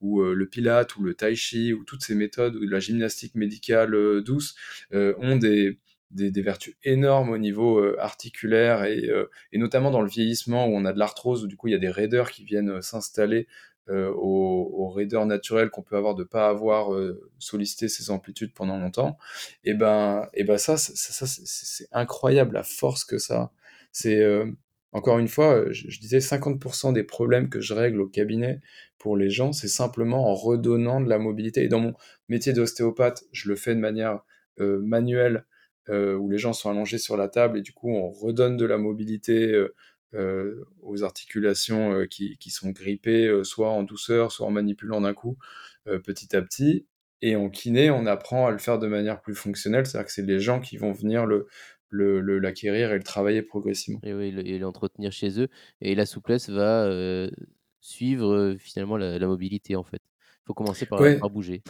ou 0.00 0.22
le 0.22 0.48
pilate 0.48 0.96
ou 0.96 1.02
le 1.02 1.14
tai 1.14 1.34
chi 1.34 1.72
ou 1.72 1.84
toutes 1.84 2.02
ces 2.02 2.14
méthodes 2.14 2.56
ou 2.56 2.66
la 2.66 2.80
gymnastique 2.80 3.34
médicale 3.34 4.22
douce 4.22 4.54
ont 4.92 5.36
des, 5.36 6.42
vertus 6.42 6.74
énormes 6.84 7.30
au 7.30 7.38
niveau 7.38 7.78
euh, 7.78 7.96
articulaire 7.98 8.82
euh, 8.82 9.28
et, 9.52 9.58
notamment 9.58 9.90
dans 9.90 10.02
le 10.02 10.08
vieillissement 10.08 10.66
où 10.66 10.76
on 10.76 10.84
a 10.84 10.92
de 10.92 10.98
l'arthrose, 10.98 11.44
où 11.44 11.46
du 11.46 11.56
coup 11.56 11.68
il 11.68 11.72
y 11.72 11.74
a 11.74 11.78
des 11.78 11.90
raideurs 11.90 12.30
qui 12.30 12.44
viennent 12.44 12.70
euh, 12.70 12.80
s'installer 12.80 13.46
aux, 13.88 14.88
raideurs 14.88 15.26
naturelles 15.26 15.70
qu'on 15.70 15.82
peut 15.82 15.96
avoir 15.96 16.16
de 16.16 16.24
pas 16.24 16.48
avoir 16.48 16.88
sollicité 17.38 17.88
ces 17.88 18.10
amplitudes 18.10 18.52
pendant 18.52 18.78
longtemps. 18.80 19.16
Et 19.62 19.74
ben, 19.74 20.26
et 20.34 20.42
ben 20.42 20.58
ça, 20.58 20.76
ça, 20.76 21.26
c'est 21.26 21.86
incroyable 21.92 22.54
la 22.54 22.64
force 22.64 23.04
que 23.04 23.18
ça. 23.18 23.52
C'est 23.92 24.26
encore 24.92 25.18
une 25.18 25.28
fois, 25.28 25.64
je, 25.70 25.88
je 25.88 26.00
disais 26.00 26.18
50% 26.18 26.92
des 26.92 27.04
problèmes 27.04 27.48
que 27.48 27.60
je 27.60 27.74
règle 27.74 28.00
au 28.00 28.08
cabinet 28.08 28.60
pour 28.98 29.16
les 29.16 29.30
gens, 29.30 29.52
c'est 29.52 29.68
simplement 29.68 30.30
en 30.30 30.34
redonnant 30.34 31.00
de 31.00 31.08
la 31.08 31.18
mobilité. 31.18 31.64
Et 31.64 31.68
dans 31.68 31.80
mon 31.80 31.94
métier 32.28 32.52
d'ostéopathe, 32.52 33.24
je 33.32 33.48
le 33.48 33.56
fais 33.56 33.74
de 33.74 33.80
manière 33.80 34.20
manuelle 34.58 35.44
euh, 35.88 36.16
où 36.16 36.28
les 36.28 36.38
gens 36.38 36.52
sont 36.52 36.68
allongés 36.68 36.98
sur 36.98 37.16
la 37.16 37.28
table 37.28 37.58
et 37.58 37.62
du 37.62 37.72
coup 37.72 37.88
on 37.90 38.10
redonne 38.10 38.56
de 38.56 38.66
la 38.66 38.76
mobilité 38.76 39.52
euh, 39.52 39.72
euh, 40.14 40.64
aux 40.82 41.04
articulations 41.04 42.06
qui, 42.10 42.36
qui, 42.38 42.50
sont 42.50 42.70
grippées, 42.70 43.40
soit 43.44 43.70
en 43.70 43.84
douceur, 43.84 44.32
soit 44.32 44.46
en 44.46 44.50
manipulant 44.50 45.00
d'un 45.00 45.14
coup, 45.14 45.36
petit 45.84 46.34
à 46.34 46.42
petit. 46.42 46.86
Et 47.22 47.36
en 47.36 47.50
kiné, 47.50 47.90
on 47.90 48.06
apprend 48.06 48.46
à 48.46 48.50
le 48.50 48.58
faire 48.58 48.78
de 48.78 48.86
manière 48.86 49.20
plus 49.20 49.34
fonctionnelle, 49.34 49.86
c'est-à-dire 49.86 50.06
que 50.06 50.12
c'est 50.12 50.22
les 50.22 50.38
gens 50.38 50.60
qui 50.60 50.76
vont 50.76 50.92
venir 50.92 51.26
le, 51.26 51.48
l'acquérir 51.90 52.92
et 52.92 52.96
le 52.96 53.02
travailler 53.02 53.42
progressivement. 53.42 54.00
Et, 54.02 54.14
oui, 54.14 54.34
et 54.44 54.58
l'entretenir 54.58 55.12
chez 55.12 55.40
eux. 55.40 55.48
Et 55.80 55.94
la 55.94 56.06
souplesse 56.06 56.48
va 56.48 56.90
suivre 57.80 58.56
finalement 58.58 58.96
la, 58.96 59.26
mobilité 59.26 59.76
en 59.76 59.84
fait. 59.84 60.00
Il 60.42 60.46
faut 60.46 60.54
commencer 60.54 60.86
par, 60.86 61.00
par 61.18 61.30
bouger. 61.30 61.62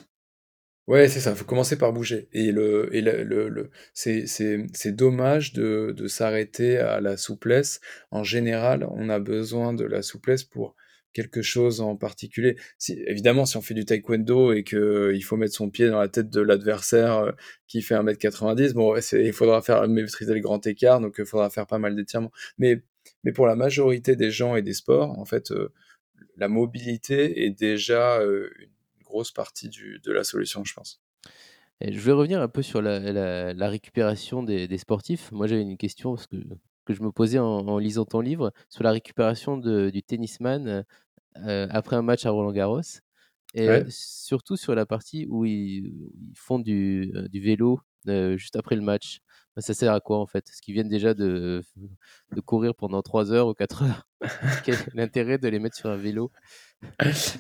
Ouais, 0.86 1.08
c'est 1.08 1.18
ça, 1.18 1.30
il 1.30 1.36
faut 1.36 1.44
commencer 1.44 1.76
par 1.76 1.92
bouger. 1.92 2.28
Et, 2.32 2.52
le, 2.52 2.94
et 2.94 3.00
le, 3.00 3.24
le, 3.48 3.70
c'est 3.92 4.92
dommage 4.92 5.52
de, 5.52 5.92
de 5.96 6.06
s'arrêter 6.06 6.78
à 6.78 7.00
la 7.00 7.16
souplesse. 7.16 7.80
En 8.12 8.22
général, 8.22 8.86
on 8.90 9.08
a 9.08 9.18
besoin 9.18 9.74
de 9.74 9.84
la 9.84 10.02
souplesse 10.02 10.44
pour 10.44 10.76
quelque 11.16 11.40
chose 11.40 11.80
en 11.80 11.96
particulier. 11.96 12.56
Évidemment, 12.88 13.46
si 13.46 13.56
on 13.56 13.62
fait 13.62 13.72
du 13.72 13.86
taekwondo 13.86 14.52
et 14.52 14.64
qu'il 14.64 14.76
euh, 14.76 15.20
faut 15.22 15.38
mettre 15.38 15.54
son 15.54 15.70
pied 15.70 15.88
dans 15.88 15.98
la 15.98 16.08
tête 16.08 16.28
de 16.28 16.42
l'adversaire 16.42 17.16
euh, 17.16 17.32
qui 17.68 17.80
fait 17.80 17.94
1m90, 17.94 18.74
bon, 18.74 18.94
il 19.12 19.32
faudra 19.32 19.62
faire 19.62 19.88
maîtriser 19.88 20.34
le 20.34 20.40
grand 20.40 20.64
écart, 20.66 21.00
donc 21.00 21.14
il 21.18 21.24
faudra 21.24 21.48
faire 21.48 21.66
pas 21.66 21.78
mal 21.78 21.96
d'étirements. 21.96 22.30
Mais, 22.58 22.82
mais 23.24 23.32
pour 23.32 23.46
la 23.46 23.56
majorité 23.56 24.14
des 24.14 24.30
gens 24.30 24.56
et 24.56 24.62
des 24.62 24.74
sports, 24.74 25.18
en 25.18 25.24
fait, 25.24 25.52
euh, 25.52 25.72
la 26.36 26.48
mobilité 26.48 27.46
est 27.46 27.50
déjà 27.50 28.18
une 28.20 29.02
grosse 29.02 29.32
partie 29.32 29.70
du, 29.70 30.00
de 30.04 30.12
la 30.12 30.22
solution, 30.22 30.64
je 30.64 30.74
pense. 30.74 31.00
je 31.80 31.98
vais 31.98 32.12
revenir 32.12 32.42
un 32.42 32.48
peu 32.48 32.60
sur 32.60 32.82
la, 32.82 33.68
récupération 33.70 34.42
des, 34.42 34.76
sportifs. 34.76 35.32
Moi, 35.32 35.46
j'avais 35.46 35.62
une 35.62 35.78
question 35.78 36.14
parce 36.14 36.26
que, 36.26 36.36
que 36.86 36.94
je 36.94 37.02
me 37.02 37.12
posais 37.12 37.38
en, 37.38 37.78
lisant 37.78 38.06
ton 38.06 38.20
livre 38.20 38.52
sur 38.70 38.84
la 38.84 38.92
récupération 38.92 39.58
de, 39.58 39.90
du 39.90 40.02
tennisman 40.02 40.66
euh, 40.68 40.82
après 41.70 41.96
un 41.96 42.02
match 42.02 42.26
à 42.26 42.30
Roland 42.30 42.52
Garros. 42.52 42.82
Et 43.56 43.68
euh, 43.68 43.84
surtout 43.88 44.56
sur 44.56 44.74
la 44.74 44.84
partie 44.84 45.26
où 45.30 45.46
ils, 45.46 46.10
font 46.34 46.58
du, 46.58 47.10
euh, 47.14 47.26
du 47.28 47.40
vélo 47.40 47.80
juste 48.36 48.54
après 48.54 48.76
le 48.76 48.82
match. 48.82 49.20
Bah, 49.56 49.62
ça 49.62 49.72
sert 49.72 49.92
à 49.92 50.00
quoi 50.00 50.18
en 50.18 50.26
fait? 50.26 50.48
Est-ce 50.48 50.60
qu'ils 50.60 50.74
viennent 50.74 50.88
déjà 50.88 51.14
de, 51.14 51.62
de 52.32 52.40
courir 52.40 52.74
pendant 52.74 53.02
3 53.02 53.32
heures 53.32 53.48
ou 53.48 53.54
4 53.54 53.82
heures 53.82 54.06
Quel 54.64 54.74
est 54.74 54.94
l'intérêt 54.94 55.38
de 55.38 55.48
les 55.48 55.58
mettre 55.58 55.76
sur 55.76 55.88
un 55.88 55.96
vélo? 55.96 56.30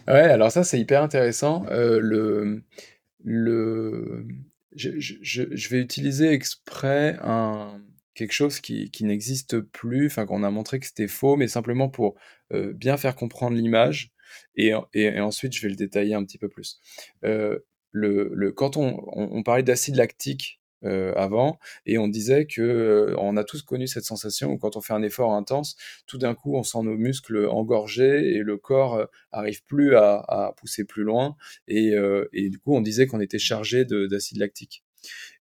Ouais, 0.08 0.22
alors 0.22 0.50
ça 0.50 0.64
c'est 0.64 0.80
hyper 0.80 1.02
intéressant. 1.02 1.66
Euh, 1.70 2.00
le, 2.00 2.64
le, 3.22 4.26
je, 4.74 4.98
je, 4.98 5.44
je, 5.50 5.68
vais 5.68 5.80
utiliser 5.80 6.32
exprès 6.32 7.18
un, 7.22 7.80
quelque 8.16 8.32
chose 8.32 8.60
qui, 8.60 8.90
n'existe 9.02 9.60
plus, 9.60 10.06
enfin 10.06 10.26
qu'on 10.26 10.42
a 10.42 10.50
montré 10.50 10.80
que 10.80 10.86
c'était 10.86 11.06
faux, 11.06 11.36
mais 11.36 11.46
simplement 11.46 11.88
pour 11.88 12.16
euh, 12.52 12.72
bien 12.72 12.96
faire 12.96 13.14
comprendre 13.14 13.56
l'image. 13.56 14.10
Et, 14.56 14.74
ensuite, 14.74 15.52
je 15.54 15.62
vais 15.62 15.68
le 15.68 15.76
détailler 15.76 16.14
un 16.14 16.24
petit 16.24 16.38
peu 16.38 16.48
plus. 16.48 16.80
Euh, 17.24 17.58
quand 18.56 18.76
on, 18.76 19.42
parlait 19.44 19.62
d'acide 19.62 19.96
lactique 19.96 20.60
euh, 20.84 21.12
avant, 21.14 21.58
et 21.84 21.98
on 21.98 22.08
disait 22.08 22.46
que 22.46 23.14
on 23.18 23.36
a 23.36 23.44
tous 23.44 23.62
connu 23.62 23.86
cette 23.86 24.04
sensation 24.04 24.50
où 24.50 24.58
quand 24.58 24.76
on 24.76 24.80
fait 24.80 24.92
un 24.94 25.02
effort 25.02 25.32
intense, 25.32 25.76
tout 26.06 26.18
d'un 26.18 26.34
coup 26.34 26.56
on 26.56 26.62
sent 26.62 26.82
nos 26.82 26.96
muscles 26.96 27.46
engorgés 27.46 28.34
et 28.34 28.38
le 28.38 28.56
corps 28.56 29.06
arrive 29.32 29.64
plus 29.64 29.94
à, 29.96 30.52
pousser 30.58 30.84
plus 30.84 31.04
loin, 31.04 31.36
et, 31.68 31.94
du 32.34 32.58
coup 32.58 32.74
on 32.74 32.80
disait 32.80 33.06
qu'on 33.06 33.20
était 33.20 33.38
chargé 33.38 33.84
d'acide 33.84 34.38
lactique. 34.38 34.84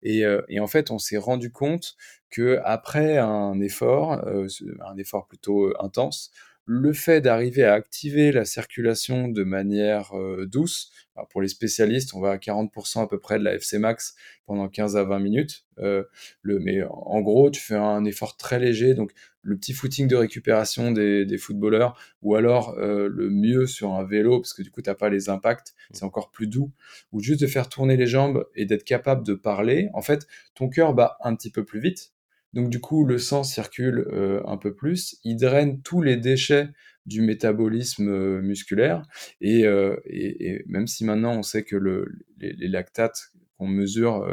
Et, 0.04 0.26
en 0.60 0.68
fait, 0.68 0.92
on 0.92 1.00
s'est 1.00 1.18
rendu 1.18 1.52
compte 1.52 1.96
que 2.36 2.60
après 2.64 3.18
un 3.18 3.60
effort, 3.62 4.14
un 4.24 4.98
effort 4.98 5.28
plutôt 5.28 5.74
intense, 5.80 6.32
le 6.66 6.94
fait 6.94 7.22
d'arriver 7.22 7.64
à 7.64 7.74
activer 7.74 8.32
la 8.32 8.44
circulation 8.44 9.28
de 9.28 9.44
manière 9.44 10.12
douce, 10.48 10.92
pour 11.30 11.42
les 11.42 11.48
spécialistes, 11.48 12.14
on 12.14 12.20
va 12.20 12.32
à 12.32 12.38
40% 12.38 13.04
à 13.04 13.08
peu 13.08 13.20
près 13.20 13.40
de 13.40 13.44
la 13.44 13.56
FC 13.56 13.80
max 13.80 14.16
pendant 14.46 14.68
15 14.68 14.98
à 14.98 15.04
20 15.04 15.20
minutes. 15.20 15.66
Euh, 15.80 16.04
le, 16.42 16.60
mais 16.60 16.84
en 16.84 17.22
gros, 17.22 17.50
tu 17.50 17.62
fais 17.62 17.76
un 17.76 18.04
effort 18.04 18.36
très 18.36 18.60
léger, 18.60 18.94
donc 18.94 19.12
le 19.42 19.56
petit 19.56 19.74
footing 19.74 20.08
de 20.08 20.16
récupération 20.16 20.92
des, 20.92 21.26
des 21.26 21.38
footballeurs, 21.38 21.98
ou 22.22 22.36
alors 22.36 22.76
euh, 22.78 23.08
le 23.10 23.30
mieux 23.30 23.66
sur 23.66 23.94
un 23.94 24.04
vélo, 24.04 24.42
parce 24.42 24.54
que 24.54 24.62
du 24.62 24.72
coup, 24.72 24.82
tu 24.82 24.90
n'as 24.90 24.96
pas 24.96 25.10
les 25.10 25.30
impacts, 25.30 25.74
c'est 25.92 26.04
encore 26.04 26.32
plus 26.32 26.48
doux, 26.48 26.72
ou 27.12 27.22
juste 27.22 27.42
de 27.42 27.48
faire 27.48 27.70
tourner 27.70 27.96
les 27.96 28.08
jambes 28.08 28.46
et 28.56 28.66
d'être 28.66 28.84
capable 28.84 29.26
de 29.26 29.36
parler. 29.36 29.90
En 29.94 30.02
fait, 30.02 30.28
ton 30.54 30.68
cœur 30.68 30.94
bat 30.94 31.18
un 31.22 31.36
petit 31.36 31.52
peu 31.52 31.64
plus 31.64 31.80
vite, 31.80 32.12
donc 32.56 32.70
du 32.70 32.80
coup, 32.80 33.06
le 33.06 33.18
sang 33.18 33.44
circule 33.44 34.08
euh, 34.14 34.42
un 34.48 34.56
peu 34.56 34.74
plus, 34.74 35.20
il 35.26 35.36
draine 35.36 35.82
tous 35.82 36.02
les 36.02 36.16
déchets 36.16 36.70
du 37.06 37.22
métabolisme 37.22 38.08
euh, 38.08 38.42
musculaire, 38.42 39.04
euh, 39.44 39.98
et, 40.06 40.64
même 40.66 40.88
si 40.88 41.04
maintenant 41.04 41.34
on 41.38 41.44
sait 41.44 41.64
que 41.64 41.76
le, 41.76 42.08
les, 42.40 42.70
lactates 42.70 43.34
qu'on 43.58 43.68
mesure 43.68 44.26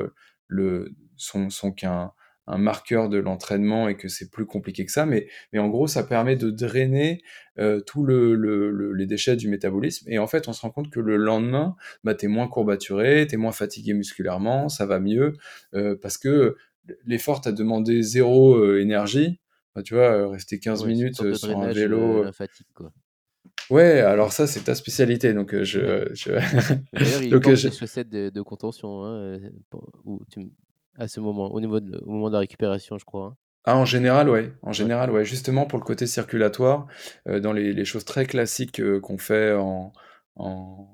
sont, 1.16 1.72
qu'un 1.72 2.12
un 2.48 2.58
marqueur 2.58 3.08
de 3.08 3.18
l'entraînement 3.18 3.88
et 3.88 3.96
que 3.96 4.08
c'est 4.08 4.30
plus 4.30 4.46
compliqué 4.46 4.84
que 4.84 4.90
ça, 4.90 5.06
mais, 5.06 5.28
en 5.56 5.68
gros, 5.68 5.86
ça 5.86 6.02
permet 6.02 6.34
de 6.34 6.50
drainer 6.50 7.22
tous 7.86 8.04
le, 8.04 8.34
le, 8.34 8.92
les 8.92 9.06
déchets 9.06 9.36
du 9.36 9.48
métabolisme. 9.48 10.10
Et 10.10 10.18
en 10.18 10.26
fait, 10.26 10.48
on 10.48 10.52
se 10.52 10.62
rend 10.62 10.70
compte 10.70 10.90
que 10.90 10.98
le 10.98 11.16
lendemain, 11.16 11.76
bah, 12.02 12.14
tu 12.16 12.26
es 12.26 12.28
moins 12.28 12.48
courbaturé, 12.48 13.28
tu 13.28 13.36
es 13.36 13.38
moins 13.38 13.52
fatigué 13.52 13.94
musculairement, 13.94 14.68
ça 14.68 14.86
va 14.86 14.98
mieux, 14.98 15.34
parce 16.00 16.18
que 16.18 16.56
l'effort 17.06 17.40
t'a 17.40 17.52
demandé 17.52 18.02
zéro 18.02 18.54
euh, 18.56 18.80
énergie. 18.80 19.40
Tu 19.84 19.94
vois, 19.94 20.12
euh, 20.12 20.28
rester 20.28 20.58
15 20.58 20.84
minutes 20.84 21.22
euh, 21.22 21.34
sur 21.34 21.58
un 21.58 21.72
vélo. 21.72 22.24
La 22.24 22.32
fatigue, 22.32 22.66
quoi. 22.74 22.92
Ouais, 23.70 24.00
alors 24.00 24.32
ça, 24.32 24.46
c'est 24.46 24.64
ta 24.64 24.74
spécialité. 24.74 25.32
Donc, 25.32 25.54
je. 25.62 26.10
je... 26.12 26.30
D'ailleurs, 26.92 27.22
il 27.22 27.30
donc, 27.30 27.50
je... 27.54 27.68
des 27.68 27.74
chaussettes 27.74 28.10
de, 28.10 28.28
de 28.28 28.42
contention 28.42 29.04
hein, 29.04 29.38
tu... 30.30 30.50
à 30.98 31.08
ce 31.08 31.20
moment, 31.20 31.52
au, 31.52 31.60
niveau 31.60 31.80
de, 31.80 31.98
au 32.04 32.10
moment 32.10 32.28
de 32.28 32.34
la 32.34 32.40
récupération, 32.40 32.98
je 32.98 33.04
crois. 33.04 33.26
Hein. 33.26 33.36
Ah, 33.64 33.76
en 33.76 33.84
général, 33.84 34.28
ouais. 34.28 34.52
En 34.62 34.72
général, 34.72 35.10
ouais. 35.10 35.24
Justement, 35.24 35.66
pour 35.66 35.78
le 35.78 35.84
côté 35.84 36.06
circulatoire, 36.06 36.88
euh, 37.28 37.38
dans 37.38 37.52
les, 37.52 37.72
les, 37.72 37.84
choses 37.84 38.04
très 38.04 38.26
classiques 38.26 38.80
euh, 38.80 39.00
qu'on 39.00 39.18
fait 39.18 39.52
en, 39.52 39.92
en, 40.34 40.88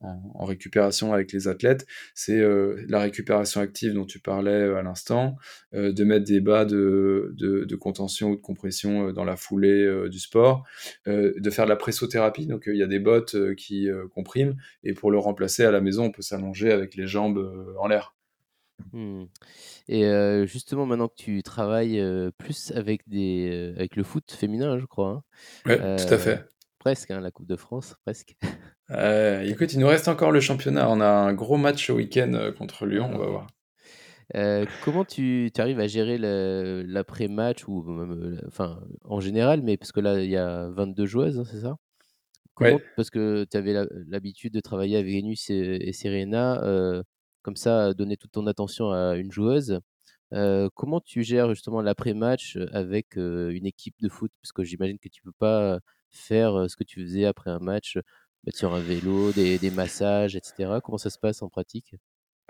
en, 0.00 0.44
récupération 0.44 1.12
avec 1.12 1.32
les 1.32 1.48
athlètes, 1.48 1.86
c'est 2.14 2.38
euh, 2.38 2.84
la 2.88 3.00
récupération 3.00 3.60
active 3.60 3.94
dont 3.94 4.06
tu 4.06 4.18
parlais 4.18 4.50
euh, 4.50 4.76
à 4.76 4.82
l'instant, 4.82 5.36
euh, 5.74 5.92
de 5.92 6.04
mettre 6.04 6.24
des 6.24 6.40
bas 6.40 6.64
de, 6.64 7.34
de, 7.36 7.76
contention 7.76 8.30
ou 8.30 8.36
de 8.36 8.40
compression 8.40 9.12
dans 9.12 9.24
la 9.24 9.36
foulée 9.36 10.08
du 10.10 10.18
sport, 10.18 10.64
de 11.06 11.50
faire 11.50 11.64
de 11.64 11.70
la 11.70 11.76
pressothérapie, 11.76 12.46
donc 12.46 12.64
il 12.66 12.76
y 12.76 12.82
a 12.82 12.86
des 12.86 12.98
bottes 12.98 13.54
qui 13.54 13.88
compriment, 14.14 14.54
et 14.84 14.92
pour 14.92 15.10
le 15.10 15.18
remplacer 15.18 15.64
à 15.64 15.70
la 15.70 15.80
maison, 15.80 16.04
on 16.04 16.10
peut 16.10 16.20
s'allonger 16.22 16.72
avec 16.72 16.94
les 16.94 17.06
jambes 17.06 17.38
en 17.78 17.86
l'air. 17.86 18.14
Mmh. 18.92 19.24
Et 19.88 20.02
justement, 20.46 20.84
maintenant 20.84 21.08
que 21.08 21.16
tu 21.16 21.42
travailles 21.42 22.02
plus 22.36 22.70
avec, 22.72 23.08
des, 23.08 23.72
avec 23.76 23.96
le 23.96 24.02
foot 24.02 24.30
féminin, 24.30 24.78
je 24.78 24.84
crois. 24.84 25.08
Hein, 25.08 25.22
oui, 25.66 25.76
tout 25.76 26.14
à 26.14 26.18
fait. 26.18 26.44
Presque, 26.78 27.10
hein, 27.10 27.20
la 27.20 27.30
Coupe 27.30 27.46
de 27.46 27.56
France, 27.56 27.96
presque. 28.04 28.36
Euh, 28.90 29.42
écoute, 29.42 29.72
il 29.72 29.78
nous 29.78 29.86
reste 29.86 30.08
encore 30.08 30.32
le 30.32 30.40
championnat. 30.40 30.88
On 30.90 31.00
a 31.00 31.06
un 31.06 31.32
gros 31.32 31.56
match 31.56 31.90
au 31.90 31.96
week-end 31.96 32.32
euh, 32.34 32.52
contre 32.52 32.86
Lyon, 32.86 33.10
on 33.12 33.18
va 33.18 33.26
voir. 33.26 33.46
comment 34.84 35.04
tu 35.04 35.50
tu 35.54 35.60
arrives 35.60 35.80
à 35.80 35.86
gérer 35.86 36.18
l'après-match 36.18 37.68
ou 37.68 37.82
même, 37.82 38.40
enfin, 38.46 38.80
en 39.04 39.20
général, 39.20 39.62
mais 39.62 39.76
parce 39.76 39.92
que 39.92 40.00
là, 40.00 40.20
il 40.20 40.30
y 40.30 40.36
a 40.36 40.68
22 40.70 41.06
joueuses, 41.06 41.38
hein, 41.38 41.44
c'est 41.44 41.60
ça? 41.60 41.76
Comment 42.54 42.76
Ouais. 42.76 42.84
parce 42.96 43.10
que 43.10 43.46
tu 43.50 43.56
avais 43.56 43.74
l'habitude 44.08 44.52
de 44.52 44.60
travailler 44.60 44.96
avec 44.96 45.12
Vénus 45.12 45.50
et 45.50 45.78
et 45.88 45.92
Serena, 45.92 46.60
comme 47.42 47.56
ça, 47.56 47.94
donner 47.94 48.16
toute 48.16 48.32
ton 48.32 48.46
attention 48.46 48.90
à 48.90 49.16
une 49.16 49.30
joueuse. 49.30 49.78
Comment 50.74 51.00
tu 51.00 51.22
gères 51.22 51.48
justement 51.50 51.80
l'après-match, 51.80 52.58
avec, 52.72 53.16
une 53.16 53.66
équipe 53.66 53.94
de 54.00 54.08
foot? 54.08 54.32
Parce 54.42 54.52
que 54.52 54.64
j'imagine 54.64 54.98
que 54.98 55.08
tu 55.08 55.22
peux 55.22 55.32
pas 55.38 55.78
faire, 56.10 56.68
ce 56.68 56.76
que 56.76 56.84
tu 56.84 57.00
faisais 57.02 57.24
après 57.24 57.50
un 57.50 57.60
match, 57.60 57.98
sur 58.54 58.74
un 58.74 58.80
vélo, 58.80 59.32
des 59.32 59.70
massages 59.70 60.36
et 60.36 60.40
cetera. 60.42 60.80
Comment 60.80 60.98
ça 60.98 61.10
se 61.10 61.18
passe 61.18 61.42
en 61.42 61.48
pratique? 61.48 61.94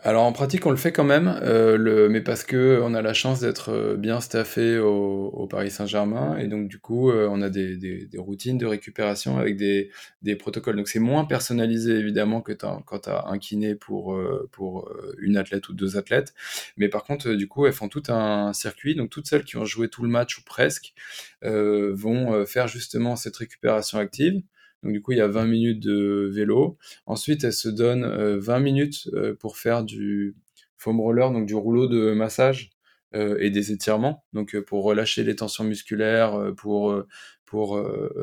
Alors 0.02 0.24
en 0.24 0.32
pratique, 0.32 0.64
on 0.64 0.70
le 0.70 0.78
fait 0.78 0.92
quand 0.92 1.04
même, 1.04 1.38
le 1.42 2.08
mais 2.08 2.22
parce 2.22 2.42
qu'on 2.42 2.94
a 2.94 3.02
la 3.02 3.12
chance 3.12 3.40
d'être, 3.40 3.70
heu, 3.70 3.96
bien 3.98 4.22
staffé 4.22 4.78
au 4.78 5.46
Paris 5.46 5.70
Saint-Germain 5.70 6.38
et 6.38 6.46
donc 6.46 6.68
du 6.68 6.78
coup, 6.78 7.12
on 7.12 7.42
a 7.42 7.50
des 7.50 8.08
routines 8.16 8.56
de 8.56 8.64
récupération 8.64 9.36
avec 9.36 9.58
des 9.58 9.90
protocoles. 10.36 10.76
Donc 10.76 10.88
c'est 10.88 11.00
moins 11.00 11.26
personnalisé 11.26 11.96
évidemment 11.98 12.40
que 12.40 12.52
tu 12.52 12.64
quand 12.86 13.00
tu 13.00 13.10
as 13.10 13.26
un 13.26 13.38
kiné 13.38 13.74
pour, 13.74 14.18
pour, 14.52 14.90
1 15.22 15.34
athlète 15.36 15.68
ou 15.68 15.74
2 15.74 15.98
athlètes. 15.98 16.32
Mais 16.78 16.88
par 16.88 17.04
contre, 17.04 17.32
du 17.32 17.46
coup, 17.46 17.66
elles 17.66 17.74
font 17.74 17.88
tout 17.88 18.04
un 18.08 18.54
circuit, 18.54 18.94
donc 18.94 19.10
toutes 19.10 19.26
celles 19.26 19.44
qui 19.44 19.58
ont 19.58 19.66
joué 19.66 19.88
tout 19.88 20.02
le 20.02 20.08
match 20.08 20.38
ou 20.38 20.42
presque, 20.44 20.94
vont, 21.42 22.46
faire 22.46 22.68
justement 22.68 23.16
cette 23.16 23.36
récupération 23.36 23.98
active. 23.98 24.40
Donc 24.82 24.92
du 24.92 25.02
coup, 25.02 25.12
il 25.12 25.18
y 25.18 25.20
a 25.20 25.28
20 25.28 25.46
minutes 25.46 25.80
de 25.80 26.30
vélo. 26.32 26.78
Ensuite, 27.06 27.44
elles 27.44 27.52
se 27.52 27.68
donnent, 27.68 28.04
heu, 28.04 28.36
20 28.38 28.60
minutes, 28.60 29.08
heu, 29.14 29.34
pour 29.34 29.56
faire 29.58 29.84
du 29.84 30.34
foam 30.76 31.00
roller, 31.00 31.30
donc 31.32 31.46
du 31.46 31.54
rouleau 31.54 31.86
de 31.86 32.12
massage, 32.12 32.70
heu 33.14 33.42
et 33.42 33.50
des 33.50 33.72
étirements. 33.72 34.24
Donc, 34.32 34.58
pour 34.60 34.84
relâcher 34.84 35.24
les 35.24 35.36
tensions 35.36 35.64
musculaires, 35.64 36.52
pour, 36.56 37.02
pour, 37.44 37.82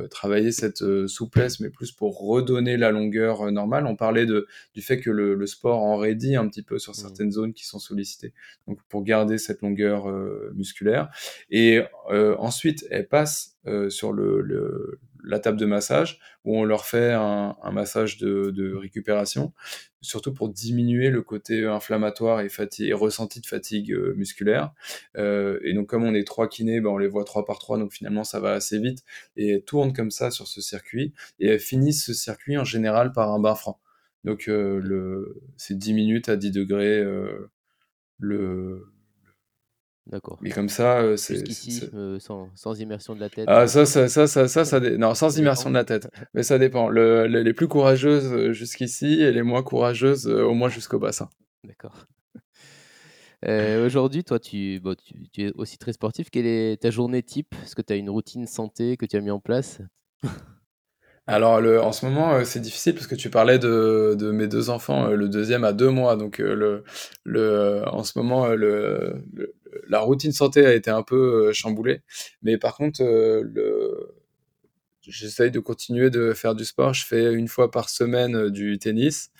travailler 0.09 0.51
cette, 0.51 0.83
souplesse, 1.07 1.59
mais 1.59 1.69
plus 1.69 1.91
pour 1.91 2.17
redonner 2.19 2.77
la 2.77 2.91
longueur, 2.91 3.51
normale. 3.51 3.85
On 3.85 3.95
parlait 3.95 4.25
de 4.25 4.47
du 4.73 4.81
fait 4.81 4.99
que 4.99 5.09
le 5.11 5.35
le 5.35 5.45
sport 5.47 5.79
enraidit 5.83 6.35
un 6.37 6.47
petit 6.47 6.63
peu 6.63 6.79
sur 6.79 6.93
Mmh. 6.93 6.95
certaines 6.95 7.31
zones 7.31 7.53
qui 7.53 7.65
sont 7.65 7.79
sollicitées. 7.79 8.33
Donc 8.67 8.79
pour 8.89 9.03
garder 9.03 9.37
cette 9.37 9.61
longueur, 9.61 10.07
musculaire 10.55 11.09
et 11.51 11.81
ensuite 12.39 12.85
elles 12.89 13.07
passent, 13.07 13.57
heu, 13.67 13.89
sur 13.89 14.13
le 14.13 14.41
le 14.41 14.99
la 15.23 15.39
table 15.39 15.57
de 15.59 15.65
massage 15.65 16.19
où 16.45 16.57
on 16.57 16.63
leur 16.65 16.85
fait 16.85 17.11
un 17.13 17.55
un 17.63 17.71
massage 17.71 18.17
de 18.17 18.73
récupération, 18.75 19.53
surtout 20.01 20.33
pour 20.33 20.49
diminuer 20.49 21.09
le 21.09 21.21
côté 21.21 21.65
inflammatoire 21.65 22.41
et 22.41 22.49
fati 22.49 22.87
et 22.87 22.93
ressenti 22.93 23.41
de 23.41 23.45
fatigue, 23.47 23.91
heu, 23.93 24.13
musculaire. 24.17 24.71
Heu 25.17 25.59
et 25.63 25.73
donc 25.73 25.87
comme 25.87 26.03
on 26.03 26.13
est 26.15 26.23
3 26.25 26.47
kinés, 26.49 26.81
bah, 26.81 26.89
on 26.91 26.97
les 26.97 27.07
voit 27.07 27.23
3 27.25 27.45
par 27.45 27.59
3, 27.59 27.77
donc 27.77 27.91
finalement 27.93 28.23
ça 28.23 28.39
va 28.39 28.53
assez 28.53 28.79
vite 28.79 29.03
et 29.37 29.49
elles 29.51 29.63
tournent 29.63 29.93
comme 29.93 30.11
ça 30.11 30.31
sur 30.31 30.47
ce 30.47 30.61
circuit 30.61 31.13
et 31.39 31.47
elles 31.49 31.59
finissent 31.59 32.05
ce 32.05 32.13
circuit 32.13 32.57
en 32.57 32.63
général 32.65 33.11
par 33.13 33.31
un 33.31 33.39
bain 33.39 33.55
franc. 33.55 33.79
Donc 34.23 34.47
heu, 34.49 34.79
le 34.83 35.41
c'est 35.57 35.77
10 35.77 35.93
minutes 35.93 36.29
à 36.29 36.35
10°, 36.37 37.01
heu, 37.01 37.49
le 38.19 38.85
D'accord. 40.09 40.39
et 40.43 40.49
comme 40.51 40.69
ça, 40.69 41.01
heu, 41.03 41.17
c'est 41.17 41.43
heu, 41.93 42.19
sans 42.19 42.49
sans 42.55 42.79
immersion 42.79 43.15
de 43.15 43.19
la 43.19 43.29
tête, 43.29 43.47
Ah 43.49 43.67
ça 43.67 43.85
ça 43.85 44.07
ça 44.07 44.27
ça 44.27 44.47
ça 44.47 44.65
ça 44.65 44.79
dé 44.79 44.97
non, 44.97 45.13
sans 45.13 45.37
immersion 45.37 45.69
de 45.69 45.75
la 45.75 45.83
tête, 45.83 46.07
mais 46.33 46.43
ça 46.43 46.57
dépend. 46.57 46.89
Le 46.89 47.27
les 47.27 47.43
les 47.43 47.53
plus 47.53 47.67
courageuses, 47.67 48.31
heu, 48.31 48.53
jusqu'ici 48.53 49.21
et 49.21 49.31
les 49.31 49.43
moins 49.43 49.63
courageuses, 49.63 50.27
heu, 50.27 50.45
au 50.45 50.53
moins 50.53 50.69
jusqu'au 50.69 50.99
bassin. 50.99 51.29
D'accord. 51.63 52.07
Aujourd'hui, 53.85 54.23
toi, 54.23 54.39
tu 54.39 54.79
bon, 54.79 54.95
tu 54.95 55.29
tu 55.29 55.43
es 55.47 55.51
aussi 55.53 55.77
très 55.77 55.93
sportif. 55.93 56.29
Quelle 56.29 56.45
est 56.47 56.81
ta 56.81 56.89
journée 56.91 57.23
type? 57.23 57.53
Est-ce 57.63 57.75
que 57.75 57.81
tu 57.81 57.93
as 57.93 57.95
une 57.95 58.09
routine 58.09 58.45
santé 58.47 58.97
que 58.97 59.05
tu 59.05 59.15
as 59.15 59.21
mis 59.21 59.31
en 59.31 59.39
place? 59.39 59.81
Alors 61.29 61.59
le 61.59 61.81
en 61.81 61.91
ce 61.91 62.05
moment, 62.05 62.37
heu, 62.39 62.45
c'est 62.45 62.61
difficile 62.61 62.93
parce 62.93 63.05
que 63.05 63.15
tu 63.15 63.29
parlais 63.29 63.59
de 63.59 64.15
de 64.17 64.31
mes 64.31 64.47
2 64.47 64.69
enfants, 64.69 65.09
heu, 65.11 65.15
le 65.17 65.27
deuxième 65.27 65.65
a 65.65 65.73
2 65.73 65.89
mois 65.89 66.15
donc 66.15 66.39
heu, 66.39 66.55
le 66.55 66.83
le 67.25 67.81
en 67.85 68.03
ce 68.05 68.17
moment, 68.17 68.47
heu, 68.47 68.55
le 68.55 69.21
le 69.33 69.53
la 69.89 69.99
routine 69.99 70.31
santé 70.31 70.65
a 70.65 70.73
été 70.73 70.89
un 70.89 71.03
peu, 71.03 71.51
chamboulée. 71.51 72.01
Mais 72.43 72.57
par 72.57 72.75
contre, 72.77 73.03
le 73.03 74.13
j'essaye 75.03 75.51
de 75.51 75.59
continuer 75.59 76.09
de 76.11 76.33
faire 76.33 76.55
du 76.55 76.65
sport. 76.65 76.93
Je 76.93 77.05
fais 77.05 77.33
une 77.33 77.47
fois 77.49 77.71
par 77.71 77.89
semaine, 77.89 78.49
du 78.49 78.79
tennis, 78.79 79.31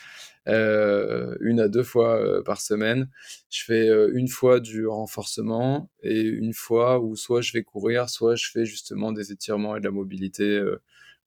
heu, 0.50 1.38
1 1.42 1.60
à 1.60 1.70
2 1.70 1.84
fois, 1.84 2.44
par 2.46 2.62
semaine. 2.62 3.10
Je 3.52 3.64
fais, 3.66 3.88
1 4.14 4.30
fois 4.30 4.60
du 4.62 4.88
renforcement 4.88 5.90
et 6.04 6.22
1 6.24 6.54
fois 6.54 7.00
où 7.02 7.16
soit 7.18 7.42
je 7.42 7.54
vais 7.54 7.64
courir, 7.64 8.10
soit 8.10 8.36
je 8.36 8.50
fais 8.52 8.66
justement 8.66 9.12
des 9.14 9.32
étirements 9.34 9.76
et 9.78 9.80
de 9.82 9.86
la 9.86 9.92
mobilité, 9.92 10.62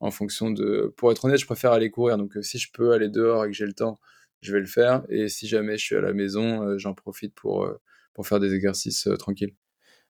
en 0.01 0.11
fonction 0.11 0.51
de 0.51 0.93
pour 0.97 1.13
être 1.13 1.25
honnête, 1.27 1.39
je 1.41 1.47
préfère 1.47 1.73
aller 1.73 1.91
courir 1.91 2.19
donc 2.19 2.37
heu, 2.37 2.43
si 2.43 2.59
je 2.59 2.71
peux 2.73 2.93
aller 2.93 3.09
dehors 3.09 3.45
et 3.45 3.49
que 3.49 3.55
j'ai 3.57 3.67
le 3.67 3.73
temps, 3.75 3.99
je 4.43 4.53
vais 4.53 4.61
le 4.61 4.67
faire 4.67 5.05
et 5.09 5.29
si 5.29 5.47
jamais 5.49 5.79
je 5.79 5.85
suis 5.85 5.97
à 5.97 6.01
la 6.01 6.13
maison, 6.15 6.63
heu, 6.65 6.79
j'en 6.79 6.95
profite 6.95 7.35
pour, 7.35 7.65
heu, 7.67 7.79
pour 8.15 8.27
faire 8.27 8.41
des 8.41 8.55
exercices, 8.55 9.09
tranquilles. 9.19 9.55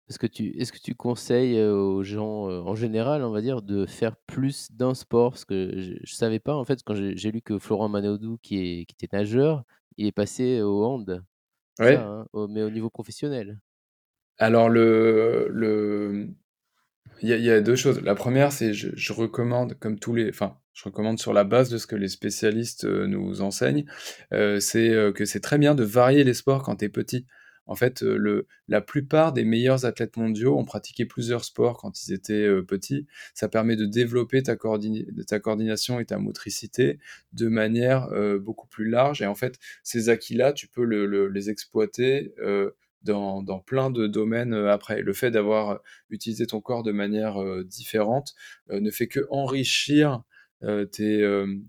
Est-ce 0.08 0.18
que 0.18 0.26
tu 0.26 0.48
est-ce 0.58 0.72
que 0.72 0.78
tu 0.78 0.94
conseilles, 0.94 1.60
aux 1.62 2.02
gens, 2.02 2.44
en 2.48 2.74
général, 2.74 3.22
on 3.22 3.30
va 3.30 3.40
dire, 3.40 3.62
de 3.62 3.86
faire 3.86 4.16
plus 4.16 4.72
d'un 4.72 4.94
sport? 4.94 5.30
Parce 5.32 5.44
que 5.44 5.72
je 5.80 5.94
je 6.02 6.14
savais 6.14 6.40
pas, 6.40 6.54
en 6.56 6.64
fait, 6.64 6.82
quand 6.84 6.94
j'ai 6.96 7.30
lu 7.32 7.42
que 7.42 7.58
Florent 7.58 7.88
Manodou, 7.88 8.38
qui 8.42 8.56
est 8.80 8.84
qui 8.86 8.94
était 9.04 9.16
nageur, 9.16 9.64
il 9.96 10.06
est 10.06 10.12
passé 10.12 10.62
au 10.62 10.84
hand. 10.84 11.24
Ça, 11.74 11.96
Ouais. 11.96 12.10
hein? 12.22 12.26
Au 12.32 12.48
mais 12.48 12.62
au 12.64 12.70
niveau 12.70 12.90
professionnel? 12.90 13.60
Alors 14.38 14.68
le 14.68 15.48
le, 15.50 16.28
il 17.22 17.28
y 17.28 17.50
a 17.50 17.60
2 17.60 17.76
choses. 17.76 18.00
La 18.02 18.14
1re, 18.14 18.52
c'est 18.52 18.72
je 18.72 18.88
je 18.94 19.12
recommande 19.12 19.74
comme 19.78 19.98
tous 19.98 20.14
les 20.14 20.28
enfin, 20.30 20.56
je 20.72 20.84
recommande 20.84 21.18
sur 21.18 21.32
la 21.32 21.44
base 21.44 21.68
de 21.70 21.76
ce 21.78 21.86
que 21.86 21.96
les 21.96 22.08
spécialistes, 22.08 22.84
heu, 22.84 23.06
nous 23.06 23.42
enseignent, 23.42 23.84
heu, 24.32 24.58
c'est, 24.60 24.88
heu, 24.90 25.12
que 25.12 25.24
c'est 25.26 25.40
très 25.40 25.58
bien 25.58 25.74
de 25.74 25.84
varier 25.84 26.24
les 26.24 26.34
sports 26.34 26.62
quand 26.62 26.76
tu 26.76 26.86
es 26.86 26.88
petit. 26.88 27.26
En 27.66 27.74
fait, 27.76 28.00
le 28.02 28.46
la 28.68 28.80
plupart 28.80 29.32
des 29.32 29.44
meilleurs 29.44 29.84
athlètes 29.84 30.16
mondiaux 30.16 30.58
ont 30.58 30.64
pratiqué 30.64 31.04
plusieurs 31.04 31.44
sports 31.44 31.76
quand 31.78 32.02
ils 32.02 32.12
étaient, 32.12 32.48
petits. 32.66 33.06
Ça 33.34 33.48
permet 33.48 33.76
de 33.76 33.84
développer 33.86 34.42
ta 34.42 34.56
coordination 34.56 36.00
et 36.00 36.04
ta 36.06 36.18
motricité 36.18 36.98
de 37.32 37.48
manière, 37.48 38.08
beaucoup 38.40 38.66
plus 38.66 38.88
large 38.88 39.22
et 39.22 39.26
en 39.26 39.34
fait, 39.36 39.56
ces 39.84 40.08
acquis-là, 40.08 40.52
tu 40.52 40.66
peux 40.68 40.84
le 40.84 41.06
le 41.06 41.28
les 41.28 41.48
exploiter, 41.50 42.34
dans 43.02 43.60
plein 43.60 43.90
de 43.90 44.06
domaines, 44.06 44.54
heu, 44.54 44.70
après. 44.70 45.02
Le 45.02 45.12
fait 45.12 45.30
d'avoir, 45.30 45.72
heu, 45.74 45.78
utilisé 46.10 46.46
ton 46.46 46.60
corps 46.60 46.82
de 46.82 46.92
manière, 46.92 47.40
heu, 47.42 47.64
différente, 47.64 48.34
ne 48.70 48.90
fait 48.90 49.08
qu'enrichir, 49.08 50.22
heu, 50.64 50.86
tes, 50.86 51.22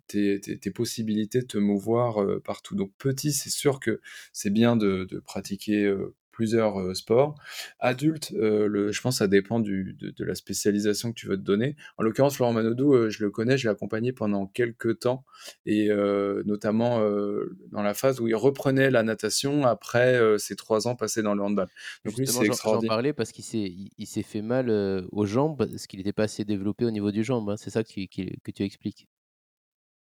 tes 0.07 0.39
tes 0.41 0.57
tes 0.59 0.71
possibilités 0.71 1.41
de 1.41 1.47
te 1.47 1.57
mouvoir, 1.57 2.19
partout. 2.43 2.75
Donc 2.75 2.91
petit, 2.97 3.31
c'est 3.33 3.49
sûr 3.49 3.79
que 3.79 4.01
c'est 4.33 4.49
bien 4.51 4.75
de 4.77 5.05
de 5.09 5.19
pratiquer, 5.19 5.93
plusieurs, 6.41 6.79
heu, 6.79 6.93
sports. 6.95 7.35
Adulte, 7.79 8.31
le 8.37 8.91
je 8.91 9.01
pense 9.01 9.17
ça 9.19 9.27
dépend 9.27 9.59
du 9.59 9.93
de 9.99 10.09
de 10.11 10.25
la 10.25 10.35
spécialisation 10.35 11.09
que 11.11 11.15
tu 11.19 11.27
veux 11.27 11.37
te 11.37 11.41
donner. 11.43 11.75
En 11.97 12.03
l'occurrence, 12.03 12.35
Florent 12.37 12.53
Manodou, 12.53 12.93
heu, 12.95 13.09
je 13.09 13.23
le 13.23 13.29
connais, 13.31 13.57
je 13.57 13.67
l'ai 13.67 13.71
accompagné 13.71 14.13
pendant 14.13 14.47
quelque 14.47 14.89
temps 14.89 15.25
et 15.65 15.89
notamment, 16.45 16.99
dans 17.71 17.83
la 17.83 17.93
phase 17.93 18.19
où 18.19 18.27
il 18.27 18.35
reprenait 18.35 18.89
la 18.91 19.03
natation 19.03 19.65
après, 19.65 20.19
ses 20.39 20.55
3 20.55 20.87
ans 20.87 20.95
passés 20.95 21.21
dans 21.23 21.35
le 21.35 21.43
handball. 21.43 21.67
Donc 22.05 22.17
lui, 22.17 22.27
c'est 22.27 22.45
j'en 22.45 22.57
j'en 22.63 22.81
extraordi 22.81 22.81
parlais 22.83 23.13
parce 23.13 23.31
qu'il 23.31 23.43
s'est 23.43 23.59
il 23.59 23.89
il 23.97 24.07
s'est 24.07 24.23
fait 24.23 24.41
mal, 24.41 24.69
aux 25.11 25.25
jambes, 25.25 25.57
parce 25.69 25.87
qu'il 25.87 25.99
était 25.99 26.13
pas 26.13 26.23
assez 26.23 26.45
développé 26.45 26.85
au 26.85 26.91
niveau 26.91 27.11
du 27.11 27.23
jambes, 27.23 27.49
hein? 27.49 27.57
C'est 27.57 27.69
ça 27.69 27.83
que 27.83 27.91
tu 28.51 28.63
expliques? 28.63 29.07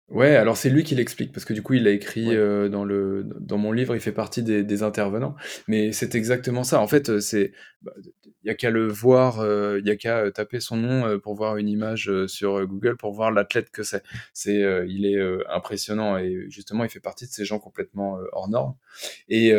Ouais, 0.09 0.37
alors 0.37 0.55
c'est 0.55 0.69
lui 0.69 0.85
qui 0.85 0.95
l'explique 0.95 1.33
parce 1.33 1.43
que 1.43 1.51
du 1.53 1.61
coup, 1.61 1.73
il 1.73 1.83
l'a 1.83 1.91
écrit, 1.91 2.29
Ouais. 2.29 2.35
heu, 2.35 2.69
dans 2.69 2.85
le 2.85 3.25
dans 3.41 3.57
mon 3.57 3.73
livre, 3.73 3.93
il 3.93 3.99
fait 3.99 4.13
partie 4.13 4.41
des 4.41 4.63
des 4.63 4.81
intervenants. 4.81 5.35
Mais 5.67 5.91
c'est 5.91 6.15
exactement 6.15 6.63
ça. 6.63 6.79
En 6.79 6.87
fait, 6.87 7.19
c'est 7.19 7.51
bah, 7.81 7.91
il 8.23 8.47
y 8.47 8.49
a 8.49 8.53
qu'à 8.55 8.69
le 8.69 8.87
voir, 8.87 9.41
heu, 9.41 9.79
il 9.81 9.85
y 9.85 9.91
a 9.91 9.97
qu'à, 9.97 10.23
heu, 10.23 10.31
taper 10.31 10.61
son 10.61 10.77
nom, 10.77 11.05
heu, 11.07 11.19
pour 11.19 11.35
voir 11.35 11.57
une 11.57 11.67
image, 11.67 12.07
heu, 12.09 12.25
sur, 12.29 12.57
heu, 12.57 12.65
Google, 12.65 12.95
pour 12.95 13.11
voir 13.11 13.31
l'athlète 13.31 13.69
que 13.69 13.83
c'est. 13.83 14.01
C'est, 14.33 14.61
il 14.87 15.05
est, 15.05 15.17
impressionnant 15.49 16.17
et 16.17 16.45
justement, 16.49 16.85
il 16.85 16.89
fait 16.89 17.01
partie 17.01 17.25
de 17.25 17.31
ces 17.31 17.43
gens 17.43 17.59
complètement, 17.59 18.17
hors 18.31 18.47
normes 18.49 18.75
et 19.29 19.51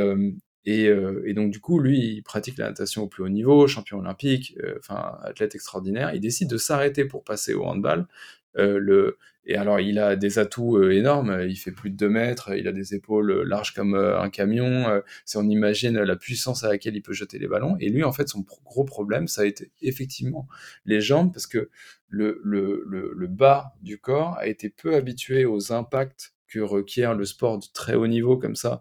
et 0.67 0.85
et 1.27 1.35
donc 1.35 1.51
du 1.53 1.61
coup, 1.61 1.79
lui, 1.81 1.99
il 2.17 2.23
pratique 2.23 2.57
la 2.59 2.67
natation 2.69 3.03
au 3.05 3.07
plus 3.09 3.23
haut 3.23 3.29
niveau, 3.29 3.67
champion 3.69 3.99
olympique, 3.99 4.57
enfin, 4.79 5.19
athlète 5.25 5.55
extraordinaire. 5.55 6.15
Il 6.15 6.21
décide 6.21 6.49
de 6.51 6.57
s'arrêter 6.59 7.05
pour 7.05 7.23
passer 7.25 7.53
au 7.55 7.65
handball. 7.65 8.07
Le 8.55 9.19
et 9.49 9.57
alors 9.57 9.81
il 9.81 9.99
a 9.99 10.15
des 10.15 10.39
atouts, 10.39 10.79
heu, 10.79 10.93
énormes, 10.93 11.45
il 11.49 11.57
fait 11.57 11.73
plus 11.73 11.91
de 11.91 11.97
2 11.97 12.09
mètres, 12.09 12.55
il 12.57 12.69
a 12.69 12.73
des 12.73 12.95
épaules, 12.95 13.31
heu, 13.33 13.43
larges 13.43 13.75
comme, 13.75 13.97
heu, 13.97 14.17
un 14.19 14.31
camion, 14.31 15.03
si 15.25 15.37
on 15.37 15.49
imagine 15.49 15.99
la 15.99 16.17
puissance 16.17 16.63
à 16.65 16.69
laquelle 16.69 16.95
il 16.97 17.03
peut 17.03 17.13
jeter 17.13 17.39
les 17.39 17.49
ballons 17.49 17.77
et 17.81 17.89
lui, 17.89 18.05
en 18.05 18.13
fait, 18.13 18.29
son 18.29 18.45
gros 18.65 18.85
problème, 18.85 19.27
ça 19.27 19.43
a 19.43 19.45
été 19.47 19.73
effectivement 19.83 20.47
les 20.85 21.01
jambes 21.01 21.33
parce 21.33 21.47
que 21.47 21.71
le 22.09 23.27
bas 23.27 23.75
du 23.83 23.99
corps 23.99 24.37
a 24.39 24.47
été 24.47 24.71
peu 24.71 24.95
habitué 24.95 25.45
aux 25.45 25.73
impacts 25.73 26.33
que 26.49 26.61
requiert 26.61 27.15
le 27.15 27.25
sport 27.25 27.59
de 27.59 27.67
très 27.73 27.95
haut 27.95 28.07
niveau 28.07 28.37
comme 28.37 28.57
ça, 28.57 28.81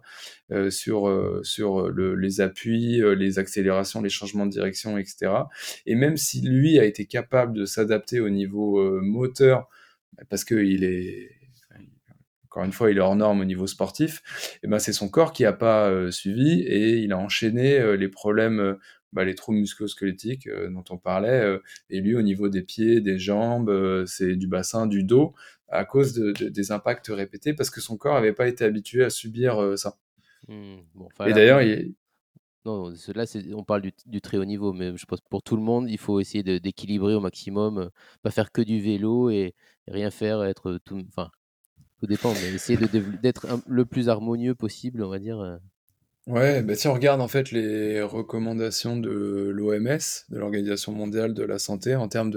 euh, 0.50 0.70
sur, 0.70 1.08
euh, 1.08 1.40
sur 1.44 1.88
le, 1.90 2.14
les 2.14 2.40
appuis, 2.40 3.00
euh, 3.02 3.14
les 3.14 3.38
accélérations, 3.38 4.00
les 4.02 4.08
changements 4.08 4.46
de 4.46 4.50
direction, 4.50 4.98
etc. 4.98 5.32
Et 5.86 5.94
même 5.94 6.16
si 6.16 6.40
lui 6.40 6.78
a 6.78 6.84
été 6.84 7.04
capable 7.06 7.52
de 7.52 7.64
s'adapter 7.66 8.20
au 8.20 8.30
niveau 8.30 9.00
moteur, 9.02 9.68
parce 10.28 10.44
qu'il 10.44 10.84
est, 10.84 11.30
encore 12.44 12.64
une 12.64 12.72
fois, 12.72 12.90
il 12.90 12.96
est 12.96 13.00
hors 13.00 13.16
norme 13.16 13.40
au 13.40 13.44
niveau 13.44 13.66
sportif, 13.66 14.58
et 14.62 14.68
ben 14.68 14.78
c'est 14.78 14.92
son 14.92 15.08
corps 15.08 15.32
qui 15.32 15.42
n'a 15.44 15.52
pas 15.52 16.10
suivi 16.10 16.62
et 16.62 16.98
il 16.98 17.12
a 17.12 17.18
enchaîné 17.18 17.96
les 17.96 18.08
problèmes 18.08 18.76
bah, 19.12 19.24
les 19.24 19.34
troubles 19.34 19.58
musculo-squelettiques 19.58 20.46
euh, 20.48 20.68
dont 20.68 20.84
on 20.90 20.98
parlait, 20.98 21.40
euh, 21.40 21.62
et 21.88 22.00
lui 22.00 22.14
au 22.14 22.22
niveau 22.22 22.48
des 22.48 22.62
pieds, 22.62 23.00
des 23.00 23.18
jambes, 23.18 23.70
euh, 23.70 24.04
c'est 24.06 24.36
du 24.36 24.46
bassin, 24.46 24.86
du 24.86 25.02
dos, 25.02 25.34
à 25.68 25.84
cause 25.84 26.12
de, 26.12 26.32
des 26.48 26.72
impacts 26.72 27.08
répétés, 27.08 27.54
parce 27.54 27.70
que 27.70 27.80
son 27.80 27.96
corps 27.96 28.14
n'avait 28.14 28.34
pas 28.34 28.48
été 28.48 28.64
habitué 28.64 29.04
à 29.04 29.10
subir 29.10 29.74
ça. 29.76 29.96
Mmh, 30.48 30.76
et 31.26 31.32
d'ailleurs, 31.32 31.62
il... 31.62 31.94
Là, 33.14 33.24
on 33.54 33.64
parle 33.64 33.82
du, 34.06 34.20
très 34.20 34.38
haut 34.38 34.44
niveau, 34.44 34.72
mais 34.72 34.96
je 34.96 35.06
pense 35.06 35.20
que 35.20 35.28
pour 35.28 35.42
tout 35.42 35.56
le 35.56 35.62
monde, 35.62 35.88
il 35.90 35.98
faut 35.98 36.20
essayer 36.20 36.42
d'équilibrer 36.60 37.14
au 37.14 37.20
maximum, 37.20 37.90
pas 38.22 38.30
faire 38.30 38.52
que 38.52 38.62
du 38.62 38.80
vélo 38.80 39.30
et, 39.30 39.54
rien 39.86 40.10
faire, 40.10 40.44
être 40.44 40.78
tout, 40.84 41.02
enfin, 41.08 41.30
tout 41.98 42.06
dépend, 42.06 42.32
mais 42.34 42.52
essayer 42.54 42.78
d'être 43.22 43.46
le 43.66 43.84
plus 43.86 44.08
harmonieux 44.08 44.54
possible, 44.54 45.02
on 45.02 45.08
va 45.08 45.18
dire, 45.18 45.60
Ouais, 46.28 46.62
bah, 46.62 46.74
si 46.74 46.86
on 46.88 46.92
regarde 46.92 47.22
en 47.22 47.28
fait 47.28 47.52
les 47.52 48.02
recommandations 48.02 48.98
de 48.98 49.48
l'OMS, 49.48 50.26
de 50.28 50.38
l'Organisation 50.38 50.92
mondiale 50.92 51.32
de 51.32 51.42
la 51.42 51.58
santé, 51.58 51.96
en 51.96 52.06
termes 52.06 52.30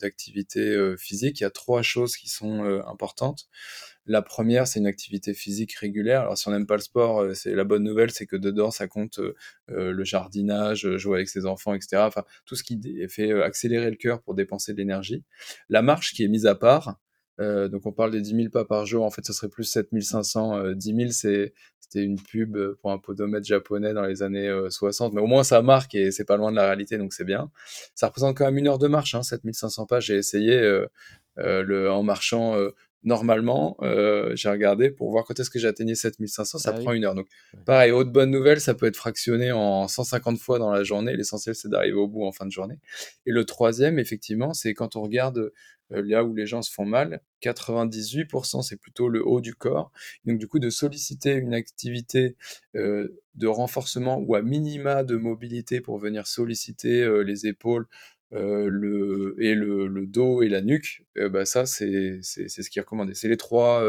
d'activité 0.00 0.58
euh, 0.58 0.96
physique, 0.96 1.38
il 1.38 1.44
y 1.44 1.46
a 1.46 1.50
trois 1.50 1.82
choses 1.82 2.16
qui 2.16 2.28
sont 2.28 2.64
euh, 2.64 2.80
importantes. 2.88 3.46
La 4.06 4.22
première, 4.22 4.66
c'est 4.66 4.80
une 4.80 4.86
activité 4.86 5.34
physique 5.34 5.74
régulière. 5.74 6.22
Alors 6.22 6.36
si 6.36 6.48
on 6.48 6.50
n'aime 6.50 6.66
pas 6.66 6.76
le 6.76 6.82
sport, 6.82 7.20
euh, 7.20 7.34
c'est 7.34 7.54
la 7.54 7.64
bonne 7.64 7.84
nouvelle, 7.84 8.10
c'est 8.10 8.26
que 8.26 8.36
dedans, 8.36 8.70
ça 8.70 8.88
compte 8.88 9.20
le 9.68 10.04
jardinage, 10.04 10.96
jouer 10.96 11.18
avec 11.18 11.28
ses 11.28 11.46
enfants, 11.46 11.74
etc. 11.74 12.02
Enfin, 12.06 12.24
tout 12.44 12.56
ce 12.56 12.62
qui 12.62 12.80
fait 13.08 13.32
accélérer 13.42 13.90
le 13.90 13.96
cœur 13.96 14.22
pour 14.22 14.34
dépenser 14.34 14.72
de 14.72 14.78
l'énergie. 14.78 15.24
La 15.68 15.82
marche 15.82 16.12
qui 16.12 16.24
est 16.24 16.28
mise 16.28 16.46
à 16.46 16.54
part, 16.54 16.98
euh, 17.40 17.68
donc 17.68 17.86
on 17.86 17.92
parle 17.92 18.10
des 18.10 18.20
10 18.20 18.36
000 18.36 18.48
pas 18.50 18.64
par 18.64 18.84
jour, 18.86 19.04
en 19.04 19.10
fait 19.10 19.24
ce 19.24 19.32
serait 19.32 19.48
plus 19.48 19.64
7500. 19.64 20.56
Euh, 20.58 20.74
10 20.74 20.94
000 20.94 21.10
c'est, 21.10 21.54
c'était 21.80 22.04
une 22.04 22.20
pub 22.20 22.56
euh, 22.56 22.78
pour 22.80 22.92
un 22.92 22.98
podomètre 22.98 23.46
japonais 23.46 23.94
dans 23.94 24.02
les 24.02 24.22
années 24.22 24.50
60, 24.68 25.12
euh, 25.12 25.14
mais 25.14 25.22
au 25.22 25.26
moins 25.26 25.44
ça 25.44 25.62
marque 25.62 25.94
et 25.94 26.10
c'est 26.10 26.24
pas 26.24 26.36
loin 26.36 26.50
de 26.50 26.56
la 26.56 26.66
réalité, 26.66 26.98
donc 26.98 27.12
c'est 27.12 27.24
bien. 27.24 27.50
Ça 27.94 28.08
représente 28.08 28.36
quand 28.36 28.44
même 28.44 28.58
une 28.58 28.68
heure 28.68 28.78
de 28.78 28.88
marche, 28.88 29.14
hein, 29.14 29.22
7500 29.22 29.86
pas, 29.86 30.00
j'ai 30.00 30.16
essayé 30.16 30.60
le, 31.36 31.90
en 31.90 32.02
marchant 32.02 32.56
normalement, 33.04 33.76
j'ai 34.34 34.48
regardé 34.48 34.90
pour 34.90 35.10
voir 35.10 35.24
quand 35.24 35.38
est-ce 35.38 35.50
que 35.50 35.58
j'ai 35.58 35.68
atteigné 35.68 35.94
7500, 35.94 36.58
ça 36.58 36.72
ah 36.74 36.80
prend 36.80 36.92
une 36.92 37.04
heure. 37.04 37.14
Donc, 37.14 37.26
pareil, 37.64 37.92
autre 37.92 38.10
bonne 38.10 38.30
nouvelle, 38.30 38.60
ça 38.60 38.74
peut 38.74 38.86
être 38.86 38.96
fractionné 38.96 39.52
en 39.52 39.88
150 39.88 40.38
fois 40.38 40.58
dans 40.58 40.70
la 40.70 40.84
journée. 40.84 41.16
L'essentiel, 41.16 41.54
c'est 41.54 41.68
d'arriver 41.68 41.96
au 41.96 42.08
bout 42.08 42.24
en 42.24 42.32
fin 42.32 42.46
de 42.46 42.52
journée. 42.52 42.78
Et 43.26 43.32
le 43.32 43.44
troisième, 43.44 43.98
effectivement, 43.98 44.52
c'est 44.54 44.74
quand 44.74 44.96
on 44.96 45.02
regarde 45.02 45.52
euh, 45.92 46.02
là 46.04 46.24
où 46.24 46.34
les 46.34 46.46
gens 46.46 46.62
se 46.62 46.72
font 46.72 46.84
mal, 46.84 47.20
98% 47.42 48.62
c'est 48.62 48.76
plutôt 48.76 49.08
le 49.08 49.26
haut 49.26 49.40
du 49.40 49.54
corps. 49.54 49.92
Donc 50.24 50.38
du 50.38 50.48
coup 50.48 50.58
de 50.58 50.70
solliciter 50.70 51.32
une 51.34 51.54
activité 51.54 52.36
euh, 52.76 53.20
de 53.34 53.46
renforcement 53.46 54.18
ou 54.18 54.34
à 54.34 54.42
minima 54.42 55.04
de 55.04 55.16
mobilité 55.16 55.80
pour 55.80 55.98
venir 55.98 56.26
solliciter 56.26 57.02
euh, 57.02 57.22
les 57.22 57.46
épaules 57.46 57.86
le, 58.32 59.36
et 59.38 59.54
le, 59.54 60.06
dos 60.06 60.42
et 60.42 60.48
la 60.48 60.62
nuque, 60.62 61.04
bah 61.30 61.44
ça 61.44 61.66
c'est 61.66 62.20
ce 62.22 62.70
qui 62.70 62.78
est 62.78 62.82
recommandé. 62.82 63.14
C'est 63.14 63.28
les 63.28 63.36
trois, 63.36 63.84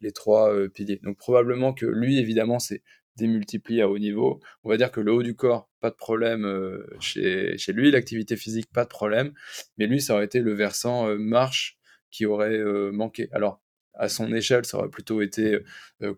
les 0.00 0.12
trois 0.12 0.52
piliers. 0.68 1.00
Donc 1.02 1.18
probablement 1.18 1.72
que 1.72 1.86
lui 1.86 2.18
évidemment 2.18 2.58
c'est 2.58 2.82
démultiplié 3.16 3.82
à 3.82 3.88
haut 3.88 3.98
niveau. 3.98 4.40
On 4.64 4.70
va 4.70 4.76
dire 4.76 4.90
que 4.90 5.00
le 5.00 5.12
haut 5.12 5.22
du 5.22 5.34
corps, 5.34 5.68
pas 5.80 5.90
de 5.90 5.96
problème 5.96 6.44
euh, 6.44 6.86
chez, 7.00 7.56
chez, 7.58 7.72
lui, 7.72 7.90
l'activité 7.90 8.36
physique, 8.36 8.70
pas 8.72 8.84
de 8.84 8.88
problème, 8.88 9.32
mais 9.78 9.86
lui, 9.86 10.00
ça 10.00 10.14
aurait 10.14 10.24
été 10.24 10.40
le 10.40 10.52
versant 10.54 11.08
euh, 11.08 11.16
marche 11.18 11.78
qui 12.10 12.26
aurait 12.26 12.58
euh, 12.58 12.90
manqué. 12.92 13.28
Alors, 13.32 13.60
à 13.94 14.08
son 14.08 14.32
échelle, 14.32 14.64
ça 14.64 14.78
aurait 14.78 14.88
plutôt 14.88 15.20
été 15.22 15.58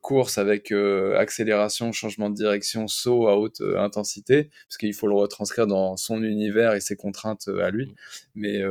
course 0.00 0.38
avec 0.38 0.72
accélération, 0.72 1.92
changement 1.92 2.30
de 2.30 2.34
direction, 2.34 2.88
saut 2.88 3.28
à 3.28 3.36
haute 3.36 3.60
intensité, 3.76 4.50
parce 4.68 4.78
qu'il 4.78 4.94
faut 4.94 5.08
le 5.08 5.14
retranscrire 5.14 5.66
dans 5.66 5.96
son 5.96 6.22
univers 6.22 6.74
et 6.74 6.80
ses 6.80 6.96
contraintes 6.96 7.48
à 7.48 7.70
lui. 7.70 7.86
Mmh. 7.86 7.94
Mais, 8.36 8.62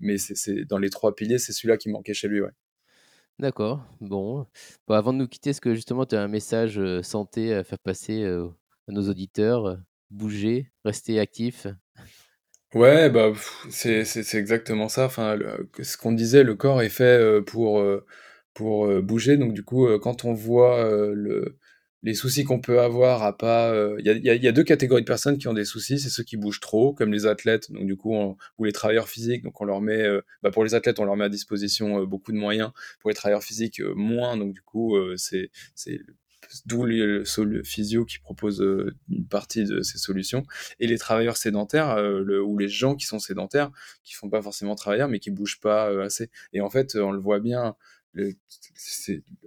mais 0.00 0.18
c'est 0.18 0.64
dans 0.64 0.78
les 0.78 0.90
trois 0.90 1.14
piliers, 1.14 1.38
c'est 1.38 1.52
celui-là 1.52 1.76
qui 1.76 1.88
manquait 1.88 2.14
chez 2.14 2.28
lui. 2.28 2.40
Ouais. 2.40 2.50
D'accord, 3.38 3.84
bon. 4.00 4.46
avant 4.88 5.12
de 5.12 5.18
nous 5.18 5.28
quitter, 5.28 5.50
est-ce 5.50 5.60
que 5.60 5.74
justement 5.74 6.06
tu 6.06 6.14
as 6.14 6.22
un 6.22 6.28
message 6.28 6.80
santé 7.02 7.54
à 7.54 7.64
faire 7.64 7.78
passer 7.78 8.24
à 8.24 8.92
nos 8.92 9.08
auditeurs? 9.08 9.78
Bouger, 10.10 10.70
rester 10.84 11.18
actif? 11.18 11.66
Ouais, 12.74 13.10
bah, 13.10 13.32
c'est 13.70 14.34
exactement 14.34 14.88
ça. 14.88 15.06
Enfin, 15.06 15.38
ce 15.80 15.96
qu'on 15.96 16.12
disait, 16.12 16.42
le 16.42 16.54
corps 16.54 16.82
est 16.82 16.90
fait 16.90 17.40
pour, 17.46 17.82
pour 18.54 19.02
bouger. 19.02 19.36
Donc, 19.36 19.54
du 19.54 19.64
coup, 19.64 19.86
quand 19.98 20.24
on 20.24 20.32
voit 20.32 20.84
le, 21.14 21.58
les 22.02 22.14
soucis 22.14 22.44
qu'on 22.44 22.60
peut 22.60 22.80
avoir 22.80 23.22
à 23.22 23.36
pas. 23.36 23.72
Euh, 23.72 23.96
il 24.00 24.06
y, 24.06 24.30
a, 24.30 24.34
y, 24.34 24.48
a, 24.48 24.52
deux 24.52 24.64
catégories 24.64 25.02
de 25.02 25.06
personnes 25.06 25.38
qui 25.38 25.48
ont 25.48 25.54
des 25.54 25.64
soucis. 25.64 26.00
C'est 26.00 26.10
ceux 26.10 26.24
qui 26.24 26.36
bougent 26.36 26.60
trop, 26.60 26.92
comme 26.92 27.12
les 27.12 27.26
athlètes, 27.26 27.70
donc 27.70 27.86
du 27.86 27.96
coup, 27.96 28.14
ou 28.58 28.64
les 28.64 28.72
travailleurs 28.72 29.08
physiques. 29.08 29.44
Donc 29.44 29.60
on 29.60 29.64
leur 29.64 29.80
met, 29.80 30.02
euh, 30.02 30.20
bah 30.42 30.50
pour 30.50 30.64
les 30.64 30.74
athlètes, 30.74 30.98
on 30.98 31.04
leur 31.04 31.16
met 31.16 31.24
à 31.24 31.28
disposition 31.28 32.00
euh, 32.00 32.06
beaucoup 32.06 32.32
de 32.32 32.36
moyens. 32.36 32.72
Pour 33.00 33.10
les 33.10 33.14
travailleurs 33.14 33.44
physiques, 33.44 33.80
moins. 33.94 34.36
Donc 34.36 34.52
du 34.52 34.62
coup, 34.62 34.96
c'est 35.16 35.50
d'où 36.66 36.84
le, 36.84 37.24
le, 37.44 37.62
physio 37.62 38.04
qui 38.04 38.18
propose 38.18 38.60
une 39.08 39.26
partie 39.26 39.64
de 39.64 39.82
ces 39.82 39.98
solutions. 39.98 40.44
Et 40.80 40.86
les 40.86 40.98
travailleurs 40.98 41.36
sédentaires, 41.36 42.02
le, 42.02 42.42
ou 42.42 42.58
les 42.58 42.68
gens 42.68 42.96
qui 42.96 43.06
sont 43.06 43.20
sédentaires, 43.20 43.70
qui 44.04 44.14
font 44.14 44.28
pas 44.28 44.42
forcément 44.42 44.74
travailleurs, 44.74 45.08
mais 45.08 45.20
qui 45.20 45.30
bougent 45.30 45.60
pas 45.60 45.88
assez. 46.02 46.30
Et 46.52 46.60
en 46.60 46.68
fait, 46.68 46.96
on 46.96 47.12
le 47.12 47.20
voit 47.20 47.40
bien 47.40 47.76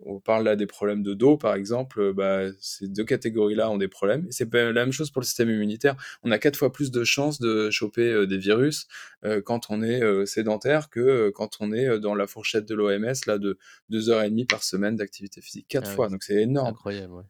on 0.04 0.20
parle 0.20 0.46
là 0.46 0.56
des 0.56 0.66
problèmes 0.66 1.04
de 1.04 1.14
dos, 1.14 1.38
par 1.38 1.56
exemple, 1.56 2.00
euh, 2.00 2.14
bah, 2.14 2.52
ces 2.60 2.88
deux 2.88 3.04
catégories-là 3.04 3.70
ont 3.70 3.78
des 3.78 3.88
problèmes. 3.88 4.26
C'est 4.32 4.52
la 4.54 4.74
même 4.74 4.92
chose 4.92 5.12
pour 5.12 5.22
le 5.22 5.26
système 5.26 5.50
immunitaire. 5.50 5.96
On 6.24 6.32
a 6.32 6.40
quatre 6.40 6.58
fois 6.58 6.72
plus 6.72 6.92
de 6.92 7.04
chances 7.04 7.40
de 7.40 7.70
choper 7.70 8.12
euh, 8.12 8.26
des 8.26 8.38
virus 8.38 8.88
euh, 9.24 9.42
quand 9.42 9.68
on 9.70 9.84
est 9.84 10.26
sédentaire 10.26 10.90
que 10.90 11.30
quand 11.30 11.58
on 11.60 11.72
est 11.74 12.00
dans 12.00 12.16
la 12.16 12.28
fourchette 12.28 12.66
de 12.66 12.76
l'OMS, 12.76 13.14
là, 13.28 13.38
de 13.38 13.58
deux 13.90 14.10
heures 14.10 14.24
et 14.24 14.30
demie 14.30 14.46
par 14.46 14.64
semaine 14.64 14.96
d'activité 14.96 15.42
physique. 15.42 15.68
Quatre 15.68 15.90
ah 15.92 15.96
fois, 15.96 16.10
donc 16.10 16.24
c'est 16.24 16.42
énorme. 16.42 16.70
Incroyable, 16.70 17.14
ouais. 17.14 17.24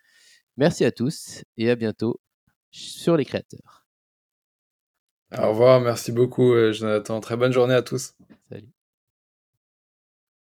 Merci 0.56 0.84
à 0.84 0.92
tous 0.92 1.42
et 1.56 1.68
à 1.70 1.74
bientôt 1.74 2.20
sur 2.70 3.16
les 3.16 3.24
créateurs. 3.24 3.83
Au 5.38 5.48
revoir, 5.50 5.80
merci 5.80 6.12
beaucoup, 6.12 6.52
euh, 6.52 6.72
Jonathan. 6.72 7.20
Très 7.20 7.36
bonne 7.36 7.52
journée 7.52 7.74
à 7.74 7.82
tous. 7.82 8.14
Salut. 8.48 8.68